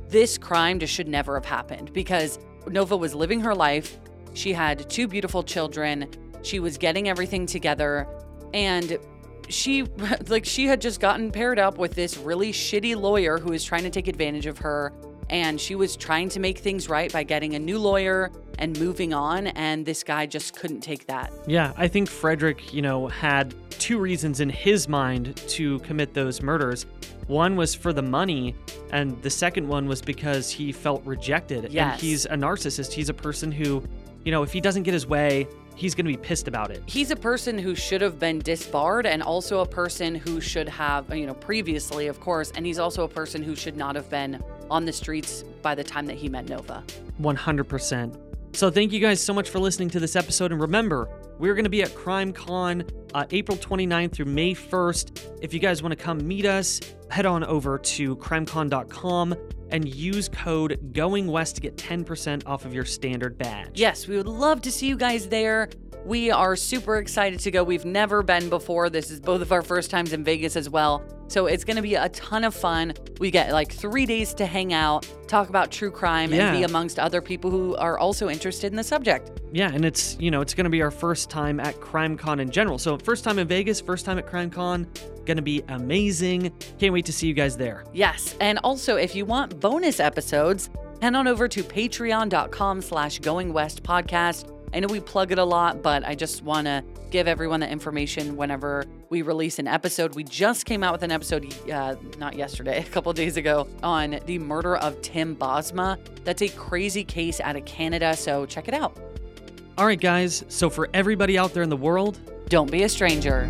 this 0.09 0.37
crime 0.37 0.79
just 0.79 0.93
should 0.93 1.07
never 1.07 1.35
have 1.35 1.45
happened 1.45 1.91
because 1.93 2.39
Nova 2.67 2.95
was 2.95 3.13
living 3.13 3.41
her 3.41 3.53
life. 3.53 3.99
She 4.33 4.53
had 4.53 4.89
two 4.89 5.07
beautiful 5.07 5.43
children. 5.43 6.09
She 6.43 6.59
was 6.59 6.77
getting 6.77 7.09
everything 7.09 7.45
together. 7.45 8.07
And 8.53 8.97
she, 9.49 9.83
like, 10.27 10.45
she 10.45 10.65
had 10.65 10.81
just 10.81 10.99
gotten 10.99 11.31
paired 11.31 11.59
up 11.59 11.77
with 11.77 11.93
this 11.93 12.17
really 12.17 12.51
shitty 12.53 12.95
lawyer 12.95 13.37
who 13.37 13.51
was 13.51 13.63
trying 13.63 13.83
to 13.83 13.89
take 13.89 14.07
advantage 14.07 14.45
of 14.45 14.59
her. 14.59 14.93
And 15.29 15.59
she 15.59 15.75
was 15.75 15.95
trying 15.95 16.29
to 16.29 16.39
make 16.39 16.59
things 16.59 16.89
right 16.89 17.11
by 17.11 17.23
getting 17.23 17.55
a 17.55 17.59
new 17.59 17.79
lawyer 17.79 18.31
and 18.59 18.79
moving 18.79 19.13
on. 19.13 19.47
And 19.47 19.85
this 19.85 20.03
guy 20.03 20.25
just 20.25 20.55
couldn't 20.55 20.81
take 20.81 21.05
that. 21.07 21.31
Yeah, 21.47 21.73
I 21.77 21.87
think 21.87 22.09
Frederick, 22.09 22.73
you 22.73 22.81
know, 22.81 23.07
had 23.07 23.53
two 23.71 23.99
reasons 23.99 24.39
in 24.39 24.49
his 24.49 24.87
mind 24.87 25.35
to 25.49 25.79
commit 25.79 26.13
those 26.13 26.41
murders. 26.41 26.85
One 27.27 27.55
was 27.57 27.75
for 27.75 27.91
the 27.91 28.01
money, 28.01 28.55
and 28.91 29.21
the 29.21 29.29
second 29.29 29.67
one 29.67 29.85
was 29.85 30.01
because 30.01 30.49
he 30.49 30.71
felt 30.71 31.05
rejected. 31.05 31.71
Yes. 31.71 31.93
And 31.93 32.01
he's 32.01 32.25
a 32.25 32.29
narcissist. 32.29 32.93
He's 32.93 33.09
a 33.09 33.13
person 33.13 33.51
who, 33.51 33.83
you 34.23 34.31
know, 34.31 34.43
if 34.43 34.53
he 34.53 34.61
doesn't 34.61 34.83
get 34.83 34.93
his 34.93 35.05
way, 35.05 35.45
he's 35.75 35.93
going 35.93 36.05
to 36.05 36.11
be 36.11 36.17
pissed 36.17 36.47
about 36.47 36.71
it. 36.71 36.81
He's 36.85 37.11
a 37.11 37.15
person 37.15 37.57
who 37.57 37.75
should 37.75 38.01
have 38.01 38.17
been 38.17 38.39
disbarred 38.39 39.05
and 39.05 39.21
also 39.21 39.59
a 39.59 39.65
person 39.65 40.15
who 40.15 40.39
should 40.41 40.69
have, 40.69 41.13
you 41.15 41.27
know, 41.27 41.33
previously, 41.33 42.07
of 42.07 42.19
course, 42.19 42.51
and 42.55 42.65
he's 42.65 42.79
also 42.79 43.03
a 43.03 43.09
person 43.09 43.43
who 43.43 43.55
should 43.55 43.75
not 43.75 43.95
have 43.95 44.09
been 44.09 44.41
on 44.69 44.85
the 44.85 44.93
streets 44.93 45.43
by 45.61 45.75
the 45.75 45.83
time 45.83 46.05
that 46.07 46.17
he 46.17 46.29
met 46.29 46.47
Nova. 46.47 46.83
100%. 47.21 48.17
So 48.53 48.71
thank 48.71 48.91
you 48.91 48.99
guys 48.99 49.21
so 49.21 49.33
much 49.33 49.49
for 49.49 49.59
listening 49.59 49.89
to 49.91 49.99
this 49.99 50.15
episode. 50.15 50.51
And 50.51 50.59
remember, 50.59 51.09
we're 51.37 51.53
going 51.53 51.65
to 51.65 51.69
be 51.69 51.83
at 51.83 51.89
CrimeCon 51.89 52.89
uh, 53.13 53.25
April 53.31 53.57
29th 53.57 54.13
through 54.13 54.25
May 54.25 54.55
1st. 54.55 55.37
If 55.41 55.53
you 55.53 55.59
guys 55.59 55.83
want 55.83 55.91
to 55.91 56.03
come 56.03 56.27
meet 56.27 56.45
us, 56.45 56.79
head 57.11 57.25
on 57.25 57.43
over 57.43 57.77
to 57.77 58.15
crimecon.com 58.15 59.35
and 59.69 59.87
use 59.87 60.29
code 60.29 60.93
Going 60.93 61.27
West 61.27 61.55
to 61.55 61.61
get 61.61 61.75
10% 61.77 62.43
off 62.45 62.65
of 62.65 62.73
your 62.73 62.85
standard 62.85 63.37
badge. 63.37 63.79
Yes, 63.79 64.07
we 64.07 64.17
would 64.17 64.27
love 64.27 64.61
to 64.63 64.71
see 64.71 64.87
you 64.87 64.97
guys 64.97 65.27
there. 65.27 65.69
We 66.07 66.31
are 66.31 66.55
super 66.55 66.97
excited 66.99 67.39
to 67.41 67.51
go. 67.51 67.65
We've 67.65 67.83
never 67.83 68.23
been 68.23 68.47
before. 68.47 68.89
This 68.89 69.11
is 69.11 69.19
both 69.19 69.41
of 69.41 69.51
our 69.51 69.61
first 69.61 69.91
times 69.91 70.13
in 70.13 70.23
Vegas 70.23 70.55
as 70.55 70.69
well. 70.69 71.03
So 71.27 71.47
it's 71.47 71.65
going 71.65 71.75
to 71.75 71.81
be 71.81 71.95
a 71.95 72.07
ton 72.07 72.45
of 72.45 72.55
fun. 72.55 72.93
We 73.19 73.29
get 73.29 73.51
like 73.51 73.73
three 73.73 74.05
days 74.05 74.33
to 74.35 74.45
hang 74.45 74.71
out, 74.71 75.05
talk 75.27 75.49
about 75.49 75.69
true 75.69 75.91
crime, 75.91 76.31
Yeah. 76.33 76.47
and 76.47 76.57
be 76.57 76.63
amongst 76.63 76.97
other 76.97 77.21
people 77.21 77.51
who 77.51 77.75
are 77.75 77.99
also 77.99 78.29
interested 78.29 78.71
in 78.71 78.77
the 78.77 78.85
subject. 78.85 79.31
Yeah, 79.51 79.69
and 79.73 79.83
it's, 79.83 80.15
you 80.17 80.31
know, 80.31 80.39
it's 80.39 80.53
going 80.53 80.63
to 80.63 80.69
be 80.69 80.81
our 80.81 80.91
first 80.91 81.29
time 81.29 81.59
at 81.59 81.75
CrimeCon 81.81 82.39
in 82.39 82.49
general. 82.51 82.77
So, 82.77 82.97
first 82.97 83.25
time 83.25 83.37
in 83.37 83.47
Vegas, 83.49 83.81
first 83.81 84.05
time 84.05 84.17
at 84.17 84.25
CrimeCon. 84.27 84.87
Going 85.25 85.35
to 85.35 85.43
be 85.43 85.61
amazing. 85.67 86.53
Can't 86.79 86.93
wait 86.93 87.05
to 87.07 87.11
see 87.13 87.27
you 87.27 87.33
guys 87.33 87.57
there. 87.57 87.83
Yes, 87.91 88.37
and 88.39 88.59
also 88.63 88.95
if 88.95 89.13
you 89.13 89.25
want 89.25 89.59
bonus 89.59 89.99
episodes, 89.99 90.69
head 91.01 91.15
on 91.15 91.27
over 91.27 91.49
to 91.49 91.61
patreon.com 91.63 92.81
slash 92.81 93.19
going 93.19 93.51
west 93.51 93.83
podcast. 93.83 94.53
I 94.73 94.79
know 94.79 94.87
we 94.87 94.99
plug 94.99 95.31
it 95.31 95.39
a 95.39 95.43
lot, 95.43 95.81
but 95.81 96.05
I 96.05 96.15
just 96.15 96.43
want 96.43 96.67
to 96.67 96.83
give 97.09 97.27
everyone 97.27 97.61
the 97.61 97.69
information 97.69 98.35
whenever 98.35 98.83
we 99.09 99.21
release 99.21 99.59
an 99.59 99.67
episode. 99.67 100.15
We 100.15 100.23
just 100.23 100.65
came 100.65 100.83
out 100.83 100.91
with 100.91 101.03
an 101.03 101.11
episode, 101.11 101.53
uh, 101.69 101.95
not 102.17 102.35
yesterday, 102.35 102.79
a 102.87 102.89
couple 102.89 103.11
days 103.13 103.37
ago, 103.37 103.67
on 103.81 104.19
the 104.25 104.39
murder 104.39 104.75
of 104.77 105.01
Tim 105.01 105.35
Bosma. 105.35 105.97
That's 106.25 106.41
a 106.41 106.49
crazy 106.49 107.03
case 107.03 107.39
out 107.39 107.55
of 107.55 107.65
Canada, 107.65 108.15
so 108.15 108.45
check 108.45 108.67
it 108.67 108.73
out. 108.73 108.97
All 109.77 109.85
right, 109.85 109.99
guys. 109.99 110.43
So, 110.49 110.69
for 110.69 110.89
everybody 110.93 111.37
out 111.37 111.53
there 111.53 111.63
in 111.63 111.69
the 111.69 111.77
world, 111.77 112.19
Don't 112.49 112.71
be 112.71 112.83
a 112.83 112.89
stranger. 112.89 113.49